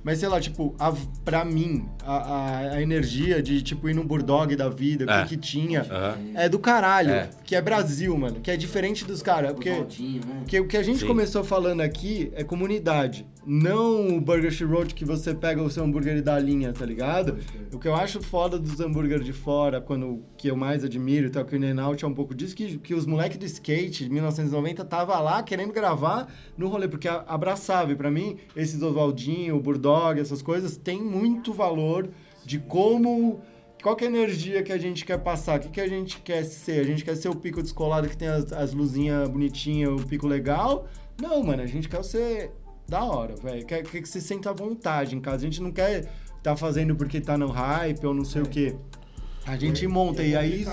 Mas 0.04 0.18
sei 0.18 0.28
lá, 0.28 0.40
tipo, 0.40 0.74
a, 0.78 0.92
pra 1.24 1.44
mim, 1.44 1.88
a, 2.04 2.16
a, 2.16 2.58
a 2.74 2.82
energia 2.82 3.40
de, 3.42 3.62
tipo, 3.62 3.88
ir 3.88 3.94
no 3.94 4.02
Bulldog 4.02 4.54
da 4.56 4.68
vida, 4.68 5.04
o 5.06 5.10
É. 5.10 5.22
que, 5.22 5.30
que 5.30 5.36
tinha, 5.36 5.82
Aham. 5.82 6.18
é 6.34 6.48
do 6.48 6.58
caralho. 6.58 7.10
É. 7.12 7.30
Que 7.44 7.54
é 7.54 7.60
Brasil, 7.62 8.16
mano. 8.18 8.40
Que 8.40 8.50
é 8.50 8.56
diferente 8.56 9.04
dos 9.04 9.22
caras. 9.22 9.52
Porque, 9.52 9.70
né? 9.70 9.86
porque 10.40 10.58
o 10.60 10.66
que 10.66 10.76
a 10.76 10.82
gente 10.82 11.00
Sim. 11.00 11.06
começou 11.06 11.44
falando 11.44 11.80
aqui 11.82 12.32
é 12.34 12.42
comunidade. 12.42 13.24
Não 13.44 14.16
o 14.16 14.20
Burger 14.20 14.52
She 14.52 14.64
Road 14.64 14.94
que 14.94 15.04
você 15.04 15.34
pega 15.34 15.60
o 15.60 15.68
seu 15.68 15.82
hambúrguer 15.82 16.16
e 16.16 16.22
dá 16.22 16.36
a 16.36 16.38
linha, 16.38 16.72
tá 16.72 16.86
ligado? 16.86 17.38
O 17.72 17.78
que 17.78 17.88
eu 17.88 17.94
acho 17.94 18.22
foda 18.22 18.56
dos 18.56 18.78
hambúrgueres 18.78 19.24
de 19.24 19.32
fora, 19.32 19.80
quando 19.80 20.24
que 20.36 20.48
eu 20.48 20.56
mais 20.56 20.84
admiro 20.84 21.26
e 21.26 21.30
tal, 21.30 21.44
que 21.44 21.54
o 21.54 21.56
In-N-Out 21.56 22.04
é 22.04 22.08
um 22.08 22.14
pouco 22.14 22.34
disso, 22.34 22.54
que, 22.54 22.78
que 22.78 22.94
os 22.94 23.04
moleques 23.04 23.38
do 23.38 23.44
skate 23.44 24.04
de 24.04 24.10
1990 24.10 24.84
tava 24.84 25.18
lá 25.18 25.42
querendo 25.42 25.72
gravar 25.72 26.32
no 26.56 26.68
rolê, 26.68 26.86
porque 26.86 27.08
abraçava. 27.08 27.90
E 27.92 27.96
pra 27.96 28.10
mim, 28.10 28.38
esses 28.54 28.80
Oswaldinho, 28.80 29.56
o 29.56 29.60
Bulldog, 29.60 30.20
essas 30.20 30.40
coisas, 30.40 30.76
tem 30.76 31.02
muito 31.02 31.52
valor 31.52 32.08
de 32.44 32.58
como... 32.58 33.40
Qual 33.82 33.96
é 34.00 34.04
a 34.04 34.06
energia 34.06 34.62
que 34.62 34.72
a 34.72 34.78
gente 34.78 35.04
quer 35.04 35.18
passar? 35.18 35.58
O 35.58 35.62
que, 35.62 35.68
que 35.68 35.80
a 35.80 35.88
gente 35.88 36.20
quer 36.20 36.44
ser? 36.44 36.78
A 36.78 36.84
gente 36.84 37.04
quer 37.04 37.16
ser 37.16 37.28
o 37.28 37.34
pico 37.34 37.60
descolado 37.60 38.08
que 38.08 38.16
tem 38.16 38.28
as, 38.28 38.52
as 38.52 38.72
luzinhas 38.72 39.28
bonitinhas, 39.28 40.00
o 40.00 40.06
pico 40.06 40.28
legal? 40.28 40.86
Não, 41.20 41.42
mano, 41.42 41.64
a 41.64 41.66
gente 41.66 41.88
quer 41.88 42.04
ser 42.04 42.52
da 42.88 43.04
hora, 43.04 43.34
velho. 43.36 43.64
Quer, 43.64 43.82
quer 43.82 44.02
que 44.02 44.08
você 44.08 44.20
sinta 44.20 44.50
à 44.50 44.52
vontade 44.52 45.14
em 45.16 45.20
casa. 45.20 45.36
A 45.38 45.50
gente 45.50 45.62
não 45.62 45.72
quer 45.72 46.10
tá 46.42 46.56
fazendo 46.56 46.96
porque 46.96 47.20
tá 47.20 47.38
no 47.38 47.48
hype 47.48 48.04
ou 48.04 48.12
não 48.12 48.24
sei 48.24 48.42
o 48.42 48.46
quê. 48.46 48.74
A 49.46 49.56
gente 49.56 49.86
monta 49.86 50.22
e 50.22 50.36
aí... 50.36 50.66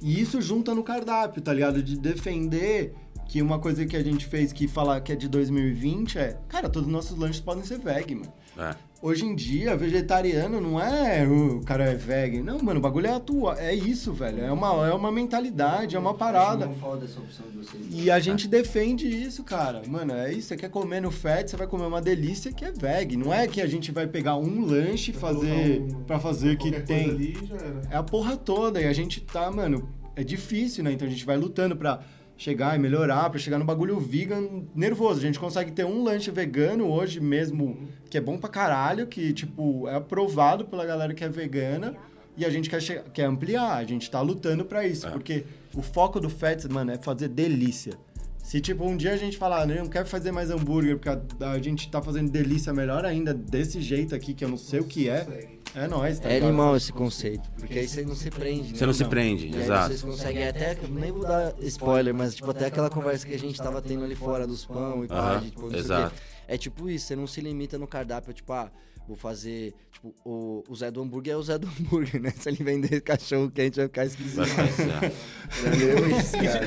E 0.00 0.20
isso 0.20 0.40
junta 0.40 0.74
no 0.74 0.84
cardápio, 0.84 1.42
tá 1.42 1.52
ligado? 1.52 1.82
De 1.82 1.98
defender 1.98 2.94
que 3.28 3.42
uma 3.42 3.58
coisa 3.58 3.84
que 3.84 3.96
a 3.96 4.02
gente 4.02 4.26
fez 4.26 4.52
que 4.52 4.68
falar 4.68 5.00
que 5.00 5.12
é 5.12 5.16
de 5.16 5.28
2020 5.28 6.18
é, 6.18 6.38
cara, 6.48 6.68
todos 6.68 6.86
os 6.86 6.92
nossos 6.92 7.18
lanches 7.18 7.40
podem 7.40 7.64
ser 7.64 7.78
veg, 7.78 8.14
mano. 8.14 8.32
É. 8.58 8.74
Hoje 9.00 9.24
em 9.24 9.36
dia, 9.36 9.76
vegetariano 9.76 10.60
não 10.60 10.80
é 10.80 11.24
"Uh, 11.24 11.58
o 11.58 11.64
cara 11.64 11.84
é 11.84 11.94
veg. 11.94 12.42
Não, 12.42 12.58
mano, 12.60 12.80
o 12.80 12.82
bagulho 12.82 13.06
é 13.06 13.12
atual. 13.12 13.54
É 13.56 13.72
isso, 13.72 14.12
velho. 14.12 14.42
É 14.42 14.50
uma, 14.50 14.88
é 14.88 14.92
uma 14.92 15.12
mentalidade, 15.12 15.94
é 15.94 15.98
uma 15.98 16.14
parada. 16.14 16.66
Não 16.66 16.74
foda 16.74 17.04
essa 17.04 17.20
opção 17.20 17.46
de 17.48 17.58
vocês. 17.58 17.86
E 17.92 18.10
a 18.10 18.18
gente 18.18 18.48
defende 18.48 19.06
isso, 19.06 19.44
cara. 19.44 19.82
Mano, 19.86 20.12
é 20.14 20.32
isso. 20.32 20.48
Você 20.48 20.56
quer 20.56 20.68
comer 20.68 21.00
no 21.00 21.12
fat, 21.12 21.48
você 21.48 21.56
vai 21.56 21.68
comer 21.68 21.84
uma 21.86 22.02
delícia 22.02 22.52
que 22.52 22.64
é 22.64 22.72
veg. 22.72 23.16
Não 23.16 23.32
é 23.32 23.46
que 23.46 23.60
a 23.60 23.66
gente 23.68 23.92
vai 23.92 24.08
pegar 24.08 24.36
um 24.36 24.64
lanche 24.64 25.12
e 25.12 25.14
fazer 25.14 25.86
pra 26.04 26.18
fazer 26.18 26.58
que 26.58 26.72
tem. 26.80 27.10
Ali, 27.10 27.38
já 27.48 27.54
era. 27.54 27.82
É 27.92 27.96
a 27.96 28.02
porra 28.02 28.36
toda. 28.36 28.80
E 28.80 28.86
a 28.86 28.92
gente 28.92 29.20
tá, 29.20 29.48
mano, 29.48 29.88
é 30.16 30.24
difícil, 30.24 30.82
né? 30.82 30.90
Então 30.90 31.06
a 31.06 31.10
gente 31.10 31.24
vai 31.24 31.36
lutando 31.36 31.76
pra 31.76 32.00
chegar 32.38 32.76
e 32.76 32.78
melhorar, 32.78 33.28
pra 33.28 33.38
chegar 33.38 33.58
no 33.58 33.64
bagulho 33.64 33.98
vegan 33.98 34.62
nervoso. 34.74 35.18
A 35.18 35.22
gente 35.22 35.40
consegue 35.40 35.72
ter 35.72 35.84
um 35.84 36.04
lanche 36.04 36.30
vegano 36.30 36.88
hoje 36.88 37.20
mesmo, 37.20 37.88
que 38.08 38.16
é 38.16 38.20
bom 38.20 38.38
pra 38.38 38.48
caralho, 38.48 39.08
que, 39.08 39.32
tipo, 39.32 39.88
é 39.88 39.96
aprovado 39.96 40.64
pela 40.64 40.86
galera 40.86 41.12
que 41.12 41.24
é 41.24 41.28
vegana. 41.28 41.96
E 42.36 42.44
a 42.44 42.50
gente 42.50 42.70
quer, 42.70 42.80
quer 43.12 43.24
ampliar, 43.24 43.74
a 43.74 43.84
gente 43.84 44.08
tá 44.08 44.20
lutando 44.20 44.64
pra 44.64 44.86
isso. 44.86 45.08
É. 45.08 45.10
Porque 45.10 45.44
o 45.74 45.82
foco 45.82 46.20
do 46.20 46.30
Fats, 46.30 46.66
mano, 46.68 46.92
é 46.92 46.96
fazer 46.96 47.26
delícia. 47.26 47.94
Se, 48.38 48.60
tipo, 48.60 48.84
um 48.84 48.96
dia 48.96 49.12
a 49.12 49.16
gente 49.16 49.36
falar, 49.36 49.66
"Né, 49.66 49.74
não 49.74 49.88
quero 49.88 50.06
fazer 50.06 50.30
mais 50.30 50.48
hambúrguer, 50.48 50.96
porque 50.96 51.08
a, 51.44 51.50
a 51.50 51.58
gente 51.58 51.90
tá 51.90 52.00
fazendo 52.00 52.30
delícia 52.30 52.72
melhor 52.72 53.04
ainda, 53.04 53.34
desse 53.34 53.80
jeito 53.82 54.14
aqui, 54.14 54.32
que 54.32 54.44
eu 54.44 54.48
não 54.48 54.56
sei 54.56 54.78
o 54.80 54.84
que 54.84 55.08
é, 55.08 55.26
é 55.74 55.86
nóis, 55.86 56.18
tá 56.18 56.28
É 56.28 56.34
ligado? 56.34 56.48
animal 56.48 56.76
esse 56.76 56.92
conceito, 56.92 57.48
porque 57.58 57.78
aí 57.78 57.88
você 57.88 58.02
não 58.02 58.14
se 58.14 58.30
prende. 58.30 58.68
Você 58.76 58.80
né? 58.80 58.86
não 58.86 58.92
se 58.94 59.04
prende, 59.04 59.48
E 59.48 59.54
aí 59.56 59.62
exato. 59.62 59.86
vocês 59.88 60.02
conseguem 60.02 60.48
até, 60.48 60.76
nem 60.88 61.12
vou 61.12 61.22
dar 61.22 61.54
spoiler, 61.62 62.14
mas 62.14 62.34
tipo, 62.34 62.50
até 62.50 62.66
aquela 62.66 62.90
conversa 62.90 63.26
que 63.26 63.34
a 63.34 63.38
gente 63.38 63.58
tava 63.58 63.80
tendo 63.82 64.04
ali 64.04 64.14
fora 64.14 64.46
dos 64.46 64.64
pão 64.64 65.04
e 65.04 65.08
pá, 65.08 65.14
Aham, 65.34 65.40
de, 65.40 65.50
tipo, 65.50 65.62
não 65.62 65.70
sei 65.70 65.78
o 65.78 65.82
exato. 65.84 66.14
quê. 66.14 66.20
É 66.48 66.56
tipo 66.56 66.88
isso, 66.88 67.06
você 67.06 67.16
não 67.16 67.26
se 67.26 67.40
limita 67.40 67.78
no 67.78 67.86
cardápio, 67.86 68.32
tipo, 68.32 68.52
ah, 68.52 68.70
vou 69.08 69.16
fazer, 69.16 69.72
tipo, 69.90 70.14
o, 70.24 70.62
o 70.68 70.76
Zé 70.76 70.90
do 70.90 71.00
hambúrguer 71.02 71.32
é 71.32 71.36
o 71.36 71.42
Zé 71.42 71.56
do 71.58 71.66
hambúrguer, 71.80 72.20
né? 72.20 72.30
Se 72.38 72.48
ele 72.50 72.62
vender 72.62 73.00
cachorro 73.00 73.50
quente 73.50 73.76
vai 73.76 73.86
ficar 73.86 74.04
esquisito. 74.04 74.42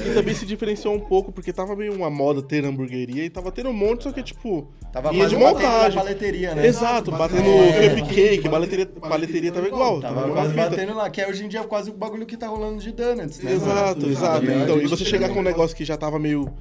E, 0.05 0.09
e 0.09 0.13
também 0.13 0.33
se 0.33 0.45
diferenciou 0.45 0.93
um 0.95 0.99
pouco, 0.99 1.31
porque 1.31 1.53
tava 1.53 1.75
meio 1.75 1.93
uma 1.93 2.09
moda 2.09 2.41
ter 2.41 2.65
hamburgueria 2.65 3.23
e 3.23 3.29
tava 3.29 3.51
tendo 3.51 3.69
um 3.69 3.73
monte, 3.73 4.03
só 4.03 4.11
que, 4.11 4.23
tipo, 4.23 4.67
Tava 4.91 5.11
de 5.11 5.17
quase 5.17 5.35
batendo 5.35 5.45
na 5.45 5.51
montagem. 5.69 5.97
paleteria, 5.99 6.55
né? 6.55 6.65
Exato, 6.67 7.11
batendo 7.11 7.47
É. 7.49 8.01
cupcake, 8.01 8.49
paleteria, 8.49 8.85
paleteria 8.87 9.51
tava 9.51 9.67
igual. 9.67 10.01
Tava 10.01 10.21
Tava 10.33 10.49
batendo 10.49 10.95
lá, 10.95 11.09
que 11.09 11.21
é 11.21 11.27
hoje 11.29 11.45
em 11.45 11.47
dia 11.47 11.63
quase 11.63 11.91
o 11.91 11.93
bagulho 11.93 12.25
que 12.25 12.35
tá 12.35 12.47
rolando 12.47 12.81
de 12.81 12.91
donuts, 12.91 13.39
né? 13.39 13.53
Exato, 13.53 14.07
exato. 14.09 14.45
E 14.45 14.53
Então, 14.63 14.81
e 14.81 14.87
você 14.87 15.05
chegar 15.05 15.27
tem- 15.27 15.35
com 15.35 15.41
um 15.41 15.43
negócio 15.43 15.75
que 15.77 15.85
já 15.85 15.95
tava 15.95 16.17
meio 16.19 16.51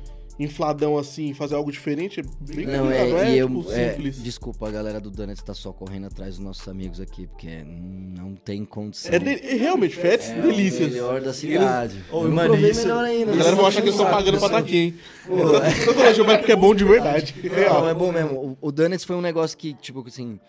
infladão 0.43 0.97
assim, 0.97 1.35
fazer 1.35 1.55
algo 1.55 1.71
diferente, 1.71 2.21
é 2.21 2.23
bem 2.55 2.67
Não, 2.67 2.79
complicado, 2.85 3.07
é, 3.07 3.11
não 3.11 3.19
é, 3.19 3.35
e 3.35 3.39
eu, 3.39 3.49
tipo, 3.49 3.73
é, 3.73 3.93
simples. 3.93 4.23
desculpa, 4.23 4.69
a 4.69 4.71
galera 4.71 4.99
do 5.01 5.11
Donuts 5.11 5.43
tá 5.43 5.53
só 5.55 5.73
correndo 5.73 6.07
atrás 6.07 6.37
dos 6.37 6.45
nossos 6.45 6.67
amigos 6.67 6.99
aqui, 7.01 7.27
porque 7.27 7.63
não 7.65 8.35
tem 8.35 8.65
condição. 8.65 9.13
É, 9.13 9.19
de- 9.19 9.29
é 9.47 9.55
realmente, 9.57 9.95
Fats, 9.97 10.31
É 10.31 10.41
delícias. 10.41 10.89
o 10.89 10.91
melhor 10.93 11.21
da 11.21 11.33
cidade. 11.35 12.03
Eu 12.11 12.25
não 12.25 12.31
mano, 12.31 12.51
provei 12.55 12.71
isso- 12.71 12.83
melhor 12.83 13.05
ainda. 13.05 13.33
A 13.33 13.37
galera 13.37 13.57
vai 13.57 13.65
achar 13.67 13.83
que 13.83 13.89
eles 13.89 13.95
estão 14.01 14.11
pagando 14.11 14.39
pra 14.39 14.47
estar 14.47 14.59
aqui, 14.59 14.77
hein? 14.79 14.95
Tanto 15.85 16.01
elogio, 16.01 16.25
mas 16.25 16.39
porque 16.39 16.53
é 16.53 16.57
bom 16.57 16.75
de 16.75 16.85
verdade. 16.85 17.35
Não, 17.69 17.89
é 17.89 17.95
bom 17.95 18.11
mesmo. 18.11 18.57
O, 18.63 18.69
o 18.69 18.73
Donuts 18.73 19.05
foi 19.05 19.17
um 19.17 19.21
negócio 19.21 19.57
que, 19.59 19.75
tipo, 19.75 20.03
assim, 20.07 20.41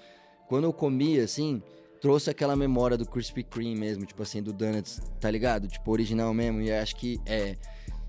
quando 0.48 0.64
eu 0.66 0.74
comia, 0.74 1.24
assim, 1.24 1.62
trouxe 2.00 2.30
aquela 2.30 2.56
memória 2.56 2.98
do 2.98 3.06
Krispy 3.06 3.44
Kreme 3.44 3.76
mesmo, 3.76 4.06
tipo 4.06 4.24
assim, 4.24 4.42
do 4.42 4.52
Donuts, 4.54 5.02
tá 5.20 5.30
ligado? 5.30 5.68
Tipo, 5.68 5.92
original 5.92 6.34
mesmo. 6.34 6.62
E 6.62 6.72
acho 6.72 6.96
que 6.96 7.20
é. 7.26 7.58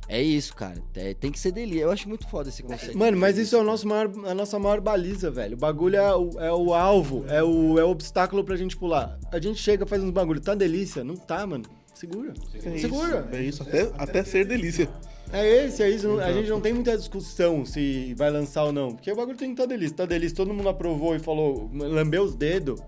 É 0.09 0.21
isso, 0.21 0.55
cara. 0.55 0.83
É, 0.95 1.15
tem 1.15 1.31
que 1.31 1.39
ser 1.39 1.53
delícia. 1.53 1.83
Eu 1.83 1.91
acho 1.91 2.09
muito 2.09 2.29
foda 2.29 2.49
esse 2.49 2.63
conceito. 2.63 2.99
Mano, 2.99 3.17
mas 3.17 3.39
isso 3.39 3.57
é 3.57 3.59
o 3.59 3.65
nosso 3.65 3.87
maior, 3.89 4.11
a 4.27 4.35
nossa 4.35 4.59
maior 4.59 4.81
baliza, 4.81 5.31
velho. 5.31 5.55
O 5.55 5.59
bagulho 5.59 5.97
é 5.97 6.15
o, 6.17 6.31
é 6.41 6.53
o 6.53 6.75
alvo, 6.75 7.25
é 7.29 7.43
o, 7.43 7.79
é 7.79 7.85
o 7.85 7.89
obstáculo 7.91 8.45
pra 8.45 8.57
gente 8.57 8.77
pular. 8.77 9.19
A 9.31 9.41
gente 9.41 9.59
chega, 9.61 9.87
faz 9.87 10.03
uns 10.03 10.11
bagulho, 10.11 10.41
tá 10.41 10.55
delícia? 10.55 11.03
Não 11.05 11.17
tá, 11.17 11.47
mano. 11.47 11.65
Segura. 11.95 12.33
É 12.55 12.79
Segura. 12.79 13.29
isso, 13.31 13.37
é 13.37 13.43
isso, 13.43 13.63
até, 13.63 13.93
até 13.97 14.25
ser 14.25 14.45
delícia. 14.45 14.89
É 15.33 15.65
esse, 15.67 15.83
é 15.83 15.89
isso. 15.89 16.09
Não- 16.09 16.19
A 16.21 16.33
gente 16.33 16.49
não 16.51 16.61
tem 16.61 16.73
muita 16.75 16.97
discussão 16.97 17.65
se 17.65 18.13
vai 18.15 18.29
lançar 18.31 18.65
ou 18.65 18.73
não. 18.73 18.91
Porque 18.93 19.11
o 19.11 19.17
bagulho 19.17 19.37
tem 19.37 19.49
que 19.49 19.55
estar 19.55 19.67
delícia. 19.67 19.97
Tá 19.97 20.05
delícia, 20.05 20.37
todo 20.37 20.53
mundo 20.53 20.69
aprovou 20.69 21.15
e 21.15 21.19
falou, 21.19 21.71
lambeu 21.73 22.23
os 22.23 22.35
dedos. 22.35 22.81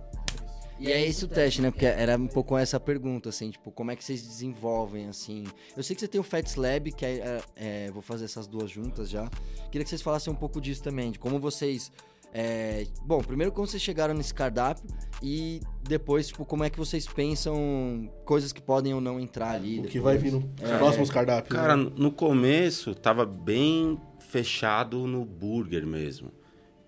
E 0.79 0.91
é 0.91 1.07
esse 1.07 1.25
o 1.25 1.29
teste, 1.29 1.63
né? 1.63 1.71
Porque 1.71 1.87
era 1.87 2.17
um 2.17 2.27
pouco 2.27 2.57
essa 2.59 2.81
pergunta, 2.81 3.29
assim, 3.29 3.51
tipo, 3.51 3.71
como 3.71 3.91
é 3.91 3.97
que 3.97 4.05
vocês 4.05 4.23
desenvolvem, 4.27 5.07
assim. 5.09 5.45
Eu 5.77 5.83
sei 5.83 5.95
que 5.95 6.01
você 6.01 6.09
tem 6.09 6.21
o 6.21 6.25
Fats 6.25 6.57
Lab, 6.57 6.91
que 6.93 7.07
é, 7.07 7.13
é, 7.17 7.43
é, 7.87 7.91
vou 7.93 8.03
fazer 8.03 8.25
essas 8.25 8.47
duas 8.47 8.71
juntas 8.71 9.09
já. 9.09 9.29
Queria 9.71 9.85
que 9.85 9.89
vocês 9.91 10.03
falassem 10.03 10.33
um 10.33 10.37
pouco 10.37 10.61
disso 10.61 10.83
também, 10.83 11.11
de 11.13 11.19
como 11.19 11.39
vocês. 11.39 11.93
é, 12.37 12.85
bom, 13.05 13.21
primeiro 13.23 13.53
como 13.53 13.65
vocês 13.69 13.81
chegaram 13.81 14.13
nesse 14.13 14.35
cardápio 14.35 14.83
e 15.23 15.61
depois, 15.85 16.27
tipo, 16.27 16.45
como 16.45 16.65
é 16.65 16.71
que 16.71 16.77
vocês 16.77 17.07
pensam 17.07 18.11
coisas 18.25 18.53
que 18.53 18.61
podem 18.61 18.93
ou 18.93 19.01
não 19.01 19.21
entrar 19.21 19.53
ali. 19.53 19.79
O 19.79 19.83
que 19.83 19.95
depois. 19.99 20.03
vai 20.03 20.19
vir 20.19 20.33
nos 20.33 20.45
É. 20.61 20.77
próximos 20.77 21.11
cardápios. 21.11 21.57
Cara, 21.57 21.77
né? 21.77 21.93
no 21.97 22.11
começo 22.11 22.93
tava 22.97 23.25
bem 23.25 23.97
fechado 24.19 25.07
no 25.07 25.25
burger 25.25 25.87
mesmo. 25.87 26.33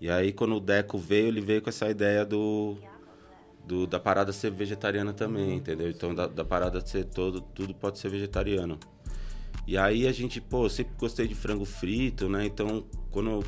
E 0.01 0.11
aí 0.11 0.33
quando 0.33 0.57
o 0.57 0.61
Deco 0.61 0.99
veio, 0.99 1.29
ele 1.29 1.41
veio 1.41 1.63
com 1.63 1.69
essa 1.71 1.89
ideia 1.89 2.25
do, 2.25 2.77
do- 3.67 3.87
da 3.87 3.99
parada 3.99 4.33
ser 4.33 4.51
vegetariana 4.51 5.13
também, 5.13 5.57
entendeu? 5.57 5.91
Então 5.91 6.15
da, 6.15 6.27
da 6.27 6.45
parada 6.45 6.81
ser 6.87 7.05
todo, 7.05 7.41
tudo 7.41 7.75
pode 7.75 7.99
ser 7.99 8.09
vegetariano. 8.09 8.79
E 9.67 9.77
aí 9.77 10.07
a 10.07 10.13
gente, 10.13 10.41
pô, 10.41 10.67
eu 10.67 10.71
sempre 10.71 10.95
gostei 10.97 11.27
de 11.27 11.35
frango 11.35 11.65
frito, 11.65 12.29
né? 12.29 12.45
Então 12.47 12.85
quando 13.11 13.43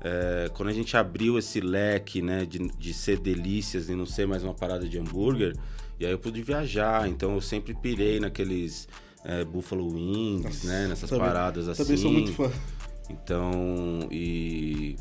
é, 0.00 0.48
quando 0.54 0.68
a 0.68 0.72
gente 0.72 0.96
abriu 0.96 1.38
esse 1.38 1.60
leque, 1.60 2.22
né, 2.22 2.46
de, 2.46 2.58
de 2.58 2.94
ser 2.94 3.18
delícias 3.18 3.88
e 3.90 3.94
não 3.94 4.06
ser 4.06 4.26
mais 4.26 4.42
uma 4.42 4.54
parada 4.54 4.88
de 4.88 4.98
hambúrguer, 4.98 5.54
e 5.98 6.06
aí 6.06 6.12
eu 6.12 6.18
pude 6.18 6.40
viajar, 6.42 7.06
então 7.08 7.34
eu 7.34 7.40
sempre 7.42 7.74
pirei 7.74 8.18
naqueles 8.18 8.88
é, 9.24 9.44
Buffalo 9.44 9.86
Wings, 9.92 10.42
Nossa, 10.44 10.66
né, 10.68 10.86
nessas 10.88 11.10
também- 11.10 11.26
paradas 11.26 11.68
assim. 11.68 11.82
Também 11.82 11.96
sou 11.98 12.10
muito 12.12 12.32
fã. 12.32 12.50
Então, 13.10 14.08
e. 14.10 14.96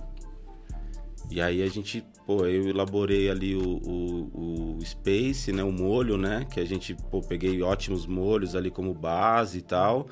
E 1.30 1.40
aí 1.40 1.62
a 1.62 1.68
gente, 1.68 2.04
pô, 2.30 2.46
eu 2.46 2.70
elaborei 2.70 3.28
ali 3.28 3.56
o, 3.56 3.82
o, 3.84 4.78
o 4.78 4.86
Space, 4.86 5.52
né? 5.52 5.64
O 5.64 5.72
molho, 5.72 6.16
né? 6.16 6.46
Que 6.48 6.60
a 6.60 6.66
gente, 6.66 6.96
pô, 7.10 7.22
peguei 7.22 7.60
ótimos 7.64 8.06
molhos 8.06 8.56
ali 8.56 8.70
como 8.70 8.94
base 8.94 9.58
e 9.58 9.62
tal. 9.64 10.08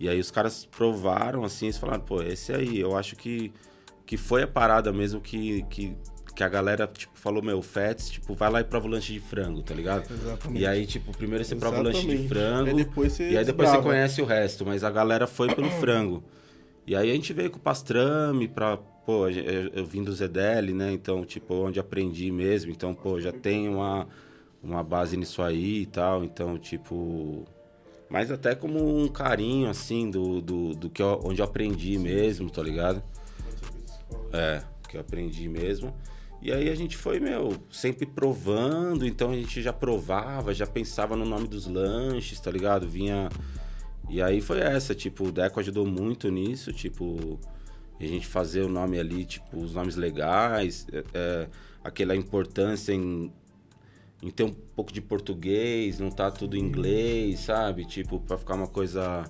E 0.00 0.08
aí 0.08 0.18
os 0.18 0.30
caras 0.30 0.64
provaram, 0.64 1.44
assim, 1.44 1.66
eles 1.66 1.76
falaram, 1.76 2.00
pô, 2.00 2.22
esse 2.22 2.54
aí, 2.54 2.80
eu 2.80 2.96
acho 2.96 3.14
que, 3.16 3.52
que 4.06 4.16
foi 4.16 4.44
a 4.44 4.46
parada 4.46 4.90
mesmo 4.94 5.20
que, 5.20 5.62
que, 5.64 5.94
que 6.34 6.42
a 6.42 6.48
galera, 6.48 6.86
tipo, 6.86 7.12
falou, 7.18 7.42
meu, 7.42 7.60
Fats, 7.60 8.08
tipo, 8.08 8.32
vai 8.32 8.50
lá 8.50 8.60
e 8.62 8.64
prova 8.64 8.86
o 8.86 8.90
lanche 8.90 9.12
de 9.12 9.20
frango, 9.20 9.62
tá 9.62 9.74
ligado? 9.74 10.10
Exatamente. 10.10 10.62
E 10.62 10.66
aí, 10.66 10.86
tipo, 10.86 11.14
primeiro 11.14 11.44
você 11.44 11.54
prova 11.54 11.80
o 11.80 11.82
lanche 11.82 12.00
de 12.00 12.14
Exatamente. 12.14 12.28
frango. 12.28 12.68
Aí 12.70 12.74
depois 12.76 13.12
você 13.12 13.30
E 13.30 13.36
aí 13.36 13.44
depois 13.44 13.68
você 13.68 13.82
conhece 13.82 14.22
o 14.22 14.24
resto, 14.24 14.64
mas 14.64 14.82
a 14.82 14.90
galera 14.90 15.26
foi 15.26 15.54
pelo 15.54 15.68
frango. 15.78 16.24
E 16.88 16.96
aí 16.96 17.10
a 17.10 17.14
gente 17.14 17.34
veio 17.34 17.50
com 17.50 17.58
o 17.58 17.60
pastrame 17.60 18.48
pra. 18.48 18.78
Pô, 18.78 19.28
eu, 19.28 19.84
vim 19.84 20.02
do 20.02 20.10
Zedeli, 20.10 20.72
né? 20.72 20.90
Então, 20.90 21.22
tipo, 21.22 21.52
onde 21.52 21.78
aprendi 21.78 22.32
mesmo. 22.32 22.70
Então, 22.70 22.94
pô, 22.94 23.20
já 23.20 23.30
tem 23.30 23.68
uma, 23.68 24.08
uma 24.62 24.82
base 24.82 25.14
nisso 25.14 25.42
aí 25.42 25.82
e 25.82 25.86
tal. 25.86 26.24
Então, 26.24 26.56
tipo. 26.56 27.44
Mas 28.08 28.30
até 28.30 28.54
como 28.54 29.02
um 29.02 29.06
carinho, 29.06 29.68
assim, 29.68 30.10
do, 30.10 30.40
do, 30.40 30.74
do 30.74 30.88
que 30.88 31.02
eu, 31.02 31.20
onde 31.22 31.42
eu 31.42 31.44
aprendi 31.44 31.98
mesmo, 31.98 32.48
tá 32.48 32.62
ligado? 32.62 33.02
É, 34.32 34.62
que 34.88 34.96
eu 34.96 35.02
aprendi 35.02 35.46
mesmo. 35.46 35.94
E 36.40 36.50
aí 36.50 36.70
a 36.70 36.74
gente 36.74 36.96
foi, 36.96 37.20
meu, 37.20 37.54
sempre 37.70 38.06
provando, 38.06 39.06
então 39.06 39.32
a 39.32 39.34
gente 39.34 39.60
já 39.60 39.74
provava, 39.74 40.54
já 40.54 40.66
pensava 40.66 41.14
no 41.14 41.26
nome 41.26 41.46
dos 41.48 41.66
lanches, 41.66 42.40
tá 42.40 42.50
ligado? 42.50 42.88
Vinha. 42.88 43.28
E 44.08 44.22
aí 44.22 44.40
foi 44.40 44.60
essa, 44.60 44.94
tipo, 44.94 45.24
o 45.24 45.32
Deco 45.32 45.60
ajudou 45.60 45.86
muito 45.86 46.30
nisso, 46.30 46.72
tipo, 46.72 47.38
a 48.00 48.04
gente 48.04 48.26
fazer 48.26 48.62
o 48.62 48.68
nome 48.68 48.98
ali, 48.98 49.24
tipo, 49.24 49.58
os 49.58 49.74
nomes 49.74 49.96
legais, 49.96 50.86
é, 50.92 51.04
é, 51.12 51.48
aquela 51.84 52.16
importância 52.16 52.92
em, 52.92 53.32
em 54.22 54.30
ter 54.30 54.44
um 54.44 54.52
pouco 54.52 54.92
de 54.92 55.00
português, 55.00 55.98
não 55.98 56.10
tá 56.10 56.30
tudo 56.30 56.56
em 56.56 56.60
inglês, 56.60 57.40
sabe? 57.40 57.84
Tipo, 57.84 58.20
pra 58.20 58.38
ficar 58.38 58.54
uma 58.54 58.68
coisa. 58.68 59.24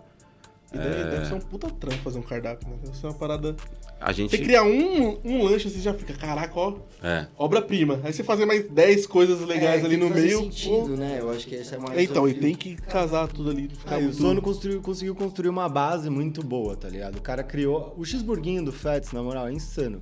E 0.72 0.78
deve, 0.78 1.10
deve 1.10 1.26
ser 1.26 1.34
um 1.34 1.40
puta 1.40 1.70
trampo 1.70 1.96
fazer 1.98 2.18
um 2.18 2.22
cardápio, 2.22 2.68
né? 2.68 2.78
Deve 2.82 2.96
ser 2.96 3.06
uma 3.06 3.14
parada. 3.14 3.56
A 4.00 4.12
gente. 4.12 4.30
Você 4.30 4.38
criar 4.38 4.62
um, 4.62 5.18
um 5.24 5.42
lanche, 5.42 5.68
você 5.68 5.80
já 5.80 5.92
fica, 5.92 6.12
caraca, 6.14 6.52
ó, 6.56 6.74
É. 7.02 7.26
obra-prima. 7.36 8.00
Aí 8.04 8.12
você 8.12 8.22
fazer 8.22 8.46
mais 8.46 8.68
10 8.70 9.06
coisas 9.06 9.40
legais 9.40 9.82
É, 9.82 9.86
ali 9.86 9.96
no 9.96 10.08
meio. 10.08 10.38
sentido, 10.40 10.70
pô. 10.70 10.96
né? 10.96 11.16
Eu 11.20 11.30
acho 11.30 11.46
que 11.46 11.56
esse 11.56 11.74
é 11.74 11.78
mais. 11.78 11.98
Então, 12.00 12.28
e 12.28 12.34
tem 12.34 12.54
que 12.54 12.76
casar 12.76 13.26
tudo 13.26 13.50
ali. 13.50 13.68
Ficar 13.68 13.96
Aí, 13.96 14.02
o 14.02 14.04
muito- 14.04 14.18
Sono 14.18 14.40
construiu, 14.40 14.80
conseguiu 14.80 15.14
construir 15.16 15.48
uma 15.48 15.68
base 15.68 16.08
muito 16.08 16.44
boa, 16.44 16.76
tá 16.76 16.88
ligado? 16.88 17.16
O 17.16 17.20
cara 17.20 17.42
criou. 17.42 17.92
O 17.98 18.04
cheeseburguinho 18.04 18.64
do 18.64 18.70
Fats, 18.72 19.10
na 19.12 19.20
moral, 19.22 19.48
é 19.48 19.52
insano. 19.52 20.00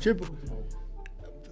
Tipo, 0.00 0.26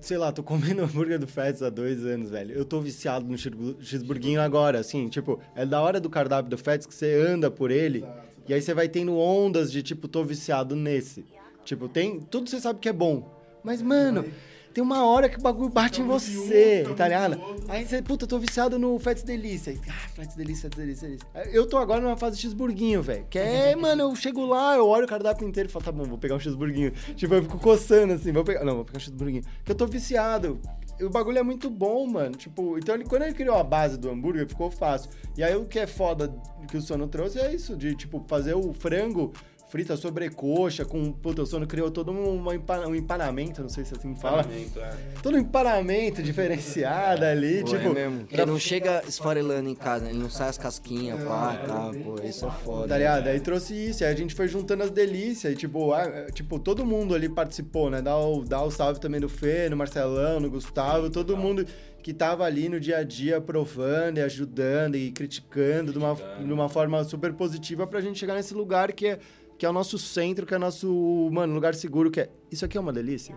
sei 0.01 0.17
lá, 0.17 0.33
tô 0.33 0.43
comendo 0.43 0.81
hambúrguer 0.85 1.19
do 1.19 1.27
Fats 1.27 1.63
há 1.63 1.69
dois 1.69 2.05
anos, 2.05 2.31
velho. 2.31 2.55
Eu 2.55 2.65
tô 2.65 2.81
viciado 2.81 3.27
no 3.27 3.37
cheeseburguinho 3.37 4.41
agora, 4.41 4.79
assim, 4.81 5.07
tipo, 5.09 5.39
é 5.55 5.67
da 5.67 5.81
hora 5.83 6.01
do 6.01 6.09
cardápio 6.09 6.49
do 6.51 6.57
Fats 6.57 6.87
que 6.87 6.95
você 6.95 7.13
anda 7.15 7.51
por 7.51 7.71
ele 7.71 8.05
e 8.49 8.55
aí 8.55 8.63
você 8.63 8.73
vai 8.73 8.89
tendo 8.89 9.15
ondas 9.19 9.71
de 9.71 9.83
tipo, 9.83 10.09
tô 10.09 10.25
viciado 10.25 10.75
nesse. 10.75 11.25
Tipo, 11.69 11.87
tem. 11.87 12.19
Tudo 12.21 12.49
você 12.49 12.59
sabe 12.59 12.79
que 12.81 12.89
é 12.89 12.93
bom. 12.93 13.31
Mas, 13.63 13.83
mano. 13.83 14.25
Tem 14.73 14.85
uma 14.85 15.05
hora 15.05 15.29
que 15.29 15.39
o 15.39 15.43
bagulho 15.43 15.69
bate 15.71 16.01
em 16.01 16.07
você, 16.07 16.85
tá 16.97 17.09
ligado? 17.09 17.41
Aí 17.69 17.85
você, 17.85 18.01
puta, 18.01 18.27
tô 18.29 18.39
viciado 18.39 18.79
no 18.79 18.97
Fats 18.99 19.23
Delícia. 19.25 19.73
Aí, 19.73 19.81
Ah, 19.89 20.09
Fats 20.15 20.37
Delícia, 20.37 20.69
Fats 20.69 20.79
Delícia, 20.79 21.09
Delícia. 21.09 21.27
Eu 21.51 21.67
tô 21.67 21.79
agora 21.79 22.01
numa 22.01 22.17
fase 22.17 22.37
de 22.37 22.43
cheeseburguinho, 22.43 23.03
velho. 23.03 23.27
Que 23.29 23.39
é, 23.41 23.75
mano, 23.77 24.03
eu 24.03 24.15
chego 24.15 24.47
lá, 24.47 24.77
eu 24.77 24.87
olho 24.87 25.05
o 25.05 25.09
cardápio 25.09 25.49
inteiro 25.49 25.69
e 25.69 25.73
falo, 25.73 25.85
tá 25.85 25.91
bom, 25.91 26.05
vou 26.05 26.19
pegar 26.19 26.37
um 26.37 26.39
cheeseburguinho. 26.39 26.93
Tipo, 27.17 27.35
eu 27.35 27.43
fico 27.43 27.59
coçando 27.59 28.13
assim, 28.13 28.31
vou 28.31 28.45
pegar. 28.45 28.65
Não, 28.65 28.77
vou 28.77 28.85
pegar 28.85 28.99
um 28.99 29.01
cheeseburguinho. 29.01 29.43
Porque 29.43 29.73
eu 29.73 29.77
tô 29.77 29.87
viciado. 29.87 30.61
O 31.01 31.09
bagulho 31.11 31.39
é 31.39 31.43
muito 31.43 31.69
bom, 31.71 32.07
mano. 32.07 32.37
Tipo, 32.37 32.79
então 32.79 32.95
ele, 32.95 33.05
quando 33.05 33.23
ele 33.23 33.35
criou 33.35 33.57
a 33.57 33.65
base 33.65 33.99
do 33.99 34.09
hambúrguer, 34.11 34.47
ficou 34.47 34.71
fácil. 34.71 35.11
E 35.37 35.43
aí 35.43 35.57
o 35.57 35.65
que 35.65 35.79
é 35.81 35.87
foda 35.89 36.33
que 36.69 36.77
o 36.77 36.83
Sono 36.83 37.09
trouxe 37.09 37.41
é 37.41 37.53
isso, 37.53 37.75
de, 37.77 37.97
tipo, 37.97 38.25
fazer 38.29 38.55
o 38.55 38.73
frango 38.73 39.33
frita 39.69 39.97
sobrecoxa 39.97 40.85
com... 40.85 41.13
Puta, 41.13 41.43
o 41.43 41.47
Sono 41.47 41.67
criou 41.67 41.91
todo 41.91 42.11
um, 42.11 42.49
um 42.49 42.95
empanamento, 42.95 43.63
não 43.63 43.69
sei 43.69 43.85
se 43.85 43.95
assim 43.95 44.15
fala. 44.17 44.45
Todo 45.23 45.37
um 45.37 45.41
empanamento 45.41 46.23
diferenciado 46.23 47.25
ali, 47.25 47.61
Pô, 47.61 47.69
tipo... 47.69 47.89
é 47.89 47.89
mesmo. 47.89 48.21
Porque 48.27 48.47
não 48.47 48.59
chega 48.59 49.03
esfarelando 49.07 49.69
em 49.69 49.75
casa, 49.75 50.05
né? 50.05 50.11
ele 50.11 50.19
não 50.19 50.31
sai 50.31 50.49
as 50.49 50.59
casquinhas, 50.59 51.23
pá, 51.23 51.55
tá, 51.67 51.91
pô, 52.03 52.17
isso 52.25 52.47
é 52.47 52.51
foda. 52.51 52.89
Tá 52.89 52.99
ligado? 52.99 53.29
Aí 53.29 53.41
trouxe 53.41 53.75
isso, 53.75 54.05
aí 54.05 54.11
a 54.11 54.17
gente 54.17 54.35
foi 54.35 54.49
juntando 54.49 54.83
as 54.83 54.91
delícias, 54.91 55.53
e 55.53 55.57
tipo, 55.57 55.95
é, 55.95 56.27
tipo, 56.33 56.59
todo 56.59 56.85
mundo 56.85 57.15
ali 57.15 57.29
participou, 57.29 57.91
né? 57.91 58.01
Dá 58.01 58.17
o, 58.17 58.45
dá 58.45 58.63
o 58.63 58.71
salve 58.71 59.01
também 59.01 59.21
no 59.21 59.29
Fê, 59.29 59.69
no 59.69 59.77
Marcelão, 59.77 60.41
no 60.41 60.51
Gustavo, 60.51 61.11
todo 61.11 61.37
mundo 61.37 61.67
que 62.03 62.15
tava 62.15 62.45
ali 62.45 62.69
no 62.69 62.81
dia 62.81 62.99
a 62.99 63.05
dia 63.05 63.41
provando 63.41 64.19
e 64.19 64.23
ajudando 64.23 64.97
e 64.97 65.11
criticando 65.11 65.93
de 65.93 65.99
uma, 65.99 66.15
de 66.15 66.53
uma 66.53 66.69
forma 66.69 67.03
super 67.05 67.33
positiva 67.35 67.87
pra 67.87 68.01
gente 68.01 68.19
chegar 68.19 68.35
nesse 68.35 68.55
lugar 68.55 68.93
que 68.93 69.09
é, 69.09 69.19
que 69.59 69.67
é 69.67 69.69
o 69.69 69.73
nosso 69.73 69.99
centro, 69.99 70.47
que 70.47 70.55
é 70.55 70.57
o 70.57 70.61
nosso, 70.61 71.29
mano, 71.33 71.53
lugar 71.53 71.75
seguro, 71.75 72.11
que 72.11 72.21
é. 72.21 72.29
Isso 72.51 72.65
aqui 72.65 72.79
é 72.79 72.81
uma 72.81 72.93
delícia? 72.93 73.35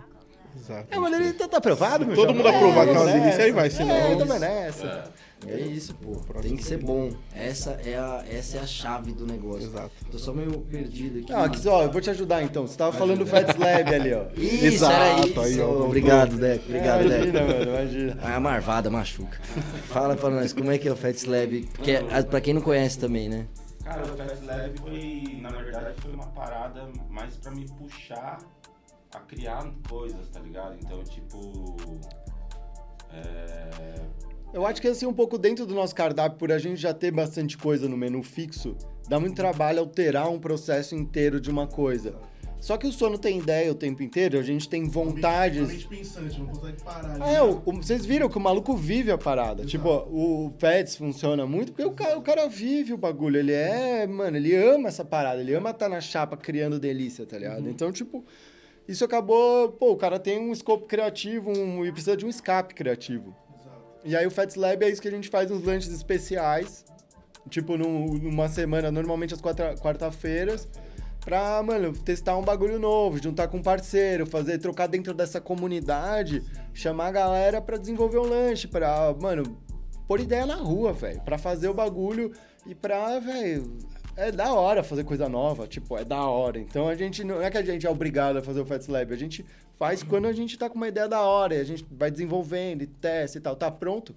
Exato. 0.56 0.86
É 0.92 1.00
uma 1.00 1.10
delícia, 1.10 1.34
tá, 1.34 1.48
tá 1.48 1.58
aprovado, 1.58 2.06
meu 2.06 2.14
Todo 2.16 2.34
mundo 2.34 2.48
aprovar 2.48 2.84
que 2.84 2.90
é 2.90 2.94
uma 2.94 3.06
tamo 3.06 3.20
delícia, 3.22 3.44
aí 3.46 3.52
vai, 3.54 3.64
nessa. 3.64 3.78
senão- 3.78 3.96
É, 3.96 4.16
tamo 4.18 4.34
nessa. 4.40 5.04
É 5.48 5.60
isso, 5.60 5.96
pô. 5.96 6.18
Tem 6.42 6.56
que 6.56 6.64
ser 6.64 6.78
bom. 6.78 7.10
Essa 7.34 7.72
é 7.84 7.96
a, 7.96 8.24
essa 8.30 8.58
é 8.58 8.60
a 8.60 8.68
chave 8.68 9.12
do 9.14 9.26
negócio. 9.26 9.64
Exato. 9.66 9.90
Tô 10.12 10.20
só 10.20 10.32
meio 10.34 10.52
perdido 10.70 11.20
aqui. 11.20 11.32
Não, 11.32 11.44
aqui, 11.44 11.68
ó, 11.68 11.84
eu 11.84 11.92
vou 11.92 12.00
te 12.02 12.10
ajudar 12.12 12.44
então. 12.44 12.68
Você 12.68 12.78
tava 12.78 12.96
falando 12.96 13.20
do 13.20 13.26
Fats 13.26 13.56
Lab 13.58 13.96
ali, 13.96 14.14
ó. 14.14 14.26
Isso, 14.38 14.66
Exato, 14.66 14.94
era 14.94 15.28
isso. 15.28 15.40
aí, 15.40 15.60
ó. 15.62 15.86
Obrigado, 15.86 16.36
Deco. 16.36 16.66
Obrigado, 16.68 17.10
Deco. 17.10 17.14
Imagina, 17.26 17.42
mano, 17.42 17.64
imagina. 17.72 18.18
A 18.22 18.40
marvada 18.40 18.90
machuca. 18.92 19.40
Fala 19.88 20.16
pra 20.16 20.30
nós, 20.30 20.54
como 20.54 20.70
é 20.70 20.78
que 20.78 20.88
é 20.88 20.92
o 20.92 20.96
Fats 20.96 21.24
Lab? 21.26 21.62
Porque, 21.74 21.94
ah, 22.12 22.22
pra 22.24 22.40
quem 22.42 22.54
não 22.54 22.62
conhece 22.62 23.00
também, 23.00 23.28
né? 23.28 23.46
Cara, 23.92 24.14
o 24.14 24.16
Fast 24.16 24.46
Lab 24.46 24.80
foi, 24.80 25.38
na 25.42 25.50
verdade, 25.50 26.02
foi 26.02 26.14
uma 26.14 26.28
parada 26.28 26.90
mais 27.10 27.36
pra 27.36 27.52
me 27.52 27.68
puxar 27.68 28.40
a 29.14 29.20
criar 29.20 29.70
coisas, 29.90 30.30
tá 30.30 30.40
ligado? 30.40 30.78
Então, 30.82 31.04
tipo. 31.04 31.76
É. 33.12 34.02
Eu 34.54 34.66
acho 34.66 34.82
que 34.82 34.88
assim, 34.88 35.06
um 35.06 35.14
pouco 35.14 35.38
dentro 35.38 35.66
do 35.66 35.74
nosso 35.74 35.94
cardápio, 35.94 36.38
por 36.38 36.52
a 36.54 36.58
gente 36.58 36.80
já 36.80 36.94
ter 36.94 37.12
bastante 37.12 37.58
coisa 37.58 37.90
no 37.90 37.98
menu 37.98 38.24
fixo, 38.24 38.78
dá 39.10 39.20
muito 39.20 39.36
trabalho 39.36 39.80
alterar 39.80 40.30
um 40.30 40.40
processo 40.40 40.96
inteiro 40.96 41.40
de 41.42 41.50
uma 41.50 41.68
coisa. 41.68 42.16
Só 42.62 42.78
que 42.78 42.86
o 42.86 42.92
sono 42.94 43.18
tem 43.18 43.40
ideia 43.40 43.72
o 43.72 43.76
tempo 43.76 44.04
inteiro, 44.04 44.38
a 44.38 44.44
gente 44.44 44.70
tem 44.70 44.88
vontades. 44.88 45.84
pensante, 45.86 46.40
não 46.40 46.46
consegue 46.48 46.82
parar. 46.84 47.18
Ah, 47.20 47.32
é, 47.32 47.42
o- 47.42 47.60
o- 47.66 47.74
vocês 47.74 48.06
viram 48.06 48.30
que 48.30 48.38
o 48.38 48.40
maluco 48.40 48.76
vive 48.76 49.12
a 49.12 49.18
parada. 49.18 49.66
Tipo, 49.66 49.90
o 49.90 50.52
Pets 50.60 50.96
funciona 50.96 51.46
muito 51.48 51.72
porque 51.74 51.84
o 51.84 51.92
cara, 51.92 52.18
o 52.18 52.22
cara 52.22 52.48
vive 52.48 52.94
o 52.94 52.98
bagulho. 52.98 53.38
Ele 53.40 53.52
é, 53.52 54.06
mano, 54.06 54.38
ele 54.38 54.56
ama 54.56 54.90
essa 54.90 55.04
parada. 55.04 55.42
Ele 55.42 55.56
ama 55.56 55.72
estar 55.72 55.90
na 55.90 56.00
chapa 56.00 56.38
criando 56.38 56.80
delícia, 56.80 57.26
tá 57.26 57.36
ligado? 57.38 57.68
Então, 57.68 57.92
tipo, 57.92 58.24
isso 58.88 59.04
acabou. 59.04 59.70
Pô, 59.72 59.94
o 59.94 59.98
cara 59.98 60.20
tem 60.20 60.40
um 60.40 60.52
escopo 60.54 60.86
criativo 60.86 61.50
um, 61.52 61.84
e 61.84 61.92
precisa 61.92 62.16
de 62.16 62.26
um 62.28 62.30
escape 62.30 62.76
criativo. 62.76 63.36
E 64.06 64.16
aí 64.16 64.26
o 64.28 64.32
Fats 64.32 64.56
Lab 64.56 64.84
é 64.86 64.90
isso 64.90 65.02
que 65.02 65.08
a 65.08 65.12
gente 65.12 65.30
faz 65.30 65.50
uns 65.50 65.64
lanches 65.64 65.92
especiais. 65.92 66.86
Tipo, 67.50 67.76
num- 67.76 68.06
numa 68.20 68.48
semana, 68.48 68.92
normalmente 68.92 69.34
às 69.34 69.42
quarta- 69.42 69.74
quarta-feiras. 69.78 70.68
Pra, 71.24 71.62
mano, 71.62 71.94
testar 71.94 72.36
um 72.36 72.42
bagulho 72.42 72.80
novo, 72.80 73.22
juntar 73.22 73.48
com 73.48 73.58
um 73.58 73.62
parceiro, 73.62 74.26
fazer, 74.26 74.58
trocar 74.58 74.88
dentro 74.88 75.14
dessa 75.14 75.40
comunidade, 75.40 76.44
chamar 76.74 77.08
a 77.08 77.12
galera 77.12 77.62
pra 77.62 77.78
desenvolver 77.78 78.18
um 78.18 78.28
lanche, 78.28 78.68
pra, 78.68 79.16
mano, 79.22 79.58
pôr 80.08 80.20
ideia 80.20 80.48
na 80.48 80.56
rua, 80.56 80.92
velho. 80.92 81.22
Pra 81.22 81.38
fazer 81.38 81.70
o 81.70 81.74
bagulho 81.74 82.32
e 82.66 82.74
pra, 82.74 83.20
velho. 83.20 83.78
É 84.18 84.32
da 84.32 84.54
hora 84.54 84.84
fazer 84.84 85.04
coisa 85.04 85.30
nova, 85.30 85.68
tipo, 85.68 85.96
é 85.96 86.04
da 86.04 86.26
hora. 86.26 86.60
Então 86.60 86.88
a 86.88 86.96
gente 86.96 87.24
não 87.24 87.42
é 87.42 87.50
que 87.52 87.58
a 87.58 87.64
gente 87.64 87.86
é 87.86 87.90
obrigado 87.90 88.38
a 88.38 88.42
fazer 88.42 88.60
o 88.60 88.66
Fats 88.66 88.88
Lab, 88.88 89.14
a 89.14 89.18
gente 89.18 89.46
faz 89.78 90.04
quando 90.04 90.26
a 90.26 90.34
gente 90.34 90.58
tá 90.58 90.70
com 90.70 90.76
uma 90.76 90.88
ideia 90.88 91.08
da 91.08 91.22
hora, 91.22 91.56
e 91.56 91.60
a 91.60 91.64
gente 91.64 91.86
vai 91.90 92.10
desenvolvendo 92.10 92.82
e 92.82 92.88
testa 92.88 93.38
e 93.38 93.42
tal. 93.42 93.56
Tá 93.56 93.70
pronto? 93.70 94.16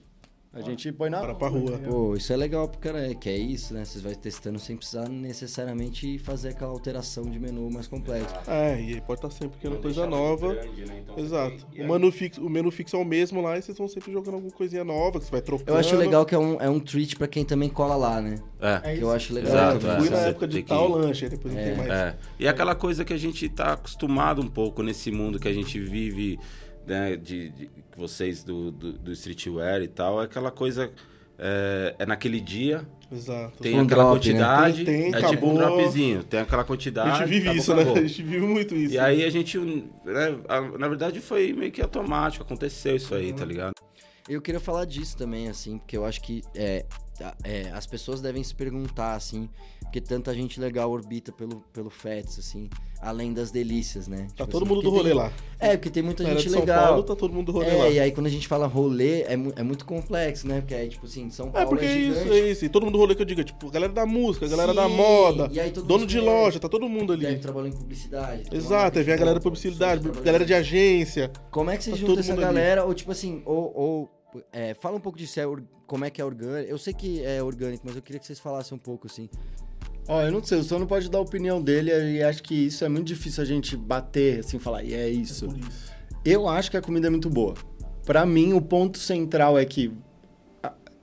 A 0.55 0.61
gente 0.61 0.93
põe 0.93 1.11
na 1.11 1.21
Para 1.21 1.35
pra 1.35 1.49
rua. 1.49 1.79
Pô, 1.79 2.15
isso 2.15 2.33
é 2.33 2.37
legal 2.37 2.69
pro 2.69 2.79
cara, 2.79 3.11
é 3.11 3.15
que 3.15 3.29
é 3.29 3.37
isso, 3.37 3.75
né? 3.75 3.85
Vocês 3.85 4.03
vão 4.03 4.15
testando 4.15 4.59
sem 4.59 4.77
precisar 4.77 5.09
necessariamente 5.09 6.19
fazer 6.19 6.51
aquela 6.51 6.71
alteração 6.71 7.25
de 7.25 7.39
menu 7.39 7.69
mais 7.71 7.87
complexo. 7.89 8.35
É, 8.47 8.81
e 8.81 8.95
aí 8.95 9.01
pode 9.01 9.19
estar 9.19 9.31
sempre 9.31 9.59
criando 9.59 9.75
não 9.75 9.83
coisa 9.83 10.07
nova. 10.07 10.55
grande, 10.55 10.85
né? 10.87 11.01
Então, 11.03 11.19
Exato. 11.19 11.67
tem- 11.73 11.81
O 11.81 11.85
aí- 11.85 11.91
menu, 12.01 12.13
fixo, 12.13 12.41
o 12.45 12.49
menu 12.49 12.71
fixo 12.71 12.97
é 12.97 12.99
o 12.99 13.05
mesmo 13.05 13.41
lá 13.43 13.59
e 13.59 13.63
vocês 13.63 13.77
vão 13.77 13.89
sempre 13.89 14.13
jogando 14.13 14.35
alguma 14.35 14.53
coisinha 14.53 14.85
nova 14.85 15.19
que 15.19 15.27
você 15.27 15.31
vai 15.33 15.41
trocando. 15.43 15.71
Eu 15.71 15.77
acho 15.77 15.97
legal 15.97 16.25
que 16.25 16.35
é 16.35 16.39
um, 16.39 16.61
é 16.61 16.71
um 16.71 16.79
treat 16.81 17.17
pra 17.17 17.27
quem 17.27 17.45
também 17.45 17.69
cola 17.69 17.97
lá, 17.97 18.21
né? 18.21 18.37
É. 18.61 18.95
Que 18.97 19.01
eu 19.03 19.11
acho 19.11 19.35
legal. 19.35 19.53
Exato, 19.53 19.81
também. 19.81 19.97
é. 19.97 20.01
Fui 20.01 20.11
na 20.11 20.17
Você 20.17 20.29
época 20.29 20.47
de 20.49 20.55
tem 20.55 20.63
que- 20.63 20.69
tal 20.69 20.89
lanche, 20.89 21.25
aí 21.25 21.31
depois 21.31 21.53
não 21.55 21.63
tem 21.63 21.77
mais. 21.77 21.91
É. 21.91 22.17
E 22.39 22.49
aquela 22.49 22.75
coisa 22.75 23.05
que 23.05 23.13
a 23.13 23.19
gente 23.19 23.49
tá 23.49 23.73
acostumado 23.73 24.41
um 24.41 24.49
pouco 24.49 24.83
nesse 24.83 25.11
mundo 25.11 25.39
que 25.39 25.49
a 25.49 25.53
gente 25.53 25.79
vive, 25.81 26.39
né, 26.87 27.17
de, 27.17 27.49
de- 27.51 27.71
vocês 27.97 28.43
do, 28.45 28.71
do, 28.71 28.93
do 28.93 29.13
streetwear 29.13 29.83
e 29.83 29.89
tal, 29.89 30.21
é 30.21 30.25
aquela 30.25 30.51
coisa. 30.51 30.91
É, 31.37 31.97
é 31.99 32.07
naquele 32.07 32.41
dia, 32.41 32.87
Exato. 33.11 33.59
tem 33.61 33.75
Um 33.75 33.83
aquela 33.83 34.05
drop, 34.05 34.15
né? 34.15 34.15
quantidade, 34.15 34.85
Tem, 34.85 35.11
tem, 35.11 35.21
é 35.21 35.29
tipo 35.29 35.47
um 35.49 35.57
acabou. 35.57 35.77
dropzinho, 35.79 36.23
tem 36.23 36.39
aquela 36.41 36.63
quantidade. 36.63 37.11
a 37.11 37.15
gente 37.15 37.29
vive 37.29 37.41
acabou, 37.49 37.59
isso, 37.61 37.75
né? 37.75 37.83
acabou. 37.83 37.99
A 37.99 38.07
gente 38.07 38.23
vive 38.23 38.47
muito 38.47 38.75
isso. 38.77 38.95
E 38.95 38.99
aí 39.01 39.25
a 39.25 39.31
gente, 39.31 39.59
né, 39.59 40.39
a- 40.49 40.61
na 40.79 40.87
verdade 40.87 41.19
foi 41.21 41.53
meio 41.53 41.73
que 41.73 41.83
automático, 41.83 42.45
aconteceu 42.45 42.95
isso 42.95 43.13
aí, 43.17 43.31
Uhum. 43.33 43.37
tá 43.37 43.45
ligado? 43.45 43.73
Eu 44.29 44.41
queria 44.41 44.61
falar 44.61 44.85
disso 44.85 45.17
também, 45.17 45.49
assim, 45.49 45.77
porque 45.79 45.97
eu 45.97 46.05
acho 46.05 46.21
que 46.21 46.41
é, 46.55 46.87
é, 47.45 47.71
as 47.73 47.87
pessoas 47.87 48.21
devem 48.21 48.43
se 48.43 48.55
perguntar, 48.55 49.15
assim, 49.15 49.49
porque 49.81 50.01
tanta 50.01 50.35
gente 50.35 50.59
legal 50.61 50.91
orbita 50.91 51.31
pelo, 51.31 51.63
pelo 51.73 51.89
Fets, 51.91 52.39
assim, 52.39 52.69
além 53.01 53.33
das 53.33 53.51
delícias, 53.51 54.09
né? 54.09 54.27
Tá 54.37 54.45
Tipo 54.45 54.47
todo 54.51 54.65
assim, 54.65 54.75
mundo 54.75 54.83
do 54.83 54.91
rolê 54.91 55.11
tem- 55.11 55.19
lá. 55.19 55.33
É, 55.61 55.77
porque 55.77 55.91
tem 55.91 56.03
muita 56.03 56.25
gente 56.25 56.51
São 56.51 56.61
legal. 56.61 56.87
Paulo, 56.89 57.03
tá 57.05 57.15
todo 57.15 57.33
mundo 57.33 57.47
do 57.47 57.53
rolê 57.53 57.69
é, 57.69 57.75
lá. 57.77 57.89
e 57.91 58.01
aí 58.01 58.11
quando 58.13 58.27
a 58.27 58.31
gente 58.31 58.49
fala 58.49 58.67
rolê, 58.67 59.23
é, 59.23 59.35
é 59.57 59.63
muito 59.63 59.85
complexo, 59.85 60.49
né? 60.49 60.61
Porque 60.61 60.75
aí, 60.75 60.89
tipo 60.89 61.07
assim, 61.07 61.31
São 61.31 61.49
É 61.49 61.51
Paulo 61.51 61.69
porque 61.69 61.85
é, 61.85 61.89
é 61.89 61.99
isso, 61.99 62.33
é 62.33 62.39
isso. 62.51 62.65
E 62.65 62.69
todo 62.69 62.83
mundo 62.85 62.95
do 62.95 62.99
rolê 62.99 63.15
que 63.15 63.23
eu 63.23 63.27
digo, 63.27 63.41
é, 63.41 63.45
tipo, 63.45 63.71
galera 63.71 63.93
da 63.93 64.05
música, 64.05 64.49
galera 64.49 64.75
da 64.75 64.89
Sim, 64.89 64.97
moda, 64.97 65.51
aí 65.61 65.71
todo 65.71 65.87
dono 65.87 66.07
de 66.07 66.19
conhece. 66.19 66.35
loja, 66.37 66.59
tá 66.61 66.69
todo 66.69 66.89
mundo 66.89 67.17
Deve 67.17 67.27
ali. 67.35 67.39
trabalhar 67.39 67.69
em 67.69 67.73
publicidade. 67.73 68.43
Exato, 68.53 68.99
aí 68.99 69.05
vem 69.05 69.15
a 69.15 69.17
galera 69.19 69.39
da 69.39 69.43
roupa, 69.45 69.51
publicidade, 69.51 70.09
galera 70.23 70.45
de 70.45 70.53
agência. 70.55 71.31
Como 71.51 71.71
é 71.71 71.77
que 71.77 71.85
você 71.85 71.91
Tá 71.93 71.97
junta 71.97 72.21
essa 72.21 72.33
mundo 72.33 72.45
ali. 72.45 72.55
galera? 72.55 72.85
Ou 72.85 72.93
tipo 72.95 73.13
assim, 73.13 73.43
ou. 73.47 73.73
ou, 73.77 74.11
é, 74.53 74.75
fala 74.75 74.97
um 74.97 75.01
pouco 75.01 75.19
disso, 75.19 75.39
é, 75.41 75.45
como 75.87 76.05
é 76.05 76.11
que 76.11 76.21
é 76.21 76.25
orgânico. 76.25 76.71
Eu 76.71 76.79
sei 76.79 76.93
que 76.93 77.23
é 77.23 77.43
orgânico, 77.43 77.85
mas 77.87 77.97
eu 77.97 78.03
queria 78.03 78.19
que 78.19 78.27
vocês 78.27 78.39
falassem 78.39 78.75
um 78.77 78.79
pouco, 78.79 79.07
assim. 79.07 79.29
Ó, 80.07 80.23
eu 80.23 80.31
não 80.31 80.43
sei, 80.45 80.59
o 80.59 80.63
Sono 80.63 80.87
pode 80.87 81.11
dar 81.11 81.19
a 81.19 81.23
opinião 81.23 81.63
dele 81.63 81.91
e 81.91 82.23
acho 82.23 82.43
que 82.43 82.67
isso 82.67 82.85
é 82.85 82.89
muito 82.89 83.07
difícil 83.07 83.43
a 83.43 83.47
gente 83.47 83.77
bater, 83.77 84.41
assim, 84.41 84.59
falar, 84.59 84.83
e 84.85 84.93
é 84.93 85.09
isso. 85.09 85.49
Eu 86.25 86.49
acho 86.49 86.71
que 86.71 86.77
a 86.77 86.83
comida 86.83 87.07
é 87.07 87.11
muito 87.11 87.31
boa. 87.31 87.55
Pra 88.05 88.27
mim, 88.27 88.53
o 88.53 88.61
ponto 88.61 88.99
central 88.99 89.59
é 89.59 89.65
que 89.65 89.91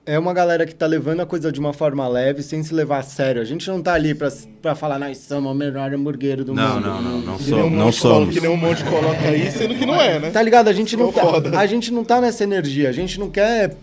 é 0.04 0.18
uma 0.18 0.32
galera 0.34 0.66
que 0.66 0.74
tá 0.74 0.86
levando 0.86 1.20
a 1.20 1.26
coisa 1.26 1.52
de 1.52 1.60
uma 1.60 1.72
forma 1.72 2.06
leve, 2.08 2.42
sem 2.42 2.62
se 2.62 2.74
levar 2.74 2.98
a 2.98 3.02
sério. 3.02 3.40
A 3.40 3.44
gente 3.44 3.68
não 3.68 3.80
tá 3.80 3.94
ali 3.94 4.14
pra, 4.14 4.28
pra 4.60 4.74
falar, 4.74 4.98
nós 4.98 5.18
somos 5.18 5.50
o 5.52 5.54
melhor 5.54 5.92
hambúrguer 5.94 6.42
do 6.44 6.52
Não, 6.54 6.74
mundo. 6.74 6.86
não, 6.86 7.02
não, 7.02 7.18
não 7.20 7.34
um 7.34 7.38
somos. 7.38 7.72
Não 7.72 7.92
somos. 7.92 8.34
Que 8.34 8.40
nem 8.40 8.50
um 8.50 8.56
monte 8.56 8.82
coloca 8.84 9.20
aí, 9.28 9.50
sendo 9.50 9.74
que 9.74 9.86
não 9.86 10.00
é, 10.00 10.18
né? 10.18 10.30
Tá 10.30 10.42
ligado? 10.42 10.68
A 10.68 10.72
gente 10.72 10.96
não 10.96 11.12
tá, 11.12 11.22
foda. 11.22 11.58
a 11.58 11.66
gente 11.66 11.92
não 11.92 12.04
tá 12.04 12.20
nessa 12.20 12.42
energia. 12.42 12.88
A 12.88 12.92
gente 12.92 13.18
não 13.20 13.30
quer 13.30 13.76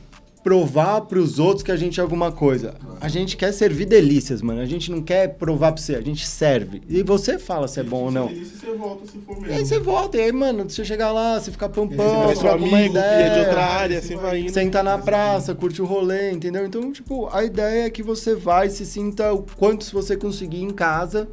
provar 0.44 1.02
pros 1.02 1.40
outros 1.40 1.64
que 1.64 1.72
a 1.72 1.76
gente 1.76 2.00
é 2.00 2.04
alguma 2.04 2.32
coisa. 2.32 2.76
A 3.02 3.08
gente 3.08 3.36
quer 3.38 3.52
servir 3.52 3.86
delícias, 3.86 4.42
mano. 4.42 4.62
A 4.62 4.66
gente 4.66 4.90
não 4.92 5.02
quer 5.02 5.36
provar 5.36 5.72
pra 5.72 5.82
você, 5.82 5.96
a 5.96 6.02
gente 6.02 6.26
serve. 6.26 6.82
E 6.88 7.04
você 7.04 7.38
fala 7.38 7.68
se 7.68 7.80
é 7.80 7.84
bom 7.84 8.06
ou 8.06 8.12
não. 8.12 8.30
E 8.30 8.46
se 8.46 8.58
você 8.58 8.74
volta 8.74 9.06
se 9.06 9.18
for 9.20 9.38
E 9.38 9.42
mesmo. 9.42 9.54
aí 9.56 9.66
você 9.66 9.80
volta, 9.80 10.18
e 10.18 10.22
aí, 10.22 10.32
mano, 10.32 10.70
você 10.70 10.84
chegar 10.86 11.12
lá, 11.12 11.40
você 11.40 11.52
ficar 11.52 11.68
Você 11.68 11.74
pampão, 11.82 12.22
parece 12.24 12.40
um 12.40 12.44
troca 12.44 12.58
uma 12.58 12.78
amigo, 12.78 12.96
e 12.96 13.00
é 13.00 13.04
de 13.24 13.30
ideia. 13.30 13.48
outra 13.48 13.66
área, 13.66 14.00
assim 14.00 14.16
vai 14.16 14.40
indo. 14.42 14.52
Sentar 14.54 14.84
na 14.84 14.98
praça, 14.98 15.54
curte 15.56 15.82
o 15.82 15.86
rolê, 15.86 16.32
entendeu? 16.32 16.66
Então, 16.66 16.92
tipo, 16.92 17.28
a 17.32 17.44
ideia 17.44 17.86
é 17.86 17.90
que 17.90 18.02
você 18.04 18.36
vai 18.36 18.68
e 18.68 18.72
se 18.72 18.86
sinta 18.86 19.34
o 19.34 19.44
quanto 19.58 19.84
se 19.84 19.94
você 19.94 20.16
conseguir 20.18 20.62
em 20.62 20.72
casa, 20.72 21.28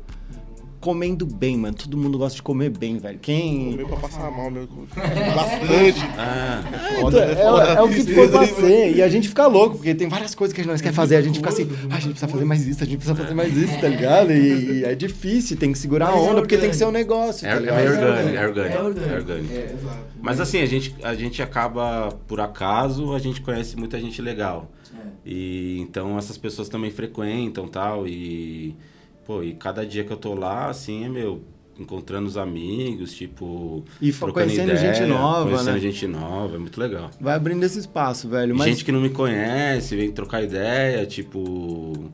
comendo 0.86 1.26
bem, 1.26 1.56
mano. 1.56 1.74
Todo 1.74 1.96
mundo 1.96 2.16
gosta 2.16 2.36
de 2.36 2.42
comer 2.42 2.70
bem, 2.70 2.96
velho. 2.98 3.18
Quem. 3.18 3.72
Comer 3.72 3.86
pra 3.88 3.96
passar 3.96 4.30
mal, 4.30 4.48
meu. 4.48 4.68
Bastante. 4.94 6.00
Ah, 6.16 6.62
Foda, 7.00 7.18
É, 7.18 7.34
né? 7.34 7.42
Foda, 7.42 7.62
é 7.64 7.82
o 7.82 7.88
que 7.88 8.04
for 8.14 8.30
né? 8.30 8.46
fazer. 8.46 8.94
E 8.96 9.02
a 9.02 9.08
gente 9.08 9.28
fica 9.28 9.46
louco, 9.48 9.76
porque 9.76 9.94
tem 9.96 10.08
várias 10.08 10.34
coisas 10.34 10.54
que 10.54 10.64
nós 10.64 10.80
quer 10.80 10.92
fazer. 10.92 11.16
A 11.16 11.22
gente 11.22 11.38
fica 11.38 11.48
assim, 11.48 11.68
ah, 11.90 11.96
a 11.96 11.98
gente 12.00 12.10
precisa 12.10 12.28
fazer 12.28 12.44
mais 12.44 12.66
isso, 12.66 12.82
a 12.82 12.86
gente 12.86 12.96
precisa 12.98 13.16
fazer 13.16 13.34
mais 13.34 13.56
isso, 13.56 13.80
tá 13.80 13.88
ligado? 13.88 14.32
E, 14.32 14.80
e 14.80 14.84
é 14.84 14.94
difícil, 14.94 15.56
tem 15.56 15.72
que 15.72 15.78
segurar 15.78 16.08
a 16.10 16.14
onda, 16.14 16.40
porque 16.40 16.56
tem 16.56 16.70
que 16.70 16.76
ser 16.76 16.84
um 16.86 16.92
negócio, 16.92 17.46
é, 17.46 17.50
tá 17.50 17.56
é 17.56 17.90
orgânico, 17.90 18.36
é 18.36 18.46
orgânico. 18.46 18.74
É 18.74 18.76
É 18.76 18.82
orgânico. 18.82 19.14
orgânico. 19.14 19.52
Exato. 19.52 19.98
Mas 20.22 20.40
assim, 20.40 20.60
a 20.62 20.66
gente, 20.66 20.94
a 21.02 21.14
gente 21.14 21.42
acaba, 21.42 22.10
por 22.28 22.40
acaso, 22.40 23.12
a 23.12 23.18
gente 23.18 23.40
conhece 23.40 23.76
muita 23.76 23.98
gente 24.00 24.22
legal. 24.22 24.70
E 25.24 25.78
então 25.80 26.16
essas 26.16 26.38
pessoas 26.38 26.68
também 26.68 26.90
frequentam 26.90 27.66
tal. 27.66 28.06
E, 28.06 28.76
pô, 29.26 29.42
e 29.42 29.54
cada 29.54 29.84
dia 29.84 30.04
que 30.04 30.12
eu 30.12 30.16
tô 30.16 30.34
lá, 30.34 30.68
assim, 30.68 31.04
é 31.04 31.08
meu, 31.08 31.42
encontrando 31.78 32.26
os 32.26 32.36
amigos, 32.36 33.12
tipo. 33.14 33.84
E 34.00 34.12
conhecendo 34.12 34.72
ideia, 34.72 34.94
gente 34.94 35.06
nova, 35.08 35.50
conhecendo 35.50 35.74
né? 35.74 35.80
gente 35.80 36.06
nova, 36.06 36.56
é 36.56 36.58
muito 36.58 36.80
legal. 36.80 37.10
Vai 37.20 37.34
abrindo 37.34 37.62
esse 37.64 37.78
espaço, 37.78 38.28
velho. 38.28 38.54
Mas 38.56 38.68
Gente 38.68 38.84
que 38.84 38.92
não 38.92 39.00
me 39.00 39.10
conhece, 39.10 39.96
vem 39.96 40.10
trocar 40.12 40.42
ideia, 40.42 41.04
tipo. 41.06 42.10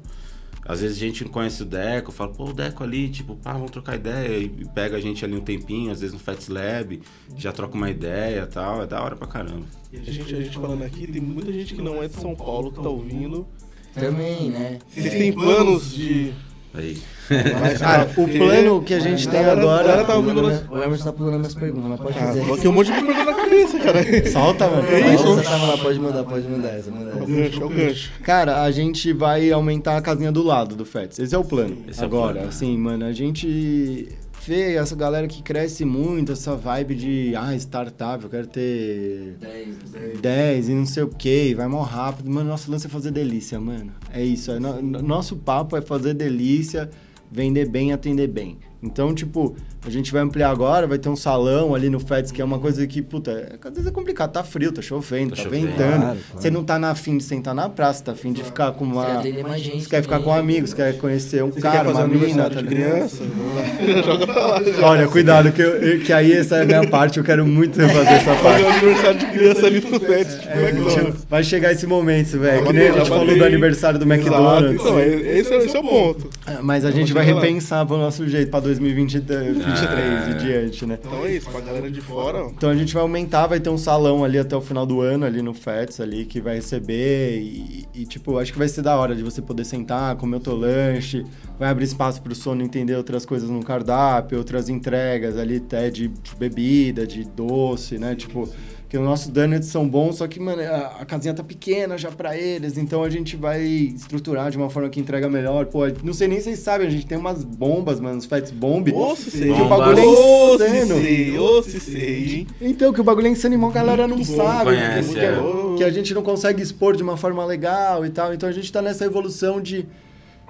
Às 0.65 0.81
vezes 0.81 0.97
a 0.97 1.01
gente 1.01 1.25
não 1.25 1.31
conhece 1.33 1.61
o 1.63 1.67
Deco, 1.67 2.11
eu 2.11 2.15
falo, 2.15 2.33
pô, 2.35 2.45
o 2.45 2.53
Deco 2.53 2.85
ali, 2.85 3.09
tipo, 3.09 3.35
pá, 3.35 3.53
vamos 3.53 3.73
trocar 3.73 3.97
ideia. 3.97 4.39
E 4.39 4.49
pega 4.73 4.97
a 4.97 5.01
gente 5.01 5.25
ali 5.25 5.35
um 5.35 5.41
tempinho, 5.41 5.91
às 5.91 6.01
vezes 6.01 6.15
no 6.15 6.21
Fats 6.21 6.47
Lab, 6.47 7.01
já 7.37 7.51
troca 7.51 7.75
uma 7.75 7.91
ideia 7.91 8.43
e 8.43 8.47
tal. 8.47 8.81
É 8.83 8.87
da 8.87 9.03
hora 9.03 9.17
pra 9.17 9.27
caramba. 9.27 9.67
E 9.93 9.99
a 9.99 10.03
gente, 10.03 10.35
a 10.35 10.41
gente 10.41 10.57
falando 10.57 10.83
aqui, 10.85 11.11
tem 11.11 11.21
muita 11.21 11.53
gente 11.53 11.75
que 11.75 11.83
não 11.83 12.01
é 12.01 12.07
de 12.07 12.15
São 12.15 12.37
Paulo 12.37 12.71
que 12.71 12.81
tá 12.81 12.89
ouvindo. 12.89 13.47
Também, 13.93 14.51
né? 14.51 14.79
Vocês 14.89 15.13
têm 15.13 15.33
planos 15.33 15.93
de. 15.93 16.33
Aí. 16.75 16.97
Cara, 17.79 18.11
o 18.17 18.29
plano 18.29 18.83
que 18.83 18.95
a 18.95 18.99
gente 19.01 19.29
tem 19.29 19.43
galera- 19.43 19.61
agora. 19.61 20.05
tá 20.05 20.15
ouvindo 20.17 20.35
Pulando- 20.41 20.73
O 20.73 20.83
Emerson 20.83 21.05
tá 21.05 21.13
pulando 21.13 21.39
minhas 21.39 21.55
perguntas, 21.55 21.91
mas 21.91 22.01
pode 22.01 22.19
Ah, 22.19 22.27
fazer. 22.27 22.41
coloquei 22.41 22.69
um 22.71 22.73
monte 22.73 22.87
de 22.87 22.93
pergunta 22.93 23.25
na 23.25 23.35
cabeça, 23.35 23.79
cara. 23.79 24.31
Solta, 24.31 24.69
mano. 24.69 24.89
É 24.89 25.15
isso. 25.15 25.35
Lá, 25.35 25.79
pode 25.79 25.99
mandar, 25.99 26.25
pode 26.25 26.49
mandar 26.49 26.69
essa, 26.71 26.91
manda 26.91 27.11
É 27.11 27.15
o 27.15 27.23
essa. 27.23 27.27
gancho, 27.33 27.63
é 27.63 27.65
o 27.65 27.69
gancho. 27.69 28.13
Cara, 28.23 28.63
a 28.63 28.71
gente 28.71 29.13
vai 29.13 29.51
aumentar 29.53 29.97
a 29.97 30.01
casinha 30.03 30.33
do 30.33 30.43
lado 30.43 30.75
do 30.75 30.85
Fets. 30.85 31.19
Esse 31.19 31.35
é 31.35 31.39
o 31.39 31.45
plano. 31.45 31.77
Esse 31.89 32.01
é 32.01 32.03
o 32.03 32.07
Agora, 32.07 32.33
plano. 32.35 32.49
assim, 32.49 32.77
mano, 32.79 33.05
a 33.05 33.13
gente 33.13 34.09
essa 34.51 34.97
galera 34.97 35.29
que 35.29 35.43
cresce 35.43 35.85
muito, 35.85 36.33
essa 36.33 36.57
vibe 36.57 36.95
de, 36.95 37.35
ah, 37.37 37.55
startup, 37.57 38.25
eu 38.25 38.31
quero 38.31 38.47
ter 38.47 39.37
10, 39.41 39.77
10. 39.93 40.21
10 40.21 40.69
e 40.69 40.73
não 40.75 40.87
sei 40.87 41.03
o 41.05 41.09
que, 41.09 41.55
vai 41.55 41.69
mó 41.69 41.83
rápido. 41.83 42.29
Mano, 42.31 42.49
nosso 42.51 42.71
lance 42.71 42.87
é 42.87 42.91
fazer 42.91 43.11
delícia, 43.13 43.61
mano. 43.61 43.93
É 44.13 44.23
isso. 44.25 44.51
é 44.51 44.59
no- 44.59 44.81
nosso 44.83 45.37
papo 45.37 45.77
é 45.77 45.81
fazer 45.83 46.15
delícia, 46.15 46.91
vender 47.31 47.69
bem, 47.69 47.93
atender 47.93 48.27
bem. 48.29 48.59
Então, 48.83 49.15
tipo, 49.15 49.55
a 49.85 49.91
gente 49.91 50.13
vai 50.13 50.23
ampliar 50.23 50.51
agora, 50.51 50.87
vai 50.87 50.99
ter 50.99 51.09
um 51.09 51.17
salão 51.17 51.75
ali 51.75 51.91
no 51.91 51.99
FETS, 51.99 52.31
que 52.31 52.41
é 52.41 52.45
uma 52.45 52.59
coisa 52.59 52.87
que, 52.87 53.03
puta, 53.03 53.31
é- 53.33 53.53
às 53.67 53.75
vezes 53.75 53.87
é 53.89 53.91
complicado, 53.93 54.31
tá 54.33 54.45
frio, 54.45 54.71
tá 54.73 54.81
chovendo, 54.81 55.31
Tá 55.31 55.37
tá, 55.37 55.43
chovendo. 55.43 55.67
ventando. 55.67 55.89
Claro, 55.89 56.01
claro. 56.03 56.19
Você 56.37 56.51
não 56.51 56.63
tá 56.65 56.79
na 56.79 56.91
afim 56.91 57.19
de 57.19 57.25
sentar 57.25 57.55
na 57.55 57.69
praça, 57.69 58.05
tá 58.05 58.13
afim 58.13 58.33
de 58.33 58.43
ficar 58.45 58.73
com 58.73 58.85
Você 58.87 58.93
quer 59.07 59.11
uma. 59.13 59.19
atender 59.21 59.43
mais 59.43 59.61
gente. 59.63 59.83
Você 59.83 59.89
quer 59.91 60.03
ficar 60.03 60.19
com 60.19 60.25
também. 60.27 60.39
amigos, 60.41 60.73
quer 60.75 60.97
conhecer 60.99 61.43
um 61.43 61.51
Você 61.51 61.61
cara, 61.61 61.79
quer 61.79 61.85
fazer 61.87 61.99
uma 61.99 62.09
mina, 62.09 62.25
aniversário 62.45 62.57
tá 62.57 62.63
criança? 62.63 63.23
Joga 64.07 64.27
pra 64.27 64.47
lá. 64.47 64.61
Olha, 64.83 65.09
cuidado, 65.09 65.53
que, 65.53 65.63
eu- 65.63 66.01
que 66.01 66.13
aí 66.13 66.33
essa 66.33 66.57
é 66.57 66.63
a 66.63 66.65
minha 66.65 66.87
parte, 66.89 67.19
eu 67.19 67.25
quero 67.25 67.47
muito 67.47 67.75
fazer 67.81 67.99
essa 68.09 68.35
Fazer 68.37 68.43
parte. 68.43 68.63
um 68.65 68.69
aniversário 68.69 69.19
de 69.19 69.27
criança 69.27 69.67
ali 69.67 69.81
no 69.81 70.01
Pet, 70.01 70.31
tipo, 70.31 70.49
É, 70.49 70.71
McDonald's. 70.71 71.27
vai 71.29 71.43
chegar 71.45 71.73
esse 71.73 71.87
momento, 71.87 72.39
velho. 72.39 72.61
Já 72.61 72.67
Que 72.67 72.73
nem 72.73 72.89
a 72.89 72.93
gente 72.93 73.09
falou 73.09 73.27
do 73.37 73.45
aniversário 73.45 73.99
do 73.99 74.05
Exato. 74.05 74.21
McDonald's. 74.21 74.81
Então, 74.81 74.99
é- 74.99 75.09
esse, 75.39 75.53
é, 75.53 75.57
esse 75.65 75.77
é 75.77 75.81
o 75.81 75.83
ponto. 75.83 76.31
Mas 76.63 76.85
a 76.85 76.91
gente 76.91 77.13
vai 77.13 77.25
repensar 77.25 77.85
pro 77.87 77.97
nosso 77.97 78.27
jeito 78.29 78.51
pra 78.51 78.61
2023 78.61 79.72
Ah. 79.73 80.31
e 80.31 80.35
diante, 80.35 80.87
né? 80.87 80.99
Então 81.01 81.25
é 81.25 81.33
isso, 81.33 81.51
pra 81.51 81.61
galera 81.61 81.91
de 81.91 82.01
fora. 82.01 82.47
Então 82.51 82.71
a 82.71 82.75
gente 82.75 82.93
vai 82.93 83.03
aumentar, 83.03 83.47
vai 83.47 83.61
ter 83.61 83.71
um 83.71 83.79
salão 83.79 84.25
ali 84.25 84.39
até 84.39 84.57
o 84.57 84.61
final 84.61 84.85
do 84.85 85.01
ano, 85.01 85.25
ali 85.25 85.43
no 85.43 85.55
FETS, 85.55 86.01
ali, 86.01 86.25
que 86.25 86.41
vai 86.41 86.57
receber 86.57 87.39
e, 87.39 87.87
e, 87.95 88.07
tipo, 88.07 88.39
acho 88.39 88.53
que 88.53 88.59
vai 88.59 88.69
ser 88.69 88.83
da 88.83 88.97
hora 88.97 89.15
de 89.15 89.23
você 89.23 89.41
poder 89.41 89.65
sentar, 89.65 90.17
comer 90.17 90.37
o 90.37 90.41
teu 90.41 90.57
lanche, 90.57 91.25
vai 91.59 91.69
abrir 91.69 91.85
espaço 91.85 92.21
pro 92.23 92.35
sono 92.35 92.63
entender 92.63 92.97
outras 92.97 93.25
coisas 93.25 93.49
no 93.49 93.63
cardápio, 93.63 94.39
outras 94.39 94.69
entregas 94.69 95.37
ali 95.37 95.57
até 95.57 95.91
de, 95.91 96.09
de 96.09 96.35
bebida, 96.37 97.07
de 97.07 97.25
doce, 97.25 97.99
né? 97.99 98.15
Tipo, 98.15 98.49
que 98.93 98.99
os 98.99 99.03
nossos 99.03 99.29
donuts 99.29 99.69
são 99.69 99.89
bons, 99.89 100.17
só 100.17 100.29
que, 100.29 100.39
mano, 100.39 100.61
a, 100.61 100.99
a 101.01 101.07
casinha 101.07 101.33
tá 101.33 101.43
pequena 101.43 101.97
já 101.97 102.11
pra 102.11 102.37
eles, 102.37 102.77
então 102.77 103.03
a 103.03 103.09
gente 103.09 103.37
vai 103.37 103.63
estruturar 103.63 104.51
de 104.51 104.59
uma 104.59 104.69
forma 104.69 104.91
que 104.91 105.01
entrega 105.01 105.31
melhor. 105.31 105.65
Pô, 105.65 105.81
não 106.05 106.13
sei 106.13 106.29
nem 106.29 106.37
se 106.37 106.45
vocês 106.45 106.59
sabem, 106.59 106.89
a 106.89 106.91
gente 106.91 107.07
tem 107.07 107.17
umas 107.17 107.43
bombas, 107.43 107.99
mano, 107.99 108.19
os 108.19 108.27
Fats 108.27 108.51
Bomb. 108.51 108.93
Sei. 109.17 109.51
Que 109.51 109.63
o 109.63 109.67
bagulho 109.67 109.99
é 109.99 110.05
insano. 110.05 111.01
sei, 111.01 111.63
se 111.63 111.81
sei, 111.81 112.35
hein? 112.35 112.47
Então, 112.61 112.93
que 112.93 113.01
o 113.01 113.05
bagulho 113.05 113.29
é 113.29 113.31
insano, 113.31 113.55
irmão, 113.55 113.71
a 113.71 113.73
galera 113.73 114.07
não 114.07 114.17
Muito 114.17 114.31
bom, 114.31 114.37
sabe. 114.37 114.65
conhece, 114.65 115.15
que, 115.15 115.21
é. 115.21 115.37
que 115.79 115.85
a 115.85 115.91
gente 115.91 116.13
não 116.13 116.23
consegue 116.23 116.63
expor 116.63 116.95
de 116.95 117.03
uma 117.03 117.17
forma 117.17 117.43
legal 117.47 118.05
e 118.05 118.11
tal. 118.11 118.35
Então 118.35 118.47
a 118.47 118.53
gente 118.53 118.71
tá 118.71 118.83
nessa 118.83 119.07
evolução 119.07 119.59
de. 119.59 119.89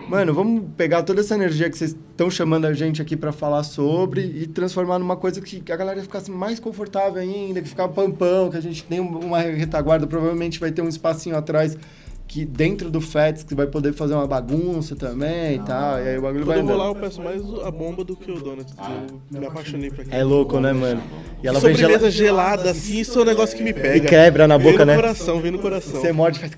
Mano, 0.09 0.35
vamos 0.35 0.65
pegar 0.77 1.03
toda 1.03 1.21
essa 1.21 1.35
energia 1.35 1.71
que 1.71 1.77
vocês 1.79 1.93
estão 2.11 2.31
chamando 2.31 2.67
a 2.67 2.75
gente 2.75 3.01
aqui 3.01 3.17
pra 3.17 3.33
falar 3.33 3.63
sobre 3.63 4.23
e 4.23 4.47
transformar 4.47 4.99
numa 4.99 5.17
coisa 5.17 5.41
que 5.41 5.73
a 5.73 5.77
galera 5.77 6.03
ficasse 6.03 6.31
mais 6.31 6.61
confortável 6.61 7.21
ainda, 7.23 7.63
que 7.63 7.69
ficar 7.69 7.89
pampão, 7.89 8.51
que 8.51 8.57
a 8.57 8.61
gente 8.61 8.85
tem 8.85 9.01
um- 9.01 9.19
uma 9.19 9.39
retaguarda, 9.41 10.07
provavelmente 10.07 10.61
vai 10.61 10.71
ter 10.71 10.83
um 10.83 10.89
espacinho 10.89 11.37
atrás 11.37 11.79
que 12.33 12.47
dentro 12.47 12.91
do 12.91 12.99
FETS 12.99 13.43
que 13.43 13.55
vai 13.55 13.67
poder 13.67 13.93
fazer 13.93 14.15
uma 14.15 14.27
bagunça 14.27 14.97
também 14.97 15.57
e 15.57 15.59
tal. 15.59 15.99
E 15.99 16.09
aí 16.09 16.17
o 16.19 16.23
bagulho 16.23 16.47
Quando 16.47 16.47
vai 16.47 16.61
eu 16.61 16.65
vou 16.67 16.77
lá, 16.79 16.87
eu 16.87 16.95
peço 16.95 17.21
mais 17.21 17.43
a 17.63 17.71
bomba 17.71 18.03
do 18.03 18.17
que 18.17 18.31
o 18.33 18.41
donut. 18.41 18.73
Eu 19.31 19.39
me 19.39 19.47
apaixonei 19.47 19.91
por 19.91 20.01
aquilo. 20.01 20.17
É 20.17 20.25
louco, 20.25 20.59
né, 20.59 20.73
mano? 20.73 21.03
E 21.43 21.47
ela 21.47 21.59
E 21.59 21.61
vem 21.61 21.75
sobremesa 21.75 22.11
gela... 22.11 22.11
gelada, 22.11 22.71
assim, 22.71 22.99
isso 23.01 23.19
é 23.19 23.23
um 23.23 23.27
negócio 23.27 23.55
que 23.55 23.63
me 23.63 23.69
e 23.69 23.75
pega. 23.75 24.09
quebra 24.09 24.49
na 24.49 24.57
Vem 24.57 24.73
boca, 24.73 24.87
no 24.87 24.93
né? 24.93 24.97
coração, 24.97 25.41
vem 25.43 25.51
no 25.51 25.59
coração. 25.59 26.01
Você 26.01 26.11
morde 26.11 26.39
e 26.39 26.41
faz. 26.41 26.53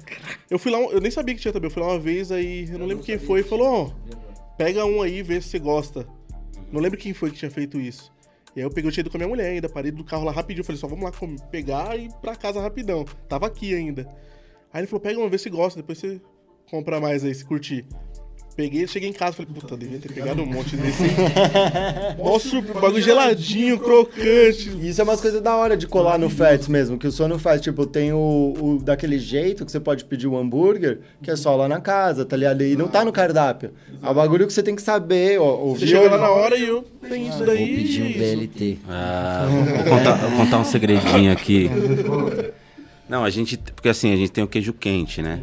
Eu 0.49 0.61
fui 0.61 0.70
lá, 0.70 0.79
eu 0.79 1.01
nem 1.01 1.11
sabia 1.11 1.35
que 1.35 1.41
tinha 1.41 1.53
também. 1.53 1.66
Eu 1.66 1.72
fui 1.72 1.83
lá 1.83 1.89
uma 1.89 1.99
vez, 1.99 2.31
aí 2.31 2.68
eu 2.70 2.79
não 2.79 2.87
lembro 2.87 3.03
quem 3.03 3.18
foi, 3.18 3.41
e 3.41 3.43
falou: 3.43 3.66
Ó, 3.66 3.91
pega 4.57 4.85
um 4.87 5.03
aí 5.03 5.18
e 5.18 5.22
vê 5.25 5.41
se 5.41 5.49
você 5.49 5.59
gosta. 5.59 6.07
Não 6.70 6.81
lembro 6.81 6.97
quem 6.97 7.12
foi 7.12 7.33
que 7.33 7.37
tinha 7.39 7.51
feito 7.51 7.81
isso. 7.81 8.12
E 8.55 8.61
aí 8.61 8.64
eu 8.64 8.70
peguei, 8.70 8.93
tinha 8.93 9.03
ido 9.03 9.11
com 9.11 9.16
a 9.16 9.18
minha 9.18 9.29
mulher 9.29 9.49
ainda, 9.51 9.68
parei 9.68 9.91
do 9.91 10.05
carro 10.05 10.22
lá 10.22 10.31
rapidinho. 10.31 10.64
Falei: 10.64 10.81
só 10.81 10.87
vamos 10.87 11.03
lá 11.03 11.11
pegar 11.51 11.99
e 11.99 12.05
ir 12.05 12.12
pra 12.22 12.37
casa 12.37 12.61
rapidão. 12.61 13.05
Tava 13.29 13.49
aqui 13.49 13.75
ainda. 13.75 14.07
Aí 14.75 14.81
ele 14.81 14.87
falou: 14.89 15.01
pega 15.01 15.18
um, 15.20 15.31
vê 15.31 15.39
se 15.39 15.49
gosta, 15.49 15.81
depois 15.81 15.97
você 15.99 16.20
compra 16.68 17.01
mais 17.01 17.25
aí, 17.25 17.33
se 17.33 17.45
curtir. 17.45 17.87
Peguei, 18.57 18.87
cheguei 18.87 19.09
em 19.09 19.12
casa, 19.12 19.33
falei, 19.33 19.51
puta, 19.53 19.77
devia 19.77 19.99
ter 19.99 20.12
pegado 20.12 20.41
um 20.41 20.47
monte 20.47 20.77
desse. 20.77 21.03
Nossa, 22.22 22.61
bagulho 22.81 23.03
geladinho, 23.03 23.81
crocante. 23.81 24.70
Isso 24.81 25.01
é 25.01 25.05
umas 25.05 25.20
coisas 25.20 25.41
da 25.41 25.57
hora 25.57 25.77
de 25.77 25.89
colar 25.89 26.18
no 26.20 26.31
Fats 26.31 26.68
mesmo, 26.68 26.97
que 26.97 27.05
o 27.05 27.11
Sono 27.11 27.37
faz, 27.37 27.61
tipo, 27.61 27.85
tem 27.85 28.12
o, 28.12 28.55
o 28.57 28.79
daquele 28.81 29.18
jeito 29.18 29.64
que 29.66 29.72
você 29.72 29.81
pode 29.81 30.05
pedir 30.05 30.29
o 30.29 30.37
hambúrguer, 30.37 31.01
que 31.20 31.33
é 31.33 31.37
só 31.37 31.57
lá 31.57 31.66
na 31.66 31.81
casa, 31.81 32.25
tá 32.25 32.37
ligado? 32.37 32.62
E 32.62 32.77
não 32.77 32.87
tá 32.87 33.05
no 33.05 33.11
cardápio. 33.11 33.72
É 34.01 34.09
um 34.09 34.14
bagulho 34.14 34.47
que 34.47 34.53
você 34.53 34.62
tem 34.62 34.77
que 34.77 34.83
saber, 34.83 35.41
ó, 35.41 35.57
Você 35.57 35.62
ouvir. 35.62 35.87
chega 35.89 36.11
lá 36.11 36.18
na 36.18 36.31
hora 36.31 36.57
e 36.57 36.64
eu 36.64 36.85
tenho 37.09 37.27
isso 37.29 37.39
Vou 37.39 37.47
daí. 37.49 37.75
pedir 37.75 38.03
um. 38.05 38.12
BLT. 38.12 38.79
Ah, 38.89 39.49
vou, 39.51 39.85
contar, 39.99 40.14
vou 40.14 40.31
contar 40.39 40.59
um 40.61 40.64
segredinho 40.64 41.33
aqui. 41.33 41.68
Não, 43.09 43.24
a 43.24 43.30
gente. 43.30 43.57
Porque 43.57 43.88
assim, 43.88 44.12
a 44.12 44.16
gente 44.16 44.32
tem 44.32 44.42
o 44.44 44.48
queijo 44.48 44.72
quente, 44.72 45.20
né? 45.22 45.40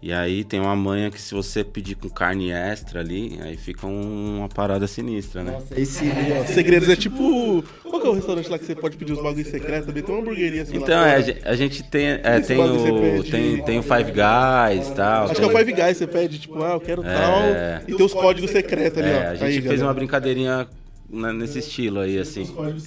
E 0.00 0.12
aí 0.12 0.44
tem 0.44 0.60
uma 0.60 0.76
manha 0.76 1.10
que 1.10 1.20
se 1.20 1.34
você 1.34 1.64
pedir 1.64 1.96
com 1.96 2.08
carne 2.08 2.52
extra 2.52 3.00
ali, 3.00 3.36
aí 3.42 3.56
fica 3.56 3.84
um- 3.84 4.38
uma 4.38 4.48
parada 4.48 4.86
sinistra, 4.86 5.42
né? 5.42 5.50
Nossa, 5.50 5.80
esse 5.80 6.04
Ó, 6.40 6.44
Segredos 6.46 6.88
é 6.88 6.94
tipo. 6.94 7.64
Qual 7.82 8.00
que 8.00 8.06
é 8.06 8.10
o 8.10 8.12
restaurante 8.12 8.48
lá 8.48 8.58
que 8.60 8.64
você 8.64 8.76
pode 8.76 8.96
pedir 8.96 9.12
os 9.14 9.20
bagulhos 9.20 9.48
secretos? 9.48 9.86
Também 9.86 10.02
tem 10.04 10.14
uma 10.14 10.20
hamburgueria 10.20 10.62
assim 10.62 10.76
Então, 10.76 11.00
lá. 11.00 11.08
é, 11.18 11.38
a 11.44 11.56
gente 11.56 11.82
tem, 11.82 12.06
é, 12.22 12.38
tem, 12.38 12.60
o, 12.60 13.00
pede. 13.00 13.30
tem, 13.30 13.62
tem 13.64 13.78
o 13.80 13.82
Five 13.82 14.12
Guys 14.12 14.88
e 14.88 14.94
tal. 14.94 15.24
Acho 15.24 15.34
que 15.34 15.40
tem- 15.40 15.50
é 15.50 15.52
o 15.52 15.58
Five 15.58 15.72
Guys, 15.72 15.96
você 15.96 16.06
pede, 16.06 16.38
tipo, 16.38 16.62
ah, 16.62 16.74
eu 16.74 16.80
quero 16.80 17.02
tal. 17.02 17.42
E 17.88 17.94
tem 17.96 18.06
os 18.06 18.14
códigos 18.14 18.50
secretos 18.52 18.98
ali, 19.02 19.10
É, 19.10 19.16
ó. 19.16 19.30
a 19.30 19.34
gente 19.34 19.44
Aí, 19.46 19.52
fez 19.54 19.64
galera. 19.64 19.84
uma 19.88 19.94
brincadeirinha 19.94 20.68
né, 21.10 21.32
nesse 21.32 21.58
estilo 21.60 22.00
aí, 22.00 22.18
assim. 22.18 22.46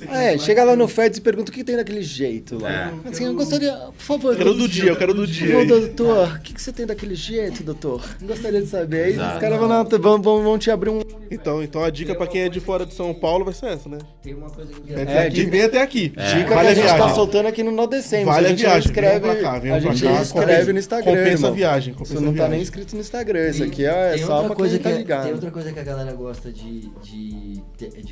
É, 0.10 0.38
chega 0.38 0.64
lá 0.64 0.76
no 0.76 0.88
FEDS 0.88 1.18
e 1.18 1.22
pergunta 1.22 1.52
o 1.52 1.54
que 1.54 1.64
tem 1.64 1.76
daquele 1.76 2.02
jeito 2.04 2.58
lá. 2.62 2.72
É. 3.06 3.10
Assim, 3.10 3.26
eu 3.26 3.34
gostaria, 3.34 3.72
por 3.74 3.94
favor. 4.04 4.32
Eu 4.34 4.38
quero 4.38 4.54
do 4.54 4.68
dia, 4.68 4.90
eu 4.90 4.96
quero 4.96 5.14
do 5.14 5.22
Por 5.22 5.28
dia. 5.28 5.66
doutor, 5.66 6.36
o 6.36 6.40
que, 6.42 6.54
que 6.54 6.62
você 6.62 6.72
tem 6.72 6.86
daquele 6.86 7.16
jeito, 7.16 7.64
doutor? 7.64 8.04
Gostaria 8.22 8.62
de 8.62 8.68
saber. 8.68 9.04
Aí 9.06 9.12
os 9.18 9.40
caras 9.40 9.58
vão, 9.60 9.68
lá, 9.68 9.84
vão, 9.84 10.22
vão, 10.22 10.44
vão 10.44 10.58
te 10.60 10.70
abrir 10.70 10.90
um. 10.92 11.02
Então, 11.32 11.64
então 11.64 11.84
a 11.84 11.90
dica 11.90 12.14
pra 12.14 12.28
quem 12.28 12.42
é 12.42 12.50
de 12.50 12.60
fora 12.60 12.86
de 12.86 12.94
São 12.94 13.14
Paulo 13.14 13.46
vai 13.46 13.54
ser 13.54 13.68
essa, 13.68 13.88
né? 13.90 13.98
Tem 14.22 14.34
uma 14.34 14.50
coisa 14.50 14.72
que 14.74 14.94
É, 14.94 15.20
aqui, 15.28 15.36
dica- 15.36 15.52
vem 15.52 15.62
até 15.64 15.82
aqui. 15.82 16.10
Dica 16.10 16.20
Vale 16.20 16.46
que 16.48 16.56
a 16.56 16.60
a 16.70 16.74
gente 16.76 16.86
tá 16.88 16.96
viagem. 16.98 17.16
soltando 17.16 17.46
aqui 17.48 17.64
no 17.64 17.72
Nodecem. 17.72 18.26
Vale 18.26 18.46
a 18.46 18.50
a 18.50 18.52
gente 18.52 18.60
viagem. 18.62 18.80
escreve, 18.92 19.12
Vem 19.20 19.22
pra 19.22 19.36
cá, 19.42 19.60
vem 19.60 19.72
a 19.72 19.80
pra 19.80 19.92
gente 19.92 20.04
cá, 20.04 20.22
escreve 20.22 20.74
no 20.74 20.80
Instagram. 20.80 21.16
compensa 21.18 21.48
a 21.48 21.52
viagem, 21.52 21.94
compensa 21.94 22.14
Você 22.16 22.20
não 22.26 22.34
tá 22.34 22.48
nem 22.50 22.62
inscrito 22.62 22.96
no 22.96 23.02
Instagram. 23.02 23.50
Isso 23.50 23.64
aqui 23.64 23.86
é 23.86 24.12
tem 24.16 24.26
só 24.26 24.34
outra 24.34 24.48
pra 24.50 24.56
coisa 24.58 24.74
quem 24.78 24.84
tá 24.84 24.92
que, 24.92 24.98
ligado. 24.98 25.24
Tem 25.24 25.34
outra 25.34 25.52
coisa 25.52 25.72
que 25.72 25.80
a 25.80 25.84
galera 25.84 26.14
gosta 26.14 26.52
de, 26.52 26.90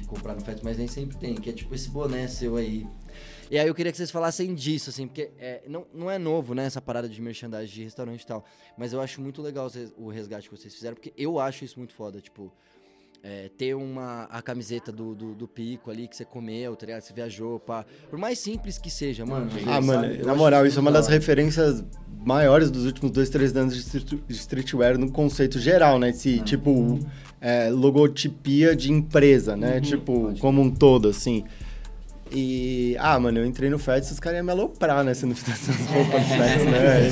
de, 0.01 0.07
comprar 0.07 0.35
no 0.35 0.41
FET, 0.41 0.63
mas 0.63 0.77
nem 0.77 0.87
sempre 0.87 1.17
tem, 1.17 1.35
que 1.35 1.49
é 1.49 1.53
tipo 1.53 1.73
esse 1.73 1.89
boné 1.89 2.27
seu 2.27 2.55
aí. 2.55 2.87
E 3.49 3.57
aí 3.57 3.67
eu 3.67 3.73
queria 3.73 3.91
que 3.91 3.97
vocês 3.97 4.11
falassem 4.11 4.53
disso, 4.53 4.89
assim, 4.89 5.07
porque 5.07 5.31
é, 5.39 5.63
não, 5.67 5.85
não 5.93 6.09
é 6.09 6.17
novo, 6.17 6.53
né, 6.53 6.65
essa 6.65 6.81
parada 6.81 7.09
de 7.09 7.21
merchandising 7.21 7.73
de 7.73 7.83
restaurante 7.83 8.21
e 8.21 8.27
tal. 8.27 8.45
Mas 8.77 8.93
eu 8.93 9.01
acho 9.01 9.19
muito 9.21 9.41
legal 9.41 9.69
o 9.97 10.09
resgate 10.09 10.49
que 10.49 10.55
vocês 10.55 10.73
fizeram, 10.73 10.95
porque 10.95 11.13
eu 11.17 11.39
acho 11.39 11.65
isso 11.65 11.77
muito 11.77 11.93
foda, 11.93 12.21
tipo... 12.21 12.53
é, 13.23 13.49
ter 13.57 13.75
uma 13.75 14.23
a 14.31 14.41
camiseta 14.41 14.91
do, 14.91 15.13
do, 15.13 15.35
do 15.35 15.47
pico 15.47 15.91
ali 15.91 16.07
que 16.07 16.15
você 16.15 16.23
comeu, 16.25 16.75
tá 16.75 16.85
ligado? 16.85 17.01
Você 17.01 17.13
viajou, 17.13 17.59
pá. 17.59 17.85
Por 18.09 18.17
mais 18.17 18.39
simples 18.39 18.77
que 18.77 18.89
seja, 18.89 19.25
mano. 19.25 19.49
Ah, 19.67 19.73
sabe? 19.75 19.85
mano, 19.87 20.05
Eu 20.13 20.25
na 20.25 20.35
moral, 20.35 20.65
isso 20.65 20.77
é 20.79 20.81
uma 20.81 20.91
da 20.91 20.99
das 20.99 21.07
hora. 21.07 21.15
referências 21.15 21.83
maiores 22.25 22.69
dos 22.71 22.85
últimos 22.85 23.11
dois, 23.11 23.29
três 23.29 23.55
anos 23.55 23.73
de 23.75 23.81
street- 23.81 24.21
de 24.27 24.35
streetwear 24.35 24.97
no 24.97 25.11
conceito 25.11 25.59
geral, 25.59 25.97
né? 25.99 26.09
Esse, 26.09 26.39
tipo, 26.41 26.99
é, 27.41 27.69
logotipia 27.69 28.75
de 28.75 28.91
empresa, 28.91 29.55
né? 29.55 29.79
Tipo, 29.81 30.33
como 30.39 30.61
um 30.61 30.69
todo, 30.71 31.07
assim. 31.09 31.43
E, 32.31 32.95
ah, 32.99 33.19
mano, 33.19 33.39
eu 33.39 33.45
entrei 33.45 33.69
no 33.69 33.79
Feds, 33.79 34.11
os 34.11 34.19
caras 34.19 34.37
iam 34.37 34.45
me 34.45 34.51
aloprar, 34.51 35.03
né? 35.03 35.13
Se 35.13 35.25
não 35.25 35.35
fizesse 35.35 35.71
essas 35.71 35.85
roupas 35.89 36.21
no 36.21 36.27
Feds, 36.27 36.65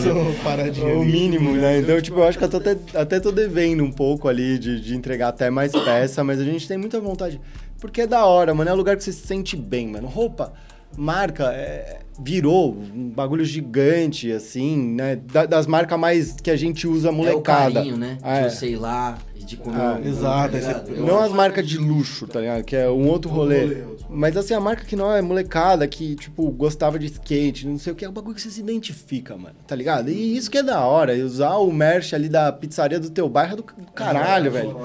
né? 0.05 0.35
Paradinha 0.43 0.95
o 0.95 1.03
mínimo, 1.03 1.53
né? 1.53 1.79
Então, 1.79 1.99
tipo, 2.01 2.19
eu 2.19 2.23
acho 2.23 2.37
que 2.37 2.43
eu 2.43 2.49
tô 2.49 2.57
até, 2.57 2.77
até 2.93 3.19
tô 3.19 3.31
devendo 3.31 3.83
um 3.83 3.91
pouco 3.91 4.27
ali 4.27 4.59
de, 4.59 4.79
de 4.79 4.95
entregar 4.95 5.29
até 5.29 5.49
mais 5.49 5.71
peça, 5.71 6.23
mas 6.23 6.39
a 6.39 6.43
gente 6.43 6.67
tem 6.67 6.77
muita 6.77 6.99
vontade. 6.99 7.41
Porque 7.79 8.01
é 8.01 8.07
da 8.07 8.25
hora, 8.25 8.53
mano. 8.53 8.69
É 8.69 8.73
um 8.73 8.77
lugar 8.77 8.95
que 8.95 9.03
você 9.03 9.11
se 9.11 9.25
sente 9.25 9.55
bem, 9.55 9.87
mano. 9.87 10.07
Roupa, 10.07 10.53
marca, 10.95 11.45
é, 11.53 11.99
virou 12.19 12.75
um 12.75 13.09
bagulho 13.09 13.45
gigante, 13.45 14.31
assim, 14.31 14.77
né? 14.95 15.15
Da- 15.15 15.45
das 15.45 15.65
marcas 15.67 15.99
mais 15.99 16.31
que 16.41 16.49
a 16.51 16.55
gente 16.55 16.87
usa 16.87 17.09
É 17.09 17.11
o 17.11 17.15
molecada. 17.15 17.73
carinho, 17.75 17.97
né? 17.97 18.17
Ah, 18.21 18.37
é. 18.39 18.49
Sei 18.49 18.75
lá, 18.75 19.17
e 19.35 19.43
de 19.43 19.57
comer. 19.57 19.77
Ah, 19.79 19.99
um- 20.03 20.07
exato, 20.07 20.57
tá 20.59 20.81
Não 20.95 21.19
as 21.21 21.31
marcas 21.31 21.67
de 21.67 21.77
luxo, 21.77 22.25
tá 22.27 22.39
ligado? 22.39 22.63
Que 22.63 22.75
é 22.75 22.89
um 22.89 23.07
outro 23.07 23.29
rolê. 23.29 23.83
Mas 24.09 24.35
assim, 24.35 24.53
a 24.53 24.59
marca 24.59 24.83
que 24.85 24.95
não 24.95 25.11
é 25.13 25.21
molecada, 25.21 25.87
que, 25.87 26.15
tipo, 26.15 26.49
gostava 26.51 26.97
de 26.97 27.05
skate, 27.07 27.67
não 27.67 27.77
sei 27.77 27.93
o 27.93 27.95
que, 27.95 28.05
é 28.05 28.09
um 28.09 28.13
bagulho 28.13 28.35
que 28.35 28.41
você 28.41 28.49
se 28.49 28.59
identifica, 28.59 29.35
mano, 29.37 29.55
tá 29.67 29.75
ligado? 29.75 30.09
E 30.09 30.35
isso 30.35 30.49
que 30.49 30.57
é 30.57 30.63
da 30.63 30.81
hora, 30.85 31.15
e 31.15 31.21
usar 31.21 31.57
o 31.57 31.71
merch 31.71 32.13
ali 32.13 32.29
da 32.29 32.51
pizzaria 32.51 32.99
do 32.99 33.09
teu 33.09 33.29
bairro 33.29 33.53
é 33.53 33.55
do 33.57 33.63
do 33.63 33.91
caralho, 33.91 34.51
velho. 34.51 34.77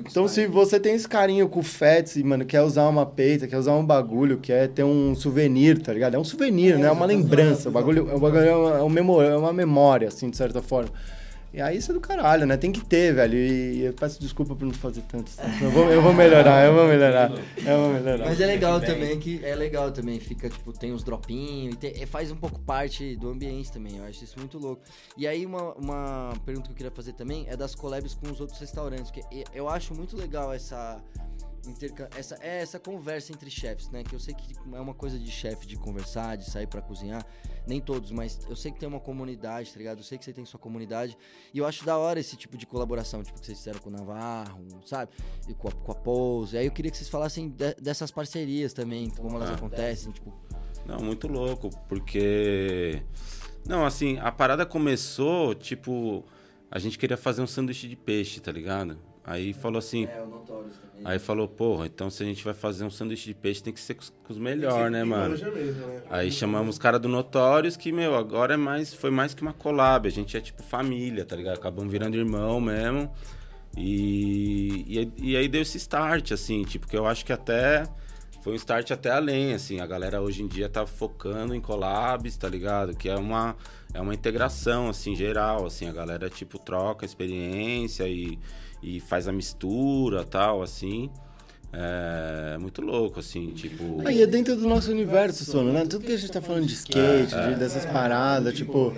Então, 0.00 0.26
se 0.28 0.46
você 0.46 0.78
tem 0.80 0.94
esse 0.94 1.08
carinho 1.08 1.48
com 1.48 1.60
o 1.60 1.62
Fats, 1.62 2.16
e, 2.16 2.22
mano, 2.22 2.44
quer 2.44 2.62
usar 2.62 2.88
uma 2.88 3.06
peita, 3.06 3.46
quer 3.46 3.58
usar 3.58 3.74
um 3.74 3.84
bagulho, 3.84 4.38
quer 4.38 4.68
ter 4.68 4.84
um 4.84 5.14
souvenir, 5.14 5.80
tá 5.80 5.92
ligado? 5.92 6.14
É 6.14 6.18
um 6.18 6.24
souvenir, 6.24 6.78
né? 6.78 6.86
É 6.86 6.90
uma 6.90 7.06
lembrança. 7.06 7.68
O 7.68 7.72
bagulho, 7.72 8.14
o 8.14 8.18
bagulho 8.18 8.44
é, 8.44 8.54
uma, 8.54 9.22
é, 9.22 9.28
é 9.28 9.36
uma 9.36 9.52
memória, 9.52 10.08
assim, 10.08 10.28
de 10.30 10.36
certa 10.36 10.60
forma. 10.60 10.90
E 11.54 11.60
aí 11.60 11.76
isso 11.76 11.92
é 11.92 11.94
do 11.94 12.00
caralho, 12.00 12.44
né? 12.46 12.56
Tem 12.56 12.72
que 12.72 12.84
ter, 12.84 13.14
velho. 13.14 13.36
E 13.38 13.84
eu 13.84 13.92
peço 13.92 14.20
desculpa 14.20 14.56
por 14.56 14.64
não 14.64 14.74
fazer 14.74 15.02
tanto. 15.02 15.30
Eu 15.62 15.70
vou, 15.70 15.88
eu 15.88 16.02
vou 16.02 16.12
melhorar, 16.12 16.66
eu 16.66 16.74
vou 16.74 16.88
melhorar. 16.88 17.30
Eu 17.64 17.78
vou 17.80 17.92
melhorar. 17.92 18.24
Mas 18.26 18.40
é 18.40 18.46
legal 18.46 18.80
também 18.80 19.20
que 19.20 19.40
é 19.44 19.54
legal 19.54 19.92
também, 19.92 20.18
fica 20.18 20.48
tipo, 20.50 20.72
tem 20.72 20.92
uns 20.92 21.04
dropinhos 21.04 21.76
tem- 21.76 22.04
faz 22.06 22.32
um 22.32 22.36
pouco 22.36 22.58
parte 22.58 23.14
do 23.16 23.28
ambiente 23.28 23.70
também. 23.70 23.98
Eu 23.98 24.04
acho 24.04 24.24
isso 24.24 24.36
muito 24.36 24.58
louco. 24.58 24.82
E 25.16 25.28
aí 25.28 25.46
uma, 25.46 25.74
uma 25.74 26.32
pergunta 26.44 26.66
que 26.66 26.72
eu 26.72 26.76
queria 26.76 26.90
fazer 26.90 27.12
também 27.12 27.46
é 27.48 27.56
das 27.56 27.72
collabs 27.74 28.14
com 28.14 28.28
os 28.32 28.40
outros 28.40 28.58
restaurantes, 28.58 29.12
que 29.12 29.22
eu 29.54 29.68
acho 29.68 29.94
muito 29.94 30.16
legal 30.16 30.52
essa 30.52 31.00
interca- 31.66 32.08
essa 32.16 32.36
é 32.40 32.60
essa 32.62 32.78
conversa 32.78 33.32
entre 33.32 33.50
chefs, 33.50 33.90
né? 33.90 34.02
Que 34.04 34.14
eu 34.14 34.20
sei 34.20 34.34
que 34.34 34.54
é 34.72 34.80
uma 34.80 34.94
coisa 34.94 35.18
de 35.18 35.30
chefe 35.30 35.66
de 35.66 35.76
conversar, 35.76 36.36
de 36.36 36.44
sair 36.50 36.66
pra 36.66 36.80
cozinhar, 36.82 37.24
nem 37.66 37.80
todos, 37.80 38.10
mas 38.10 38.38
eu 38.48 38.56
sei 38.56 38.70
que 38.72 38.78
tem 38.80 38.88
uma 38.88 39.00
comunidade, 39.00 39.72
tá 39.72 39.78
ligado? 39.78 39.98
Eu 39.98 40.04
sei 40.04 40.18
que 40.18 40.24
você 40.24 40.32
tem 40.32 40.44
sua 40.44 40.60
comunidade 40.60 41.16
e 41.52 41.58
eu 41.58 41.66
acho 41.66 41.84
da 41.84 41.96
hora 41.98 42.18
esse 42.20 42.36
tipo 42.36 42.56
de 42.56 42.66
colaboração, 42.66 43.22
tipo 43.22 43.38
que 43.40 43.46
vocês 43.46 43.58
fizeram 43.58 43.80
com 43.80 43.88
o 43.88 43.92
Navarro, 43.92 44.64
sabe? 44.86 45.10
E 45.48 45.54
com 45.54 45.68
a, 45.68 45.72
com 45.72 45.92
a 45.92 45.94
Pose. 45.94 46.56
Aí 46.58 46.66
eu 46.66 46.72
queria 46.72 46.90
que 46.90 46.96
vocês 46.96 47.08
falassem 47.08 47.48
de- 47.48 47.74
dessas 47.74 48.10
parcerias 48.10 48.72
também, 48.72 49.10
como 49.10 49.36
elas 49.36 49.50
Ah. 49.50 49.54
acontecem, 49.54 50.12
tipo. 50.12 50.32
Não, 50.86 50.98
muito 51.00 51.26
louco, 51.28 51.70
porque. 51.88 53.02
Não, 53.66 53.86
assim, 53.86 54.18
a 54.18 54.30
parada 54.30 54.66
começou, 54.66 55.54
tipo, 55.54 56.22
a 56.70 56.78
gente 56.78 56.98
queria 56.98 57.16
fazer 57.16 57.40
um 57.40 57.46
sanduíche 57.46 57.88
de 57.88 57.96
peixe, 57.96 58.38
tá 58.40 58.52
ligado? 58.52 58.98
Aí 59.26 59.54
falou 59.54 59.78
assim. 59.78 60.04
É, 60.04 60.20
o 60.20 60.26
Notorious 60.26 60.76
também. 60.76 61.02
Aí 61.02 61.18
falou, 61.18 61.48
porra, 61.48 61.86
então 61.86 62.10
se 62.10 62.22
a 62.22 62.26
gente 62.26 62.44
vai 62.44 62.52
fazer 62.52 62.84
um 62.84 62.90
sanduíche 62.90 63.26
de 63.26 63.34
peixe, 63.34 63.62
tem 63.62 63.72
que 63.72 63.80
ser 63.80 63.94
com 63.94 64.02
os, 64.02 64.10
com 64.10 64.32
os 64.32 64.38
melhores, 64.38 64.92
né, 64.92 65.02
mano? 65.02 65.30
Mesmo, 65.30 65.50
né? 65.86 66.02
Aí 66.10 66.30
chamamos 66.30 66.74
os 66.74 66.78
caras 66.78 67.00
do 67.00 67.08
Notórios, 67.08 67.76
que, 67.76 67.90
meu, 67.90 68.14
agora 68.14 68.54
é 68.54 68.56
mais, 68.56 68.92
foi 68.92 69.10
mais 69.10 69.32
que 69.32 69.40
uma 69.40 69.54
collab. 69.54 70.06
A 70.06 70.10
gente 70.10 70.36
é 70.36 70.40
tipo 70.40 70.62
família, 70.62 71.24
tá 71.24 71.34
ligado? 71.34 71.56
Acabamos 71.56 71.90
virando 71.90 72.16
irmão 72.16 72.60
mesmo. 72.60 73.10
E, 73.76 74.84
e, 75.18 75.30
e 75.32 75.36
aí 75.36 75.48
deu 75.48 75.62
esse 75.62 75.78
start, 75.78 76.32
assim, 76.32 76.62
tipo, 76.62 76.86
que 76.86 76.96
eu 76.96 77.06
acho 77.06 77.24
que 77.24 77.32
até 77.32 77.84
foi 78.42 78.52
um 78.52 78.56
start 78.56 78.90
até 78.90 79.10
além, 79.10 79.54
assim. 79.54 79.80
A 79.80 79.86
galera 79.86 80.20
hoje 80.20 80.42
em 80.42 80.46
dia 80.46 80.68
tá 80.68 80.86
focando 80.86 81.54
em 81.54 81.60
collabs, 81.62 82.36
tá 82.36 82.46
ligado? 82.46 82.94
Que 82.94 83.08
é 83.08 83.16
uma, 83.16 83.56
é 83.94 84.00
uma 84.00 84.12
integração, 84.12 84.90
assim, 84.90 85.16
geral, 85.16 85.64
assim. 85.64 85.88
A 85.88 85.92
galera, 85.92 86.28
tipo, 86.28 86.58
troca 86.58 87.06
experiência 87.06 88.06
e, 88.06 88.38
e 88.84 89.00
faz 89.00 89.26
a 89.26 89.32
mistura 89.32 90.24
tal, 90.24 90.62
assim. 90.62 91.08
É 91.72 92.56
muito 92.58 92.80
louco, 92.80 93.18
assim, 93.18 93.50
tipo... 93.50 94.00
Aí 94.04 94.22
é 94.22 94.26
dentro 94.26 94.54
do 94.54 94.68
nosso 94.68 94.90
universo, 94.92 95.44
Sono, 95.44 95.72
né? 95.72 95.84
Tudo 95.84 96.04
que 96.04 96.12
a 96.12 96.16
gente 96.16 96.30
tá 96.30 96.40
falando 96.40 96.66
de 96.66 96.74
skate, 96.74 97.34
de- 97.34 97.54
dessas 97.56 97.84
paradas, 97.84 98.54
tipo. 98.54 98.94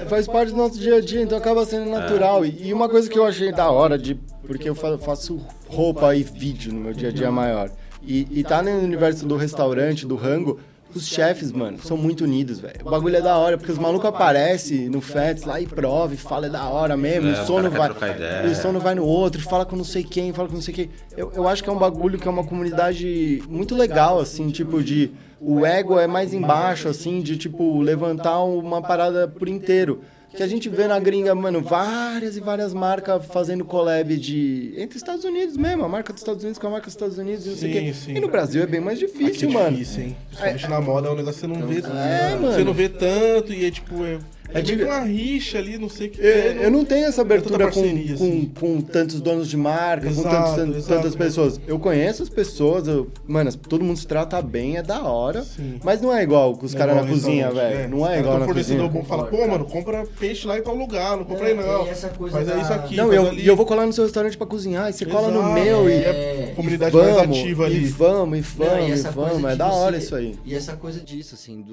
é, 0.00 0.04
faz 0.06 0.26
parte 0.26 0.50
do 0.50 0.56
nosso 0.56 0.78
dia 0.78 0.96
a 0.96 1.00
dia, 1.00 1.22
então 1.22 1.38
acaba 1.38 1.64
sendo 1.64 1.88
natural. 1.88 2.44
E, 2.44 2.68
e 2.68 2.72
uma 2.72 2.88
coisa 2.88 3.08
que 3.08 3.16
eu 3.18 3.24
achei 3.24 3.52
da 3.52 3.70
hora, 3.70 3.96
de, 3.96 4.14
porque 4.46 4.68
eu 4.68 4.74
fa- 4.74 4.98
faço 4.98 5.40
roupa 5.68 6.14
e 6.16 6.22
vídeo 6.24 6.72
no 6.72 6.80
meu 6.80 6.92
dia 6.92 7.10
a 7.10 7.12
dia 7.12 7.30
maior. 7.30 7.70
E, 8.02 8.26
e 8.30 8.42
tá 8.42 8.60
no 8.62 8.70
universo 8.70 9.24
do 9.24 9.36
restaurante, 9.36 10.04
do 10.06 10.16
rango, 10.16 10.58
os 10.98 11.06
chefes, 11.06 11.52
mano, 11.52 11.78
são 11.82 11.96
muito 11.96 12.24
unidos, 12.24 12.60
velho. 12.60 12.80
O 12.84 12.90
bagulho 12.90 13.16
é 13.16 13.20
da 13.20 13.36
hora, 13.36 13.56
porque 13.56 13.72
os 13.72 13.78
malucos 13.78 14.08
aparecem 14.08 14.88
no 14.88 15.00
Fets 15.00 15.44
lá 15.44 15.60
e 15.60 15.66
prova 15.66 16.14
e 16.14 16.16
fala, 16.16 16.46
é 16.46 16.50
da 16.50 16.68
hora 16.68 16.96
mesmo. 16.96 17.30
É, 17.30 17.32
o 17.32 17.46
sono 17.46 17.70
vai. 17.70 17.90
o 17.90 18.54
sono 18.54 18.80
vai 18.80 18.94
no 18.94 19.04
outro, 19.04 19.40
fala 19.40 19.64
com 19.64 19.76
não 19.76 19.84
sei 19.84 20.02
quem, 20.02 20.32
fala 20.32 20.48
com 20.48 20.54
não 20.54 20.62
sei 20.62 20.74
quem. 20.74 20.90
Eu, 21.16 21.32
eu 21.34 21.48
acho 21.48 21.62
que 21.62 21.68
é 21.68 21.72
um 21.72 21.78
bagulho 21.78 22.18
que 22.18 22.26
é 22.26 22.30
uma 22.30 22.44
comunidade 22.44 23.42
muito 23.48 23.74
legal, 23.74 24.18
assim, 24.18 24.50
tipo 24.50 24.82
de. 24.82 25.12
O 25.40 25.66
ego 25.66 25.98
é 25.98 26.06
mais 26.06 26.32
embaixo, 26.32 26.88
assim, 26.88 27.20
de 27.20 27.36
tipo, 27.36 27.80
levantar 27.82 28.42
uma 28.44 28.80
parada 28.80 29.28
por 29.28 29.48
inteiro. 29.48 30.00
Que 30.36 30.42
a 30.42 30.46
gente 30.48 30.68
vê 30.68 30.88
na 30.88 30.98
gringa, 30.98 31.32
mano, 31.34 31.60
várias 31.62 32.36
e 32.36 32.40
várias 32.40 32.74
marcas 32.74 33.24
fazendo 33.26 33.64
collab 33.64 34.16
de. 34.16 34.74
Entre 34.76 34.96
Estados 34.98 35.24
Unidos 35.24 35.56
mesmo, 35.56 35.84
a 35.84 35.88
marca 35.88 36.12
dos 36.12 36.22
Estados 36.22 36.42
Unidos 36.42 36.58
com 36.58 36.66
a 36.66 36.70
marca 36.70 36.86
dos 36.86 36.94
Estados 36.94 37.18
Unidos 37.18 37.46
e 37.46 37.50
não 37.50 37.56
sei 37.56 37.70
o 37.70 37.72
Sim, 37.74 37.80
quê. 37.86 37.94
sim. 37.94 38.14
E 38.16 38.20
no 38.20 38.28
Brasil 38.28 38.62
é 38.62 38.66
bem 38.66 38.80
mais 38.80 38.98
Aqui 39.00 39.06
difícil, 39.06 39.50
é 39.50 39.52
mano. 39.52 39.76
difícil, 39.76 40.02
hein? 40.02 40.16
Principalmente 40.28 40.68
na 40.68 40.80
moda 40.80 41.08
é 41.08 41.10
um 41.12 41.14
negócio 41.16 41.40
que 41.40 41.46
você 41.54 41.60
não 41.60 41.66
vê. 41.66 41.78
É, 41.78 42.34
mano. 42.34 42.52
Você 42.52 42.64
não 42.64 42.74
vê 42.74 42.88
tanto 42.88 43.52
e 43.52 43.64
é 43.64 43.70
tipo. 43.70 44.04
É, 44.04 44.18
É 44.52 44.58
é 44.58 44.62
de- 44.62 44.72
tipo 44.76 44.84
uma 44.84 45.00
rixa 45.00 45.58
ali, 45.58 45.78
não 45.78 45.88
sei 45.88 46.08
o 46.08 46.10
que. 46.10 46.20
Eu, 46.20 46.26
eu 46.62 46.70
não 46.70 46.84
tenho 46.84 47.06
essa 47.06 47.22
abertura 47.22 47.66
com, 47.70 47.80
parceria, 47.80 48.16
com, 48.16 48.24
assim. 48.24 48.52
com 48.60 48.80
tantos 48.80 49.20
donos 49.20 49.48
de 49.48 49.56
marca, 49.56 50.06
com 50.06 50.20
Exato, 50.20 50.56
tantos, 50.56 50.76
exato. 50.76 50.94
tantas 50.94 51.16
pessoas. 51.16 51.60
Eu 51.66 51.78
conheço 51.78 52.22
as 52.22 52.28
pessoas, 52.28 52.86
eu, 52.86 53.10
mano, 53.26 53.52
todo 53.56 53.82
mundo 53.84 53.96
se 53.98 54.06
trata 54.06 54.40
bem, 54.42 54.76
é 54.76 54.82
da 54.82 55.02
hora. 55.02 55.42
Sim. 55.42 55.80
Mas 55.82 56.00
não 56.00 56.14
é 56.14 56.22
igual 56.22 56.54
com 56.56 56.66
os 56.66 56.72
Não 56.72 56.78
caras 56.78 56.96
é 56.96 57.00
na 57.00 57.06
cozinha, 57.08 57.50
velho. 57.50 57.78
é. 57.78 57.88
Não 57.88 58.06
é 58.08 58.20
igual 58.20 58.38
na 58.38 58.46
fornecedor 58.46 58.86
cozinha. 58.86 59.02
bom 59.02 59.08
fala, 59.08 59.24
pô, 59.26 59.46
mano, 59.46 59.64
compra 59.64 60.04
peixe 60.20 60.46
lá 60.46 60.58
em 60.58 60.62
tal 60.62 60.74
lugar, 60.76 61.16
não 61.16 61.24
compra 61.24 61.46
aí 61.48 61.54
não. 61.54 61.82
É, 61.84 61.86
e 61.86 61.88
essa 61.90 62.08
coisa 62.10 62.36
Faz 62.36 62.46
da- 62.46 62.56
isso 62.58 62.72
aqui. 62.72 62.96
Não, 62.96 63.12
eu, 63.12 63.28
ali. 63.28 63.42
e 63.42 63.46
eu 63.46 63.56
vou 63.56 63.66
colar 63.66 63.86
no 63.86 63.92
seu 63.92 64.04
restaurante 64.04 64.36
pra 64.36 64.46
cozinhar, 64.46 64.88
e 64.90 64.92
você 64.92 65.04
cola 65.06 65.30
no 65.30 65.52
meu 65.54 65.88
e. 65.88 65.92
é, 65.94 66.48
e 66.52 66.54
comunidade 66.54 66.94
mais 66.94 67.14
vamos, 67.16 67.38
ativa 67.38 67.62
E 67.64 67.66
ali. 67.66 67.86
vamos, 67.86 68.38
e 68.38 68.40
Não, 68.58 68.66
vamos, 68.68 68.84
e 68.86 68.88
e 68.88 68.92
essa 68.92 69.12
coisa 69.12 69.30
vamos. 69.32 69.50
É 69.50 69.56
da 69.56 69.72
hora 69.72 69.96
isso 69.96 70.14
aí. 70.14 70.36
E 70.44 70.54
essa 70.54 70.76
coisa 70.76 71.00
disso, 71.00 71.34
assim, 71.34 71.64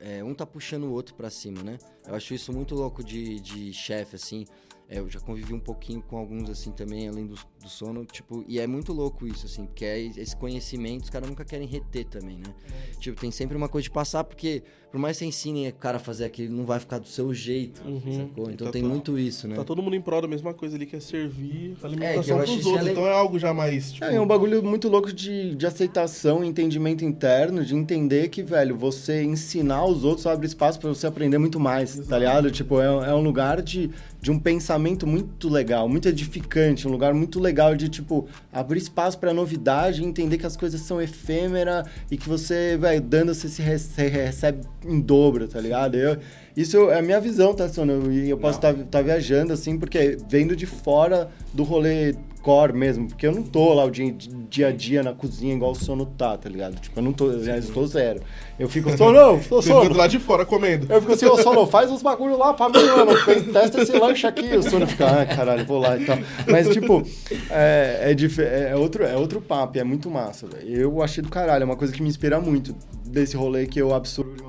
é, 0.00 0.22
um 0.22 0.32
tá 0.34 0.46
puxando 0.46 0.84
o 0.84 0.92
outro 0.92 1.14
pra 1.14 1.30
cima, 1.30 1.62
né? 1.62 1.78
Eu 2.08 2.14
acho 2.14 2.32
isso 2.32 2.52
muito 2.52 2.74
louco 2.74 3.04
de, 3.04 3.38
de 3.38 3.72
chefe, 3.72 4.16
assim. 4.16 4.46
É, 4.88 4.98
eu 4.98 5.10
já 5.10 5.20
convivi 5.20 5.52
um 5.52 5.60
pouquinho 5.60 6.00
com 6.00 6.16
alguns, 6.16 6.48
assim, 6.48 6.72
também, 6.72 7.06
além 7.06 7.26
do, 7.26 7.34
do 7.62 7.68
sono, 7.68 8.04
tipo, 8.04 8.44
e 8.48 8.58
é 8.58 8.66
muito 8.66 8.92
louco 8.92 9.26
isso, 9.26 9.46
assim, 9.46 9.66
porque 9.66 9.84
é 9.84 10.00
esse 10.00 10.36
conhecimento, 10.36 11.04
os 11.04 11.10
caras 11.10 11.28
nunca 11.28 11.44
querem 11.44 11.66
reter 11.66 12.04
também, 12.06 12.36
né? 12.38 12.52
Tipo, 12.98 13.20
tem 13.20 13.30
sempre 13.30 13.56
uma 13.56 13.68
coisa 13.68 13.84
de 13.84 13.90
passar, 13.90 14.24
porque 14.24 14.62
por 14.90 14.98
mais 14.98 15.16
que 15.16 15.24
você 15.24 15.26
ensine 15.26 15.68
o 15.68 15.72
cara 15.74 15.98
a 15.98 16.00
fazer 16.00 16.24
aquilo, 16.24 16.56
não 16.56 16.64
vai 16.64 16.80
ficar 16.80 16.98
do 16.98 17.06
seu 17.06 17.32
jeito, 17.34 17.80
sacou? 18.16 18.50
Então 18.50 18.66
Tá 18.66 18.72
tem 18.72 18.82
todo- 18.82 18.90
muito 18.90 19.18
isso, 19.18 19.46
né? 19.46 19.54
Tá 19.56 19.64
todo 19.64 19.82
mundo 19.82 19.94
em 19.94 20.00
prol 20.00 20.22
da 20.22 20.28
mesma 20.28 20.54
coisa 20.54 20.76
ali, 20.76 20.86
que 20.86 20.96
é 20.96 21.00
servir 21.00 21.76
a 21.82 21.84
É, 21.84 21.88
alimentação 21.88 22.38
pros 22.38 22.50
isso 22.58 22.68
outros. 22.70 22.76
é 22.80 22.84
le- 22.84 22.90
Então 22.92 23.06
é 23.06 23.12
algo 23.12 23.38
já 23.38 23.52
mais, 23.52 23.92
tipo... 23.92 24.04
É, 24.06 24.14
é 24.14 24.20
um 24.20 24.26
bagulho 24.26 24.62
muito 24.62 24.88
louco 24.88 25.12
de, 25.12 25.54
de 25.54 25.66
aceitação, 25.66 26.42
entendimento 26.42 27.04
interno, 27.04 27.64
de 27.64 27.74
entender 27.74 28.28
que, 28.28 28.42
velho, 28.42 28.76
você 28.76 29.22
ensinar 29.22 29.84
os 29.84 30.04
outros 30.04 30.26
abre 30.26 30.46
espaço 30.46 30.78
pra 30.80 30.88
você 30.88 31.06
aprender 31.06 31.38
muito 31.38 31.60
mais, 31.60 31.98
tá 32.06 32.18
ligado? 32.18 32.50
Tipo, 32.50 32.80
é, 32.80 32.86
é 33.10 33.14
um 33.14 33.22
lugar 33.22 33.60
de, 33.60 33.90
de 34.20 34.30
um 34.30 34.38
pensamento 34.38 35.06
muito 35.06 35.48
legal, 35.50 35.86
muito 35.88 36.08
edificante, 36.08 36.88
um 36.88 36.90
lugar 36.90 37.12
muito 37.12 37.38
legal 37.38 37.47
de, 37.76 37.88
tipo, 37.88 38.26
abrir 38.52 38.78
espaço 38.78 39.18
pra 39.18 39.32
novidade, 39.34 40.04
entender 40.04 40.38
que 40.38 40.46
as 40.46 40.56
coisas 40.56 40.80
são 40.80 41.00
efêmeras 41.00 41.86
e 42.10 42.16
que 42.16 42.28
você, 42.28 42.76
velho, 42.76 43.00
dando, 43.00 43.34
você 43.34 43.48
se 43.48 43.62
re- 43.62 43.78
você 43.78 44.08
recebe 44.08 44.60
em 44.84 45.00
dobro, 45.00 45.46
tá 45.48 45.60
ligado? 45.60 45.94
Eu, 45.96 46.18
isso 46.62 46.90
é 46.90 46.98
a 46.98 47.02
minha 47.02 47.20
visão, 47.20 47.54
tá, 47.54 47.68
Sono? 47.68 48.10
E 48.12 48.28
eu 48.30 48.36
posso 48.38 48.58
estar 48.58 49.02
viajando, 49.02 49.52
assim, 49.52 49.78
porque 49.78 50.16
vendo 50.28 50.56
de 50.56 50.66
fora 50.66 51.28
do 51.52 51.62
rolê 51.62 52.14
core 52.42 52.72
mesmo, 52.72 53.08
porque 53.08 53.26
eu 53.26 53.32
não 53.32 53.42
tô 53.42 53.74
lá 53.74 53.84
o 53.84 53.90
dia, 53.90 54.14
dia 54.48 54.68
a 54.68 54.72
dia 54.72 55.02
na 55.02 55.12
cozinha 55.12 55.54
igual 55.54 55.72
o 55.72 55.74
Sono 55.74 56.06
tá, 56.06 56.38
tá 56.38 56.48
ligado? 56.48 56.80
Tipo, 56.80 56.98
eu 57.00 57.02
não 57.02 57.12
tô, 57.12 57.30
eu 57.32 57.62
tô 57.74 57.86
zero. 57.86 58.20
Eu 58.58 58.68
fico, 58.68 58.96
Sono, 58.96 59.18
ô, 59.18 59.36
Você 59.36 59.42
fica 59.42 59.56
do 59.56 59.62
Sono, 59.62 59.94
lado 59.96 60.10
de 60.10 60.18
fora 60.18 60.46
comendo. 60.46 60.86
eu 60.90 61.00
fico 61.00 61.12
assim, 61.12 61.26
ô 61.26 61.36
Sono, 61.36 61.66
faz 61.66 61.90
uns 61.90 62.00
bagulho 62.00 62.38
lá 62.38 62.54
pra 62.54 62.68
mim, 62.68 62.78
mano. 62.86 63.52
Testa 63.52 63.82
esse 63.82 63.92
lanche 63.98 64.26
aqui. 64.26 64.56
O 64.56 64.62
Sono 64.62 64.86
fica, 64.86 65.06
ah, 65.22 65.26
caralho, 65.26 65.66
vou 65.66 65.78
lá 65.78 65.98
e 65.98 66.04
tal. 66.06 66.16
Mas, 66.48 66.68
tipo, 66.68 67.02
é, 67.50 67.98
é, 68.12 68.14
dif- 68.14 68.40
é, 68.40 68.74
outro, 68.76 69.04
é 69.04 69.16
outro 69.16 69.40
papo, 69.40 69.76
é 69.78 69.84
muito 69.84 70.08
massa, 70.08 70.46
velho. 70.46 70.68
Eu 70.80 71.02
achei 71.02 71.22
do 71.22 71.28
caralho, 71.28 71.62
é 71.62 71.64
uma 71.64 71.76
coisa 71.76 71.92
que 71.92 72.00
me 72.02 72.08
inspira 72.08 72.40
muito 72.40 72.74
desse 73.04 73.36
rolê 73.36 73.66
que 73.66 73.80
eu 73.80 73.92
absorvo 73.94 74.47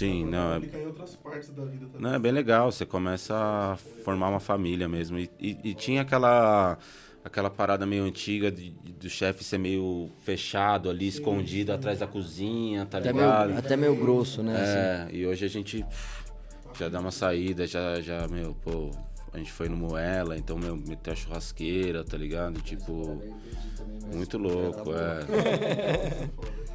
Sim, 0.00 0.24
não, 0.24 0.54
é, 0.54 0.58
em 0.58 0.84
outras 0.86 1.16
partes 1.16 1.50
da 1.54 1.62
vida 1.64 1.86
também. 1.86 2.10
não, 2.10 2.14
é 2.14 2.18
bem 2.18 2.32
legal. 2.32 2.72
Você 2.72 2.86
começa 2.86 3.34
a 3.36 3.76
formar 4.02 4.28
uma 4.30 4.40
família 4.40 4.88
mesmo. 4.88 5.18
E, 5.18 5.30
e- 5.38 5.58
e 5.62 5.74
tinha 5.74 6.02
aquela 6.02 6.78
aquela 7.22 7.50
parada 7.50 7.84
meio 7.84 8.04
antiga 8.04 8.50
de- 8.50 8.70
do 8.70 9.10
chefe 9.10 9.44
ser 9.44 9.58
meio 9.58 10.10
fechado 10.20 10.88
ali, 10.88 11.06
escondido 11.06 11.70
atrás 11.70 11.98
da 11.98 12.06
cozinha, 12.06 12.86
tá 12.86 12.96
Até 12.96 13.12
ligado? 13.12 13.48
meio, 13.48 13.58
até 13.58 13.76
meio 13.76 13.94
grosso, 13.94 14.42
né? 14.42 14.54
assim. 14.54 14.78
É, 14.78 15.08
e 15.18 15.26
hoje 15.26 15.44
a 15.44 15.48
gente 15.48 15.84
pff, 15.84 16.24
já 16.78 16.88
dá 16.88 16.98
uma 16.98 17.10
saída, 17.10 17.66
já, 17.66 18.00
já, 18.00 18.26
meu, 18.26 18.54
pô, 18.54 18.90
a 19.34 19.36
gente 19.38 19.52
foi 19.52 19.68
no 19.68 19.76
Moela, 19.76 20.34
então, 20.38 20.56
meu, 20.58 20.74
meteu 20.76 21.12
a 21.12 21.16
churrasqueira, 21.16 22.02
tá 22.02 22.16
ligado? 22.16 22.58
Tipo, 22.62 23.22
muito 24.10 24.38
louco, 24.38 24.90
é. 24.94 25.20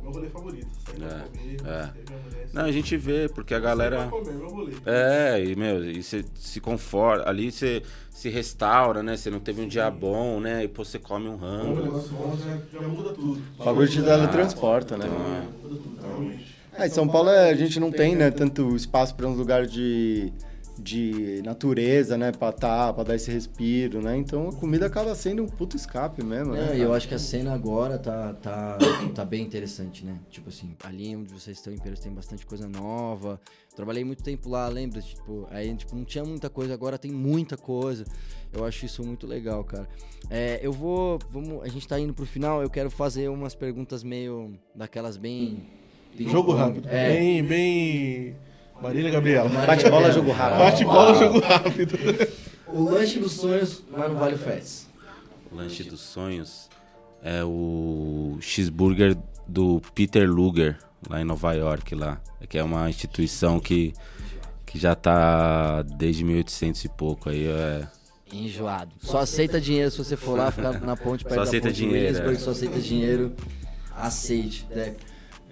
É 0.00 0.02
meu 0.02 0.12
rolê 0.12 0.28
favorito. 0.28 0.66
Sair 0.86 0.96
pra 0.98 1.06
É, 1.06 1.20
comer, 1.22 1.56
é. 1.60 2.22
mulher, 2.24 2.48
Não, 2.52 2.64
a 2.64 2.72
gente 2.72 2.96
vê, 2.96 3.28
porque 3.28 3.54
a 3.54 3.60
galera. 3.60 3.98
Sair 3.98 4.08
pra 4.08 4.18
comer, 4.18 4.32
meu 4.34 4.48
rolê. 4.48 4.72
É, 4.86 5.44
e, 5.44 5.54
meu, 5.56 5.84
e 5.84 6.02
você 6.02 6.24
se 6.34 6.60
conforta, 6.60 7.28
ali 7.28 7.52
você 7.52 7.82
se 8.10 8.28
restaura, 8.28 9.02
né? 9.02 9.16
Você 9.16 9.30
não 9.30 9.40
teve 9.40 9.60
um 9.62 9.68
dia 9.68 9.90
bom, 9.90 10.40
né? 10.40 10.64
E 10.64 10.68
pô, 10.68 10.84
você 10.84 10.98
come 10.98 11.28
um 11.28 11.36
rango. 11.36 11.82
negócio 11.82 12.10
bom 12.10 12.36
já, 12.36 12.80
já 12.80 12.88
muda 12.88 13.12
tudo. 13.12 13.42
O 13.58 13.64
bagulho 13.64 13.88
te 13.88 14.02
teletransporta, 14.02 14.96
né? 14.96 15.06
Muda 15.06 15.76
tudo, 15.76 15.98
realmente. 16.00 16.56
É, 16.72 16.86
em 16.86 16.90
São 16.90 17.06
Paulo 17.06 17.28
é, 17.30 17.50
a 17.50 17.54
gente 17.54 17.78
não 17.78 17.90
tem, 17.90 18.14
né, 18.16 18.30
tanto 18.30 18.74
espaço 18.76 19.14
para 19.14 19.26
uns 19.26 19.36
lugares 19.36 19.70
de, 19.70 20.32
de 20.82 21.42
natureza, 21.44 22.16
né, 22.16 22.32
pra 22.32 22.50
tá, 22.52 22.92
pra 22.92 23.04
dar 23.04 23.14
esse 23.14 23.30
respiro, 23.30 24.00
né? 24.00 24.16
Então 24.16 24.48
a 24.48 24.52
comida 24.52 24.86
acaba 24.86 25.14
sendo 25.14 25.42
um 25.42 25.46
puto 25.46 25.76
escape 25.76 26.24
mesmo, 26.24 26.54
né? 26.54 26.62
E 26.62 26.66
cara? 26.66 26.78
eu 26.78 26.94
acho 26.94 27.06
que 27.06 27.14
a 27.14 27.18
cena 27.18 27.52
agora 27.52 27.98
tá, 27.98 28.32
tá, 28.34 28.78
tá 29.14 29.24
bem 29.24 29.42
interessante, 29.44 30.04
né? 30.04 30.18
Tipo 30.30 30.48
assim, 30.48 30.74
ali 30.82 31.14
onde 31.14 31.32
vocês 31.32 31.58
estão 31.58 31.72
em 31.72 31.76
Pereiras 31.76 32.00
tem 32.00 32.12
bastante 32.12 32.46
coisa 32.46 32.68
nova. 32.68 33.40
Trabalhei 33.76 34.04
muito 34.04 34.22
tempo 34.22 34.48
lá, 34.48 34.68
lembra? 34.68 35.00
Tipo, 35.00 35.46
aí 35.50 35.74
tipo, 35.76 35.94
não 35.94 36.04
tinha 36.04 36.24
muita 36.24 36.48
coisa, 36.48 36.72
agora 36.74 36.98
tem 36.98 37.12
muita 37.12 37.56
coisa. 37.56 38.04
Eu 38.52 38.64
acho 38.64 38.86
isso 38.86 39.04
muito 39.04 39.26
legal, 39.26 39.62
cara. 39.64 39.88
É, 40.28 40.58
eu 40.62 40.72
vou. 40.72 41.18
Vamos, 41.30 41.62
a 41.62 41.68
gente 41.68 41.86
tá 41.86 41.98
indo 41.98 42.12
pro 42.12 42.26
final, 42.26 42.62
eu 42.62 42.70
quero 42.70 42.90
fazer 42.90 43.28
umas 43.28 43.54
perguntas 43.54 44.02
meio 44.02 44.58
daquelas 44.74 45.16
bem. 45.16 45.62
Jogo 46.18 46.52
rápido. 46.52 46.88
É. 46.88 47.08
Bem, 47.08 47.44
bem... 47.44 48.36
Marília 48.80 49.10
Gabriela. 49.10 49.48
Bate-bola, 49.48 50.10
jogo 50.10 50.32
rápido. 50.32 50.58
Bate 50.58 50.84
bola, 50.84 51.14
jogo 51.14 51.40
rápido. 51.40 51.98
O 52.66 52.84
lanche 52.84 53.18
dos 53.18 53.32
sonhos, 53.32 53.82
mas 53.90 54.10
não 54.10 54.16
vale 54.18 54.36
o 54.36 54.38
Fats. 54.38 54.88
O 55.50 55.56
lanche 55.56 55.84
dos 55.84 56.00
sonhos 56.00 56.68
é 57.22 57.44
o 57.44 58.38
cheeseburger 58.40 59.16
do 59.46 59.82
Peter 59.94 60.28
Luger, 60.30 60.78
lá 61.08 61.20
em 61.20 61.24
Nova 61.24 61.52
York, 61.52 61.94
lá. 61.94 62.20
Que 62.48 62.58
é 62.58 62.62
uma 62.62 62.88
instituição 62.88 63.60
que, 63.60 63.92
que 64.64 64.78
já 64.78 64.94
tá 64.94 65.82
desde 65.82 66.24
1800 66.24 66.84
e 66.84 66.88
pouco. 66.88 67.28
Aí 67.28 67.46
é. 67.46 67.86
Enjoado. 68.32 68.92
Só 69.00 69.18
aceita 69.18 69.60
dinheiro 69.60 69.90
se 69.90 69.98
você 69.98 70.16
for 70.16 70.38
lá, 70.38 70.50
ficar 70.50 70.80
na 70.80 70.96
ponte 70.96 71.24
perto 71.24 71.34
Só 71.34 71.42
da 71.42 71.48
aceita 71.48 71.66
ponte 71.68 71.76
de 71.76 71.82
dinheiro, 71.82 72.06
Williamsburg, 72.06 72.36
é. 72.36 72.44
só 72.44 72.50
aceita 72.52 72.80
dinheiro. 72.80 73.32
Aceite. 73.94 74.66
né? 74.70 74.94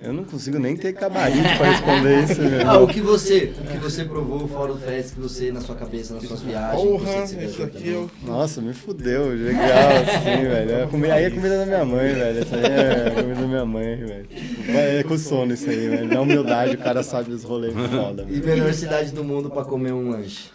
Eu 0.01 0.13
não 0.13 0.23
consigo 0.23 0.61
nem 0.61 0.77
ter 0.77 0.93
gabarito 0.93 1.43
pra 1.59 1.71
responder 1.73 2.23
isso. 2.25 2.41
Ah, 2.65 2.79
o 2.79 2.87
que 2.87 3.01
você, 3.01 3.53
o 3.59 3.67
que 3.67 3.79
você 3.79 4.05
provou 4.05 4.47
fora 4.47 4.73
do 4.73 4.79
Fest, 4.79 5.15
que 5.15 5.21
você 5.21 5.51
na 5.51 5.61
sua 5.61 5.75
cabeça, 5.75 6.15
nas 6.15 6.23
suas 6.25 6.41
viagens, 6.41 6.81
Porra, 6.83 7.27
viajou 7.27 7.67
aqui 7.67 7.95
é 7.95 7.97
o... 7.97 8.11
Nossa, 8.25 8.61
me 8.61 8.73
fudeu, 8.73 9.31
legal, 9.31 9.67
assim, 10.03 10.43
velho. 10.49 10.85
A 10.85 10.87
comi- 10.87 11.11
Aí 11.11 11.25
é 11.25 11.31
comida 11.31 11.59
da 11.59 11.67
minha 11.67 11.85
mãe, 11.85 12.13
velho. 12.15 12.39
Essa 12.39 12.57
aí 12.57 12.63
é 12.65 13.11
comida 13.11 13.41
da 13.41 13.47
minha 13.49 13.65
mãe, 13.65 13.97
velho. 13.97 14.27
Tipo, 14.29 14.71
é 14.71 15.03
com 15.03 15.19
sono 15.19 15.55
isso 15.55 15.69
aí, 15.69 15.89
velho. 15.89 16.07
Na 16.07 16.21
humildade, 16.21 16.77
o 16.77 16.79
cara 16.79 17.03
sabe 17.03 17.33
os 17.33 17.43
rolês 17.43 17.75
foda, 17.75 18.23
E 18.29 18.35
velho. 18.41 18.47
melhor 18.47 18.73
cidade 18.75 19.11
do 19.11 19.25
mundo 19.25 19.51
pra 19.51 19.65
comer 19.65 19.93
um 19.93 20.11
lanche. 20.11 20.51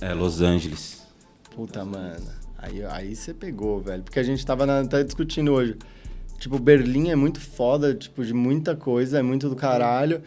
É 0.00 0.14
Los 0.14 0.40
Angeles. 0.40 1.02
Puta, 1.54 1.84
mano. 1.84 2.38
Aí, 2.56 2.82
aí 2.84 3.14
você 3.14 3.34
pegou, 3.34 3.80
velho. 3.80 4.02
Porque 4.02 4.18
a 4.18 4.22
gente 4.22 4.44
tava 4.46 4.64
na, 4.64 4.86
tá 4.86 5.02
discutindo 5.02 5.52
hoje. 5.52 5.76
Tipo, 6.38 6.58
Berlim 6.58 7.10
é 7.10 7.16
muito 7.16 7.40
foda, 7.40 7.94
tipo, 7.94 8.24
de 8.24 8.32
muita 8.32 8.76
coisa, 8.76 9.18
é 9.18 9.22
muito 9.22 9.48
do 9.48 9.56
caralho. 9.56 10.22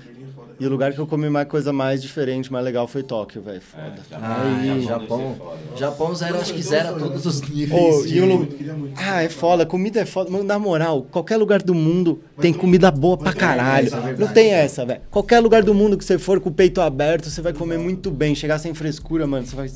E 0.59 0.65
o 0.67 0.69
lugar 0.69 0.93
que 0.93 0.99
eu 0.99 1.07
comi 1.07 1.27
mais 1.27 1.47
coisa 1.47 1.73
mais 1.73 2.01
diferente, 2.01 2.51
mais 2.51 2.63
legal 2.63 2.87
foi 2.87 3.01
Tóquio, 3.01 3.41
velho. 3.41 3.61
Foda. 3.61 3.95
Ah, 4.11 4.43
Aí- 4.61 4.83
Japão. 4.83 5.35
Japão 5.75 6.13
zero, 6.13 6.37
acho 6.37 6.53
que 6.53 6.61
zera 6.61 6.93
todos 6.93 7.25
os 7.25 7.41
níveis. 7.41 8.03
De- 8.07 8.17
e 8.17 8.21
o 8.21 8.47
Ah, 8.95 9.23
é 9.23 9.29
foda, 9.29 9.65
comida 9.65 10.01
é 10.01 10.05
foda. 10.05 10.29
Mano, 10.29 10.43
na 10.43 10.59
moral, 10.59 11.07
qualquer 11.09 11.37
lugar 11.37 11.63
do 11.63 11.73
mundo 11.73 12.21
tem 12.39 12.53
comida 12.53 12.91
boa 12.91 13.17
pra 13.17 13.33
caralho. 13.33 13.89
Não 14.19 14.27
tem 14.27 14.51
essa, 14.51 14.85
velho. 14.85 15.01
Qualquer 15.09 15.39
lugar 15.39 15.63
do 15.63 15.73
mundo 15.73 15.97
que 15.97 16.05
você 16.05 16.19
for 16.19 16.39
com 16.39 16.49
o 16.49 16.53
peito 16.53 16.79
aberto, 16.81 17.27
você 17.29 17.41
vai 17.41 17.53
comer 17.53 17.79
muito 17.79 18.11
bem. 18.11 18.35
Chegar 18.35 18.59
sem 18.59 18.73
frescura, 18.73 19.25
mano, 19.25 19.47
você 19.47 19.55
vai. 19.55 19.67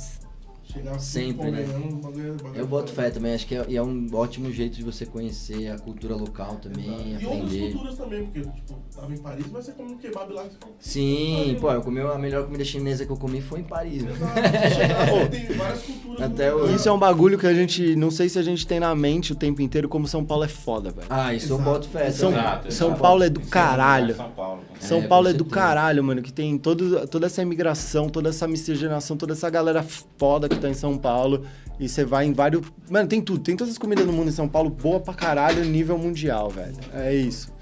Chegar 0.75 0.99
Sempre, 0.99 1.51
né? 1.51 1.63
bagulho- 1.63 1.97
bagulho 2.35 2.55
Eu 2.55 2.67
boto 2.67 2.91
fé 2.91 3.09
também, 3.09 3.33
acho 3.33 3.47
que 3.47 3.55
é, 3.55 3.65
e 3.69 3.77
é 3.77 3.81
um 3.81 4.07
ótimo 4.13 4.51
jeito 4.51 4.75
de 4.75 4.83
você 4.83 5.05
conhecer 5.05 5.69
a 5.71 5.79
cultura 5.79 6.15
local 6.15 6.55
também, 6.55 6.85
E 6.85 7.13
outras 7.25 7.43
aprender. 7.43 7.71
culturas 7.71 7.97
também, 7.97 8.23
porque, 8.25 8.41
tipo, 8.41 8.75
tava 8.93 9.13
em 9.13 9.17
Paris, 9.17 9.45
mas 9.51 9.65
você 9.65 9.71
come 9.71 9.93
um 9.93 9.97
kebab 9.97 10.33
lá 10.33 10.43
que 10.43 10.49
você. 10.49 10.55
Sim, 10.79 11.57
pô, 11.61 11.71
eu 11.71 11.81
comi 11.81 12.01
a 12.01 12.17
melhor 12.17 12.43
comida 12.45 12.63
chinesa 12.65 13.05
que 13.05 13.11
eu 13.11 13.17
comi 13.17 13.41
foi 13.41 13.61
em 13.61 13.63
Paris. 13.63 14.03
né? 14.03 14.11
Exato, 14.11 15.29
tem 15.31 15.45
várias 15.57 15.81
culturas. 15.83 16.21
Até 16.21 16.53
o-. 16.53 16.75
Isso 16.75 16.89
é 16.89 16.91
um 16.91 16.99
bagulho 16.99 17.37
que 17.37 17.47
a 17.47 17.53
gente. 17.53 17.95
Não 17.95 18.11
sei 18.11 18.27
se 18.29 18.37
a 18.37 18.43
gente 18.43 18.67
tem 18.67 18.79
na 18.79 18.93
mente 18.95 19.31
o 19.31 19.35
tempo 19.35 19.61
inteiro, 19.61 19.87
como 19.87 20.07
São 20.07 20.23
Paulo 20.25 20.43
é 20.43 20.47
foda, 20.47 20.91
velho. 20.91 21.07
Ah, 21.09 21.33
isso 21.33 21.53
eu 21.53 21.57
boto 21.57 21.87
fé. 21.87 22.11
São. 22.11 22.31
Exato, 22.31 22.71
São 22.73 22.87
exato. 22.89 23.01
Paulo 23.01 23.23
é 23.23 23.29
do 23.29 23.39
caralho. 23.41 24.15
São 24.15 24.29
Paulo. 24.31 24.61
São 24.79 24.97
É, 24.99 25.07
Paulo 25.07 25.25
com 25.25 25.29
é 25.29 25.33
do 25.33 25.43
certeza. 25.45 25.55
caralho, 25.61 26.03
mano, 26.03 26.21
que 26.21 26.33
tem 26.33 26.57
todo, 26.57 27.07
toda 27.07 27.25
essa 27.27 27.41
imigração, 27.41 28.09
toda 28.09 28.29
essa 28.29 28.47
miscigenação, 28.47 29.15
toda 29.17 29.33
essa 29.33 29.49
galera 29.49 29.83
foda 30.17 30.47
que 30.49 30.57
tá 30.57 30.64
em 30.69 30.73
São 30.73 30.97
Paulo. 30.97 31.43
E 31.79 31.89
você 31.89 32.05
vai 32.05 32.25
em 32.25 32.31
vários. 32.33 32.61
Mano, 32.89 33.07
tem 33.07 33.19
tudo. 33.21 33.39
Tem 33.39 33.55
todas 33.55 33.73
as 33.73 33.77
comidas 33.77 34.05
no 34.05 34.13
mundo 34.13 34.29
em 34.29 34.31
São 34.31 34.47
Paulo, 34.47 34.69
boa 34.69 34.99
pra 35.01 35.13
caralho, 35.13 35.63
nível 35.65 35.97
mundial, 35.97 36.49
velho. 36.49 36.73
É 36.93 37.13
isso. 37.13 37.53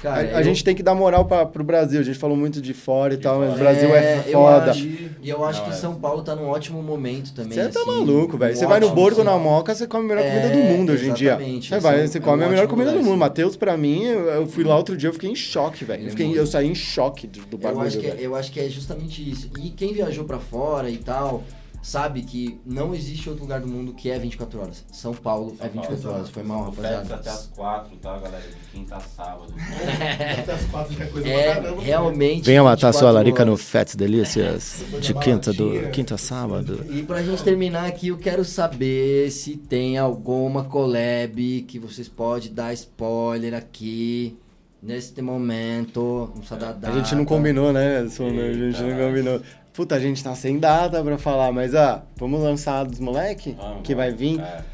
Cara, 0.00 0.20
a, 0.32 0.36
a 0.36 0.40
eu- 0.40 0.44
gente 0.44 0.62
tem 0.62 0.76
que 0.76 0.82
dar 0.82 0.94
moral 0.94 1.24
pra, 1.24 1.44
pro 1.44 1.64
Brasil. 1.64 1.98
A 1.98 2.04
gente 2.04 2.16
falou 2.18 2.36
muito 2.36 2.60
de 2.62 2.72
fora 2.72 3.14
e 3.14 3.16
tal, 3.16 3.40
mas 3.40 3.52
o 3.54 3.58
Brasil 3.58 3.94
é, 3.96 4.22
eu 4.28 4.32
foda. 4.32 4.70
acho- 4.70 4.86
E 4.86 5.28
eu 5.28 5.44
acho 5.44 5.64
que 5.64 5.74
São 5.74 5.96
Paulo 5.96 6.22
tá 6.22 6.36
num 6.36 6.46
ótimo 6.46 6.80
momento 6.80 7.34
também. 7.34 7.58
Você 7.58 7.68
tá 7.68 7.80
assim, 7.80 7.90
maluco, 7.90 8.38
velho. 8.38 8.52
um 8.54 8.56
Você 8.56 8.66
vai 8.66 8.78
no 8.78 8.90
Borgo, 8.90 9.20
assim. 9.20 9.28
na 9.30 9.36
Moca, 9.36 9.74
você 9.74 9.88
come 9.88 10.04
a 10.04 10.08
melhor 10.14 10.24
comida 10.30 10.48
do 10.50 10.58
É, 10.58 10.72
mundo 10.76 10.92
hoje 10.92 11.10
em 11.10 11.14
dia. 11.14 11.30
exatamente. 11.32 11.68
Você 11.68 11.80
vai, 11.80 12.00
é 12.00 12.04
um- 12.04 12.06
você 12.06 12.18
é 12.18 12.20
um 12.20 12.24
come 12.24 12.44
a 12.44 12.48
melhor 12.48 12.66
comida 12.68 12.90
do 12.92 12.96
lugar, 12.98 13.04
mundo. 13.06 13.14
sim. 13.14 13.18
Matheus, 13.20 13.56
pra 13.56 13.76
mim, 13.76 14.04
eu, 14.04 14.20
eu 14.26 14.46
fui 14.46 14.62
lá 14.62 14.76
outro 14.76 14.96
dia, 14.96 15.08
eu 15.08 15.12
fiquei 15.12 15.30
em 15.30 15.34
choque, 15.34 15.84
velho. 15.84 16.04
Eu, 16.04 16.06
é 16.06 16.10
fiquei- 16.10 16.38
eu 16.38 16.46
saí 16.46 16.68
em 16.68 16.74
choque 16.76 17.26
do, 17.26 17.40
do 17.40 17.56
Eu 17.56 17.58
bagulho. 17.58 17.86
acho, 17.88 17.98
que, 17.98 18.06
é- 18.06 18.16
eu 18.20 18.36
acho 18.36 18.52
que 18.52 18.60
é 18.60 18.68
justamente 18.68 19.28
isso. 19.28 19.50
E 19.60 19.70
quem 19.70 19.92
viajou 19.92 20.24
pra 20.24 20.38
fora 20.38 20.88
e 20.88 20.96
tal, 20.98 21.42
sabe 21.82 22.22
que 22.22 22.60
não 22.66 22.94
existe 22.94 23.28
outro 23.28 23.44
lugar 23.44 23.60
do 23.60 23.68
mundo 23.68 23.92
que 23.94 24.10
é 24.10 24.18
24 24.18 24.60
horas. 24.60 24.84
São 24.92 25.14
Paulo 25.14 25.56
é 25.60 25.68
24 25.68 26.10
horas. 26.10 26.30
Foi 26.30 26.42
mal, 26.42 26.64
rapaziada. 26.64 27.14
até 27.14 27.30
as 27.30 27.46
4, 27.46 27.96
tá, 27.96 28.18
galera? 28.18 28.42
De 28.42 28.78
quinta 28.78 28.96
a 28.96 29.00
sábado. 29.00 29.52
Até 30.38 30.52
as 30.52 30.64
quatro 30.66 30.94
já 30.94 31.04
é 31.04 31.06
coisa 31.08 31.28
É 31.28 31.54
caramba. 31.54 31.82
realmente. 31.82 32.44
Venha 32.44 32.62
matar 32.62 32.88
24 32.88 32.98
sua 32.98 33.10
larica 33.10 33.44
no 33.44 33.52
horas. 33.52 33.64
Fats 33.64 33.96
Delícias 33.96 34.84
de 35.00 35.14
quinta, 35.14 35.52
do, 35.52 35.90
quinta 35.90 36.14
a 36.14 36.18
sábado. 36.18 36.84
E 36.90 37.02
pra 37.02 37.22
gente 37.22 37.42
terminar 37.42 37.86
aqui, 37.86 38.08
eu 38.08 38.18
quero 38.18 38.44
saber 38.44 39.30
se 39.30 39.56
tem 39.56 39.98
alguma 39.98 40.64
collab 40.64 41.62
que 41.66 41.78
vocês 41.78 42.08
podem 42.08 42.52
dar 42.52 42.72
spoiler 42.74 43.54
aqui. 43.54 44.36
Neste 44.80 45.20
momento, 45.20 46.00
não 46.32 46.38
precisa 46.40 46.56
dar 46.56 46.72
data. 46.72 46.94
A 46.94 46.98
gente 47.00 47.12
não 47.16 47.24
combinou, 47.24 47.72
né, 47.72 48.08
Sono? 48.08 48.40
A 48.40 48.52
gente 48.52 48.80
não 48.80 48.96
combinou. 48.96 49.40
Puta, 49.78 49.94
a 49.94 50.00
gente 50.00 50.24
tá 50.24 50.34
sem 50.34 50.58
data 50.58 51.04
pra 51.04 51.16
falar, 51.16 51.52
mas 51.52 51.72
ah, 51.72 52.02
vamos 52.16 52.42
lançar 52.42 52.82
dos 52.82 52.98
moleque 52.98 53.54
Vamos, 53.56 53.82
que 53.84 53.94
vai 53.94 54.10
vir. 54.10 54.40
É. 54.40 54.64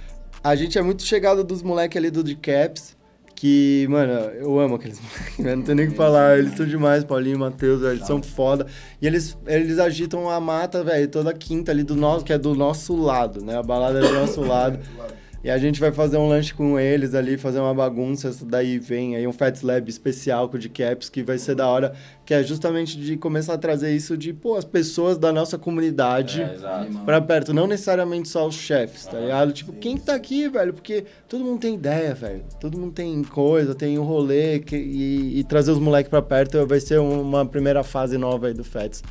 A 0.42 0.56
gente 0.56 0.78
é 0.78 0.82
muito 0.82 1.02
chegado 1.02 1.44
dos 1.44 1.62
moleque 1.62 1.98
ali 1.98 2.10
do 2.10 2.24
The 2.24 2.34
Caps, 2.40 2.96
que, 3.36 3.86
mano, 3.90 4.12
eu 4.12 4.58
amo 4.58 4.76
aqueles 4.76 4.98
moleques, 5.04 5.44
né? 5.44 5.56
não 5.56 5.62
tem 5.62 5.74
nem 5.74 5.88
o 5.88 5.90
que 5.90 5.94
falar. 5.94 6.38
Eles 6.38 6.56
são 6.56 6.64
demais, 6.64 7.04
Paulinho 7.04 7.34
e 7.34 7.38
Matheus, 7.38 7.82
eles 7.82 8.06
são 8.06 8.22
foda. 8.22 8.66
E 8.98 9.06
eles, 9.06 9.36
eles 9.46 9.78
agitam 9.78 10.30
a 10.30 10.40
mata, 10.40 10.82
velho, 10.82 11.06
toda 11.06 11.34
quinta 11.34 11.70
ali 11.70 11.82
do 11.82 11.94
nosso, 11.94 12.24
que 12.24 12.32
é 12.32 12.38
do 12.38 12.54
nosso 12.54 12.96
lado, 12.96 13.44
né? 13.44 13.58
A 13.58 13.62
balada 13.62 13.98
é 13.98 14.08
do 14.08 14.14
nosso 14.14 14.40
lado. 14.40 14.78
E 15.44 15.50
a 15.50 15.58
gente 15.58 15.78
vai 15.78 15.92
fazer 15.92 16.16
um 16.16 16.26
lanche 16.26 16.54
com 16.54 16.80
eles 16.80 17.14
ali, 17.14 17.36
fazer 17.36 17.60
uma 17.60 17.74
bagunça. 17.74 18.34
Daí 18.46 18.78
vem 18.78 19.14
aí 19.14 19.26
um 19.26 19.32
Fats 19.32 19.60
Lab 19.60 19.86
especial 19.90 20.48
com 20.48 20.56
o 20.56 20.58
de 20.58 20.70
Caps, 20.70 21.10
que 21.10 21.22
vai 21.22 21.36
ser 21.36 21.54
da 21.54 21.68
hora, 21.68 21.92
que 22.24 22.32
é 22.32 22.42
justamente 22.42 22.98
de 22.98 23.14
começar 23.18 23.52
a 23.52 23.58
trazer 23.58 23.94
isso 23.94 24.16
de, 24.16 24.32
pô, 24.32 24.56
as 24.56 24.64
pessoas 24.64 25.18
da 25.18 25.30
nossa 25.30 25.58
comunidade 25.58 26.40
É, 26.40 26.56
pra 27.04 27.20
perto, 27.20 27.52
não 27.52 27.66
necessariamente 27.66 28.26
só 28.26 28.48
os 28.48 28.54
chefes, 28.54 29.04
tá 29.04 29.20
ligado? 29.20 29.52
Tipo, 29.52 29.74
quem 29.74 29.98
tá 29.98 30.14
aqui, 30.14 30.48
velho? 30.48 30.72
Porque 30.72 31.04
todo 31.28 31.44
mundo 31.44 31.60
tem 31.60 31.74
ideia, 31.74 32.14
velho. 32.14 32.42
Todo 32.58 32.78
mundo 32.78 32.92
tem 32.94 33.22
coisa, 33.22 33.74
tem 33.74 33.98
um 33.98 34.02
rolê 34.04 34.60
que- 34.60 34.74
e, 34.74 35.40
e 35.40 35.44
trazer 35.44 35.72
os 35.72 35.78
moleques 35.78 36.08
pra 36.08 36.22
perto 36.22 36.66
vai 36.66 36.80
ser 36.80 36.98
uma 37.00 37.44
primeira 37.44 37.82
fase 37.84 38.16
nova 38.16 38.46
aí 38.46 38.54
do 38.54 38.64
Fats, 38.64 39.02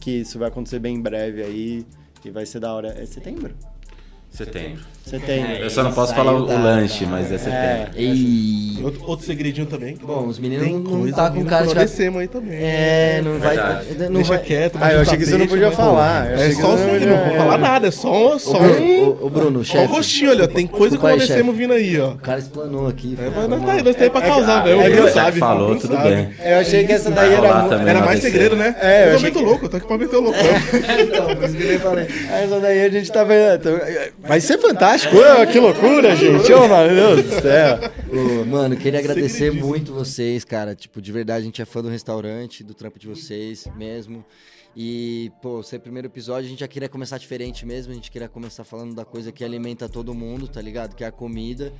que 0.00 0.20
isso 0.20 0.38
vai 0.38 0.46
acontecer 0.46 0.78
bem 0.78 0.94
em 0.94 1.00
breve 1.02 1.42
aí 1.42 1.84
e 2.24 2.30
vai 2.30 2.46
ser 2.46 2.60
da 2.60 2.72
hora. 2.72 2.94
É 2.96 3.04
setembro? 3.06 3.56
Setembro. 4.30 4.90
Setembro. 5.04 5.52
Eu 5.56 5.70
só 5.70 5.82
não 5.82 5.92
posso 5.92 6.12
Saiu 6.14 6.24
falar 6.24 6.38
o, 6.38 6.44
o 6.44 6.46
da- 6.46 6.54
lanche, 6.54 7.04
mas 7.04 7.32
é 7.32 7.34
É. 7.34 7.38
setembro. 7.38 7.90
Ei. 7.96 8.78
Outro, 8.84 9.02
outro 9.06 9.26
segredinho 9.26 9.66
também. 9.66 9.96
Bom, 10.00 10.26
os 10.26 10.38
meninos 10.38 10.64
Tem 10.64 10.74
não, 10.74 10.80
não 10.82 11.00
coisa 11.00 11.16
tá 11.16 11.28
com 11.30 11.34
vindo 11.38 11.48
cara 11.48 11.62
que 11.64 11.68
de... 11.70 11.74
nós 11.74 11.90
descemos 11.90 12.20
aí 12.20 12.28
também. 12.28 12.54
É, 12.56 13.20
não 13.24 13.38
vai... 13.38 13.56
Verdade. 13.56 13.86
Não 13.98 14.12
Deixa 14.12 14.28
vai... 14.28 14.38
quieto. 14.38 14.78
Ah, 14.80 14.92
eu 14.92 15.00
achei 15.00 15.18
que 15.18 15.26
você 15.26 15.36
não 15.36 15.46
podia 15.48 15.70
falar. 15.72 16.26
Eu 16.30 16.32
É 16.32 16.34
achei 16.36 16.48
que 16.54 16.60
só 16.62 16.68
você 16.76 16.84
o 16.84 17.00
não 17.00 17.16
não 17.16 17.26
vou 17.28 17.36
falar 17.36 17.58
nada, 17.58 17.88
é 17.88 17.90
só, 17.90 18.38
só 18.38 18.58
Ô, 18.58 18.62
um... 18.62 19.02
ô, 19.08 19.26
ô, 19.26 19.30
Bruno, 19.30 19.64
Só 19.64 19.78
o 19.78 19.80
chefe. 19.80 19.92
rostinho, 19.92 20.30
olha, 20.30 20.46
tem 20.48 20.66
coisa 20.66 20.96
que 20.96 21.02
nós 21.02 21.18
descemos 21.26 21.56
vindo 21.56 21.72
aí, 21.72 21.98
ó. 22.00 22.10
O 22.12 22.18
cara 22.18 22.38
explanou 22.38 22.86
aqui. 22.86 23.18
É, 23.20 23.30
mas 23.34 23.48
nós 23.48 23.62
tá 23.64 23.72
aí, 23.72 23.82
nós 23.82 23.96
tá 23.96 24.04
aí 24.04 24.10
pra 24.10 24.22
causar, 24.22 24.62
velho. 24.62 24.80
é 24.80 24.98
eu- 25.00 25.08
sabe? 25.08 25.38
falou, 25.40 25.76
tudo 25.76 25.94
sabe? 25.94 26.08
bem. 26.08 26.28
Eu 26.44 26.58
achei 26.58 26.86
que 26.86 26.92
essa 26.92 27.10
daí 27.10 27.30
Vai 27.30 27.36
era. 27.38 27.48
rolar 27.48 27.62
mu- 27.64 27.68
também. 27.68 27.88
Era 27.88 27.98
vai 27.98 28.08
mais 28.08 28.20
segredo, 28.20 28.54
né? 28.54 28.76
É, 28.80 29.02
eu 29.02 29.04
eu 29.06 29.10
tô 29.10 29.16
achei 29.16 29.30
muito 29.32 29.44
louco, 29.44 29.64
eu 29.64 29.68
tô 29.68 29.76
aqui 29.76 29.86
pra 29.88 29.98
meter 29.98 30.16
o 30.16 30.20
louco. 30.20 30.38
então, 31.02 31.26
por 31.36 31.44
isso 31.44 31.56
que 31.56 31.62
eu 31.64 31.68
nem 31.68 31.78
falei. 31.78 32.06
Essa 32.30 32.60
daí 32.60 32.84
a 32.84 32.88
gente 32.88 33.10
tá 33.10 33.24
vendo. 33.24 33.80
Vai 34.20 34.40
ser 34.40 34.58
fantástico. 34.58 35.16
Ué, 35.16 35.46
que 35.46 35.58
loucura, 35.58 36.14
gente. 36.14 36.52
Ô, 36.52 36.68
meu 36.68 37.16
Deus 37.16 37.24
do 37.24 37.40
céu. 37.42 37.78
Ô, 38.12 38.44
mano, 38.44 38.76
queria 38.76 38.98
agradecer 39.00 39.50
muito 39.50 39.92
vocês, 39.92 40.44
cara. 40.44 40.74
Tipo, 40.74 41.00
de 41.00 41.10
verdade, 41.10 41.42
a 41.42 41.44
gente 41.44 41.62
é 41.62 41.64
fã 41.64 41.82
do 41.82 41.88
restaurante, 41.88 42.62
do 42.62 42.74
trampo 42.74 42.98
de 42.98 43.08
vocês 43.08 43.66
mesmo. 43.76 44.24
E, 44.76 45.32
pô, 45.42 45.62
ser 45.62 45.80
primeiro 45.80 46.06
episódio, 46.06 46.46
a 46.46 46.50
gente 46.50 46.60
já 46.60 46.68
queria 46.68 46.88
começar 46.88 47.18
diferente 47.18 47.66
mesmo. 47.66 47.92
A 47.92 47.94
gente 47.94 48.10
queria 48.10 48.28
começar 48.28 48.62
falando 48.62 48.94
da 48.94 49.04
coisa 49.04 49.32
que 49.32 49.44
alimenta 49.44 49.88
todo 49.88 50.14
mundo, 50.14 50.46
tá 50.46 50.60
ligado? 50.60 50.94
Que 50.94 51.02
é 51.02 51.08
a 51.08 51.12
comida. 51.12 51.72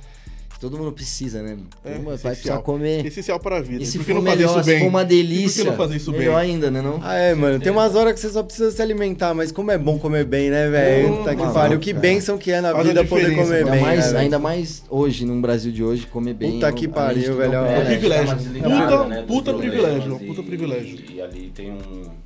Todo 0.61 0.77
mundo 0.77 0.91
precisa, 0.91 1.41
né? 1.41 1.57
É, 1.83 1.89
Todo 1.89 1.97
mundo 1.97 2.05
vai 2.05 2.13
essencial. 2.13 2.31
precisar 2.35 2.57
comer. 2.59 3.05
Essencial 3.05 3.39
para 3.39 3.57
a 3.57 3.61
vida. 3.61 3.81
E 3.83 3.85
se 3.87 3.97
Por 3.97 4.05
que 4.05 4.13
for 4.13 4.19
não 4.19 4.23
fazer 4.31 4.37
melhor, 4.37 4.51
isso 4.55 4.63
se 4.63 4.69
bem? 4.69 4.79
for 4.79 4.87
uma 4.87 5.01
E 5.01 5.03
por 5.05 5.09
que 5.09 5.15
delícia, 5.15 5.63
não 5.65 5.73
fazer 5.75 5.95
isso 5.97 6.11
bem? 6.11 6.19
melhor 6.19 6.35
ainda, 6.37 6.69
né 6.71 6.81
não? 6.81 6.99
Ah, 7.01 7.15
é, 7.15 7.33
mano. 7.33 7.59
Tem 7.59 7.71
umas 7.71 7.95
horas 7.95 8.13
que 8.13 8.19
você 8.19 8.29
só 8.29 8.43
precisa 8.43 8.69
se 8.71 8.79
alimentar, 8.81 9.33
mas 9.33 9.51
como 9.51 9.71
é 9.71 9.77
bom 9.77 9.97
comer 9.97 10.23
bem, 10.23 10.51
né, 10.51 10.69
velho? 10.69 11.13
Hum, 11.13 11.23
Tá 11.23 11.35
que 11.35 11.41
pariu. 11.51 11.79
Que 11.79 11.91
bênção 11.93 12.37
que 12.37 12.51
é 12.51 12.61
na 12.61 12.71
Faz 12.73 12.85
a 12.85 12.87
vida 12.89 13.03
poder 13.05 13.21
diferença, 13.31 13.43
comer 13.47 13.57
Ainda, 13.57 13.71
bem. 13.71 13.81
mais, 13.81 13.99
né, 13.99 14.05
velho? 14.07 14.17
ainda 14.19 14.39
mais 14.39 14.83
hoje, 14.89 15.25
no 15.25 15.41
Brasil 15.41 15.71
de 15.71 15.83
hoje, 15.83 16.05
comer 16.05 16.35
bem. 16.35 16.51
Puta 16.53 16.71
que 16.71 16.85
a 16.85 16.89
pariu, 16.89 17.35
velho, 17.37 17.53
é. 17.53 17.55
É 17.55 17.59
um 17.61 17.65
perde. 17.65 17.85
privilégio. 17.89 18.35
Desligado, 18.35 18.71
Puta, 18.71 19.07
né, 19.07 19.23
puta 19.27 19.53
privilégio, 19.55 20.19
puta 20.19 20.43
privilégio. 20.43 20.99
E 21.11 21.21
ali 21.21 21.51
tem 21.55 21.71
um. 21.71 22.20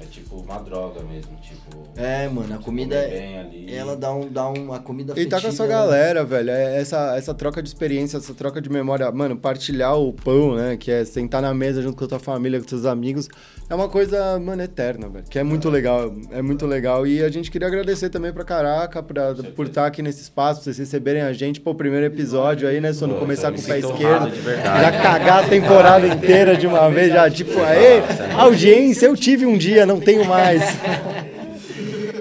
É 0.00 0.04
tipo 0.04 0.36
uma 0.36 0.58
droga 0.58 1.02
mesmo, 1.02 1.36
tipo. 1.42 1.82
É, 1.96 2.28
mano, 2.28 2.54
a 2.54 2.58
comida, 2.58 2.94
comer 3.02 3.10
bem 3.10 3.38
ali. 3.38 3.74
ela 3.74 3.96
dá 3.96 4.14
um, 4.14 4.30
dá 4.30 4.48
um, 4.48 4.72
a 4.72 4.78
comida 4.78 5.12
E 5.18 5.26
tá 5.26 5.40
com 5.40 5.48
a 5.48 5.52
sua 5.52 5.66
fetida, 5.66 5.66
né? 5.66 5.74
galera, 5.74 6.24
velho. 6.24 6.50
É 6.50 6.80
Essa, 6.80 7.16
essa 7.16 7.34
troca 7.34 7.60
de 7.60 7.68
experiência, 7.68 8.16
essa 8.16 8.32
troca 8.32 8.60
de 8.62 8.70
memória. 8.70 9.10
Mano, 9.10 9.36
partilhar 9.36 9.98
o 9.98 10.12
pão, 10.12 10.54
né? 10.54 10.76
Que 10.76 10.92
é 10.92 11.04
sentar 11.04 11.42
na 11.42 11.52
mesa 11.52 11.82
junto 11.82 11.96
com 11.96 12.04
a 12.04 12.08
tua 12.08 12.18
família, 12.20 12.60
com 12.60 12.68
seus 12.68 12.84
amigos. 12.84 13.28
É 13.70 13.74
uma 13.74 13.88
coisa, 13.88 14.38
mano, 14.40 14.62
eterna, 14.62 15.10
velho. 15.10 15.26
Que 15.28 15.38
é 15.38 15.42
muito 15.42 15.68
legal. 15.68 16.14
É 16.30 16.40
muito 16.40 16.64
legal. 16.66 17.06
E 17.06 17.22
a 17.22 17.28
gente 17.28 17.50
queria 17.50 17.68
agradecer 17.68 18.08
também 18.08 18.32
pra 18.32 18.42
caraca, 18.42 19.02
pra, 19.02 19.34
por 19.54 19.66
estar 19.66 19.84
aqui 19.86 20.00
nesse 20.00 20.22
espaço, 20.22 20.62
vocês 20.62 20.78
receberem 20.78 21.20
a 21.20 21.34
gente. 21.34 21.60
Pô, 21.60 21.74
primeiro 21.74 22.06
episódio 22.06 22.66
aí, 22.66 22.80
né? 22.80 22.92
Pô, 22.94 23.08
começar 23.16 23.52
com 23.52 23.58
o 23.58 23.62
pé 23.62 23.78
esquerdo. 23.80 24.32
Já 24.44 24.92
cagar 25.02 25.44
a 25.44 25.48
temporada 25.48 26.06
inteira 26.06 26.56
de 26.56 26.66
uma 26.66 26.88
vez, 26.88 27.12
já, 27.12 27.28
tipo, 27.30 27.60
aí, 27.60 28.02
audiência, 28.38 29.06
eu 29.06 29.14
tive 29.14 29.44
um 29.44 29.58
dia, 29.58 29.84
não 29.84 30.00
tenho 30.00 30.24
mais. 30.24 30.62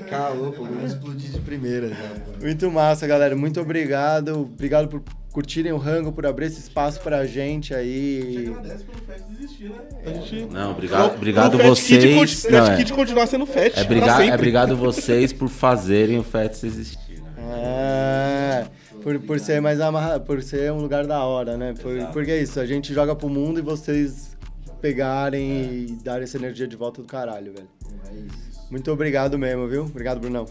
Calou, 0.10 0.52
pô, 0.52 0.64
vamos 0.64 0.92
explodir 0.92 1.32
de 1.32 1.40
primeira 1.40 1.88
já. 1.90 1.96
mano. 1.96 2.22
Muito 2.42 2.70
massa, 2.72 3.08
galera. 3.08 3.36
Muito 3.36 3.60
obrigado. 3.62 4.42
Obrigado 4.42 4.88
por 4.90 5.02
curtirem 5.38 5.72
o 5.72 5.78
rango, 5.78 6.12
por 6.12 6.26
abrir 6.26 6.48
esse 6.48 6.60
espaço 6.60 7.00
pra 7.02 7.24
gente 7.28 7.72
aí. 7.72 8.48
Agradece 8.58 8.84
pelo 8.86 8.98
FET 9.06 9.24
existir, 9.38 9.70
né? 9.70 9.78
A 10.04 10.10
gente... 10.14 10.46
Não, 10.52 10.72
obrigado, 10.72 11.14
obrigado 11.14 11.52
Kid 11.60 11.70
vocês. 11.70 12.16
conti- 12.16 12.52
Não, 12.52 12.66
é, 12.66 12.78
Kid 12.78 12.94
continuar 12.94 13.28
sendo 13.28 13.46
Fat. 13.46 13.72
é, 13.78 13.82
sempre. 13.82 14.00
é 14.00 14.34
obrigado 14.34 14.74
vocês 14.76 15.32
por 15.32 15.48
fazerem 15.48 16.18
o 16.18 16.24
Fets 16.24 16.64
existir. 16.64 17.22
Né? 17.22 18.64
Ah, 18.64 18.66
por, 19.04 19.20
por 19.20 19.40
ser 19.40 19.62
mais 19.62 19.80
amarrado, 19.80 20.26
por 20.26 20.42
ser 20.42 20.72
um 20.72 20.80
lugar 20.80 21.06
da 21.06 21.24
hora, 21.24 21.56
né? 21.56 21.76
Por, 21.80 21.96
porque 22.14 22.32
é 22.32 22.42
isso, 22.42 22.60
a 22.60 22.66
gente 22.66 22.92
joga 22.92 23.16
pro 23.16 23.30
mundo 23.30 23.60
e 23.60 23.62
vocês 23.62 24.36
pegarem 24.82 25.52
e 25.52 25.98
darem 26.04 26.24
essa 26.24 26.38
energia 26.38 26.68
de 26.68 26.76
volta 26.76 27.00
do 27.00 27.08
caralho, 27.08 27.54
velho. 27.54 27.70
É 28.10 28.16
isso. 28.16 28.68
Muito 28.72 28.92
obrigado 28.92 29.38
mesmo, 29.38 29.68
viu? 29.68 29.84
Obrigado, 29.84 30.20
Brunão. 30.20 30.48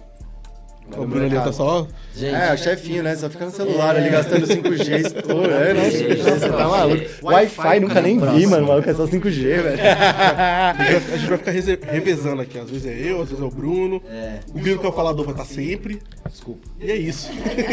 O 0.97 1.07
Bruno 1.07 1.25
ali 1.27 1.35
tá 1.35 1.53
só... 1.53 1.87
Gente, 2.15 2.35
É, 2.35 2.53
o 2.55 2.57
chefinho, 2.57 3.03
né? 3.03 3.15
Só 3.17 3.29
fica 3.29 3.45
no 3.45 3.51
celular 3.51 3.97
ali 3.97 4.09
gastando 4.09 4.47
5G. 4.47 5.07
estouro. 5.07 5.51
É, 5.51 5.75
você 5.75 6.49
tá 6.49 6.69
maluco. 6.69 7.05
Wi-Fi 7.23 7.81
nunca 7.81 8.01
nem 8.01 8.19
vi, 8.19 8.47
mano. 8.47 8.67
Maluco 8.67 8.89
é 8.89 8.95
só 8.95 9.05
5G, 9.07 9.43
velho. 9.63 9.79
A 9.83 10.75
gente 10.79 10.93
vai, 10.93 10.97
a 10.97 11.17
gente 11.19 11.29
vai 11.29 11.39
ficar 11.39 11.91
revezando 11.93 12.41
aqui. 12.43 12.59
Às 12.59 12.71
vezes 12.71 12.87
é 12.87 13.11
eu, 13.11 13.21
às 13.23 13.29
vezes 13.29 13.43
é 13.43 13.47
o 13.47 13.51
Bruno. 13.51 14.03
É. 14.11 14.39
O 14.55 14.59
Bruno 14.59 14.79
que 14.79 14.87
é 14.87 14.89
o 14.89 14.93
falador 14.93 15.25
vai 15.25 15.35
estar 15.35 15.45
sempre. 15.45 16.01
desculpa. 16.29 16.67
E 16.81 16.91
é 16.91 16.97
isso. 16.97 17.31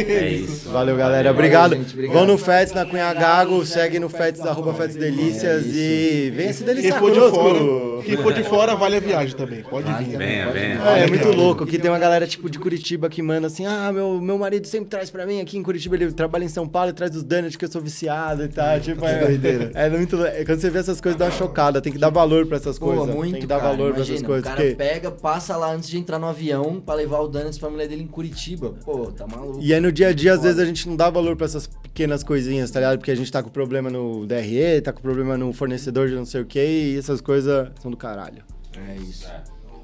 É 0.07 0.27
isso. 0.33 0.69
Valeu, 0.69 0.97
galera. 0.97 1.31
Obrigado. 1.31 1.75
gente, 1.75 1.93
obrigado. 1.93 2.15
Vão 2.17 2.25
no 2.25 2.37
Fets, 2.37 2.73
na 2.73 2.85
Cunha 2.85 3.13
Gago. 3.13 3.65
Segue 3.65 3.99
no 3.99 4.09
Fets, 4.09 4.41
arroba 4.41 4.73
Fets 4.73 4.95
Delícias. 4.95 5.65
e 5.67 6.31
venha 6.35 6.51
se 6.51 6.63
Quem 6.63 6.73
deliciar 6.75 6.99
for 6.99 7.11
de 7.11 7.19
fora, 7.19 8.03
quem 8.03 8.17
for 8.17 8.33
de 8.33 8.43
fora, 8.43 8.75
vale 8.75 8.97
a 8.97 8.99
viagem 8.99 9.35
também. 9.35 9.61
Pode 9.63 9.91
vir. 9.93 10.17
Venha, 10.17 10.49
venha. 10.51 10.81
É, 10.95 11.03
é 11.03 11.07
muito 11.07 11.29
louco 11.29 11.65
que 11.65 11.77
tem 11.77 11.89
uma 11.89 11.99
galera 11.99 12.27
tipo 12.27 12.49
de 12.49 12.59
Curitiba 12.59 13.02
que 13.09 13.21
manda 13.21 13.47
assim: 13.47 13.65
ah, 13.65 13.91
meu, 13.91 14.19
meu 14.21 14.37
marido 14.37 14.65
sempre 14.67 14.89
traz 14.89 15.09
pra 15.09 15.25
mim 15.25 15.39
aqui 15.41 15.57
em 15.57 15.63
Curitiba, 15.63 15.95
ele 15.95 16.11
trabalha 16.11 16.43
em 16.43 16.49
São 16.49 16.67
Paulo 16.67 16.89
e 16.89 16.93
traz 16.93 17.15
os 17.15 17.23
donuts 17.23 17.55
que 17.55 17.65
eu 17.65 17.71
sou 17.71 17.81
viciado 17.81 18.43
e 18.43 18.47
tal. 18.47 18.79
Tipo, 18.79 19.05
é, 19.05 19.71
é 19.73 19.89
muito 19.89 20.15
louco. 20.15 20.31
É, 20.31 20.43
Quando 20.45 20.59
você 20.59 20.69
vê 20.69 20.79
essas 20.79 20.99
coisas, 21.01 21.17
dá 21.19 21.25
uma 21.25 21.31
chocada. 21.31 21.81
Tem 21.81 21.91
que 21.93 21.99
dar 21.99 22.09
valor 22.09 22.45
pra 22.45 22.57
essas 22.57 22.77
Pô, 22.79 22.87
coisas. 22.87 23.15
muito, 23.15 23.31
tem 23.33 23.41
que 23.41 23.47
dar 23.47 23.59
cara. 23.59 23.69
valor 23.71 23.87
pra 23.93 23.97
Imagina, 23.97 24.15
essas 24.17 24.27
coisas. 24.27 24.45
O 24.45 24.49
cara 24.49 24.61
porque- 24.61 24.75
pega, 24.75 25.11
passa 25.11 25.55
lá 25.57 25.73
antes 25.73 25.89
de 25.89 25.97
entrar 25.97 26.19
no 26.19 26.27
avião 26.27 26.79
pra 26.79 26.95
levar 26.95 27.19
o 27.19 27.27
Donuts 27.27 27.57
pra 27.57 27.69
mulher 27.69 27.87
dele 27.87 28.03
em 28.03 28.07
Curitiba. 28.07 28.73
Pô, 28.83 29.07
tá 29.11 29.25
maluco. 29.27 29.59
E 29.61 29.73
aí 29.73 29.79
no 29.79 29.91
dia 29.91 30.07
a 30.09 30.13
dia, 30.13 30.33
às 30.33 30.41
vezes, 30.43 30.59
a 30.59 30.65
gente 30.65 30.87
não 30.87 30.95
dá 30.95 31.09
valor 31.09 31.35
pra 31.35 31.45
essas 31.45 31.67
pequenas 31.67 32.23
coisinhas, 32.23 32.71
tá 32.71 32.79
ligado? 32.79 32.97
Porque 32.97 33.11
a 33.11 33.15
gente 33.15 33.31
tá 33.31 33.41
com 33.43 33.49
problema 33.49 33.89
no 33.89 34.25
DRE, 34.25 34.81
tá 34.81 34.91
com 34.91 35.01
problema 35.01 35.37
no 35.37 35.51
fornecedor 35.53 36.07
de 36.09 36.15
não 36.15 36.25
sei 36.25 36.41
o 36.41 36.45
que, 36.45 36.59
e 36.59 36.97
essas 36.97 37.21
coisas 37.21 37.69
são 37.81 37.91
do 37.91 37.97
caralho. 37.97 38.43
É 38.89 38.95
isso. 38.95 39.27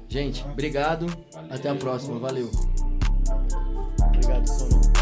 Gente, 0.08 0.44
obrigado. 0.50 1.06
Até 1.48 1.68
a 1.68 1.74
próxima. 1.76 2.18
Valeu. 2.18 2.50
Obrigado, 4.02 4.46
Sonão. 4.46 4.99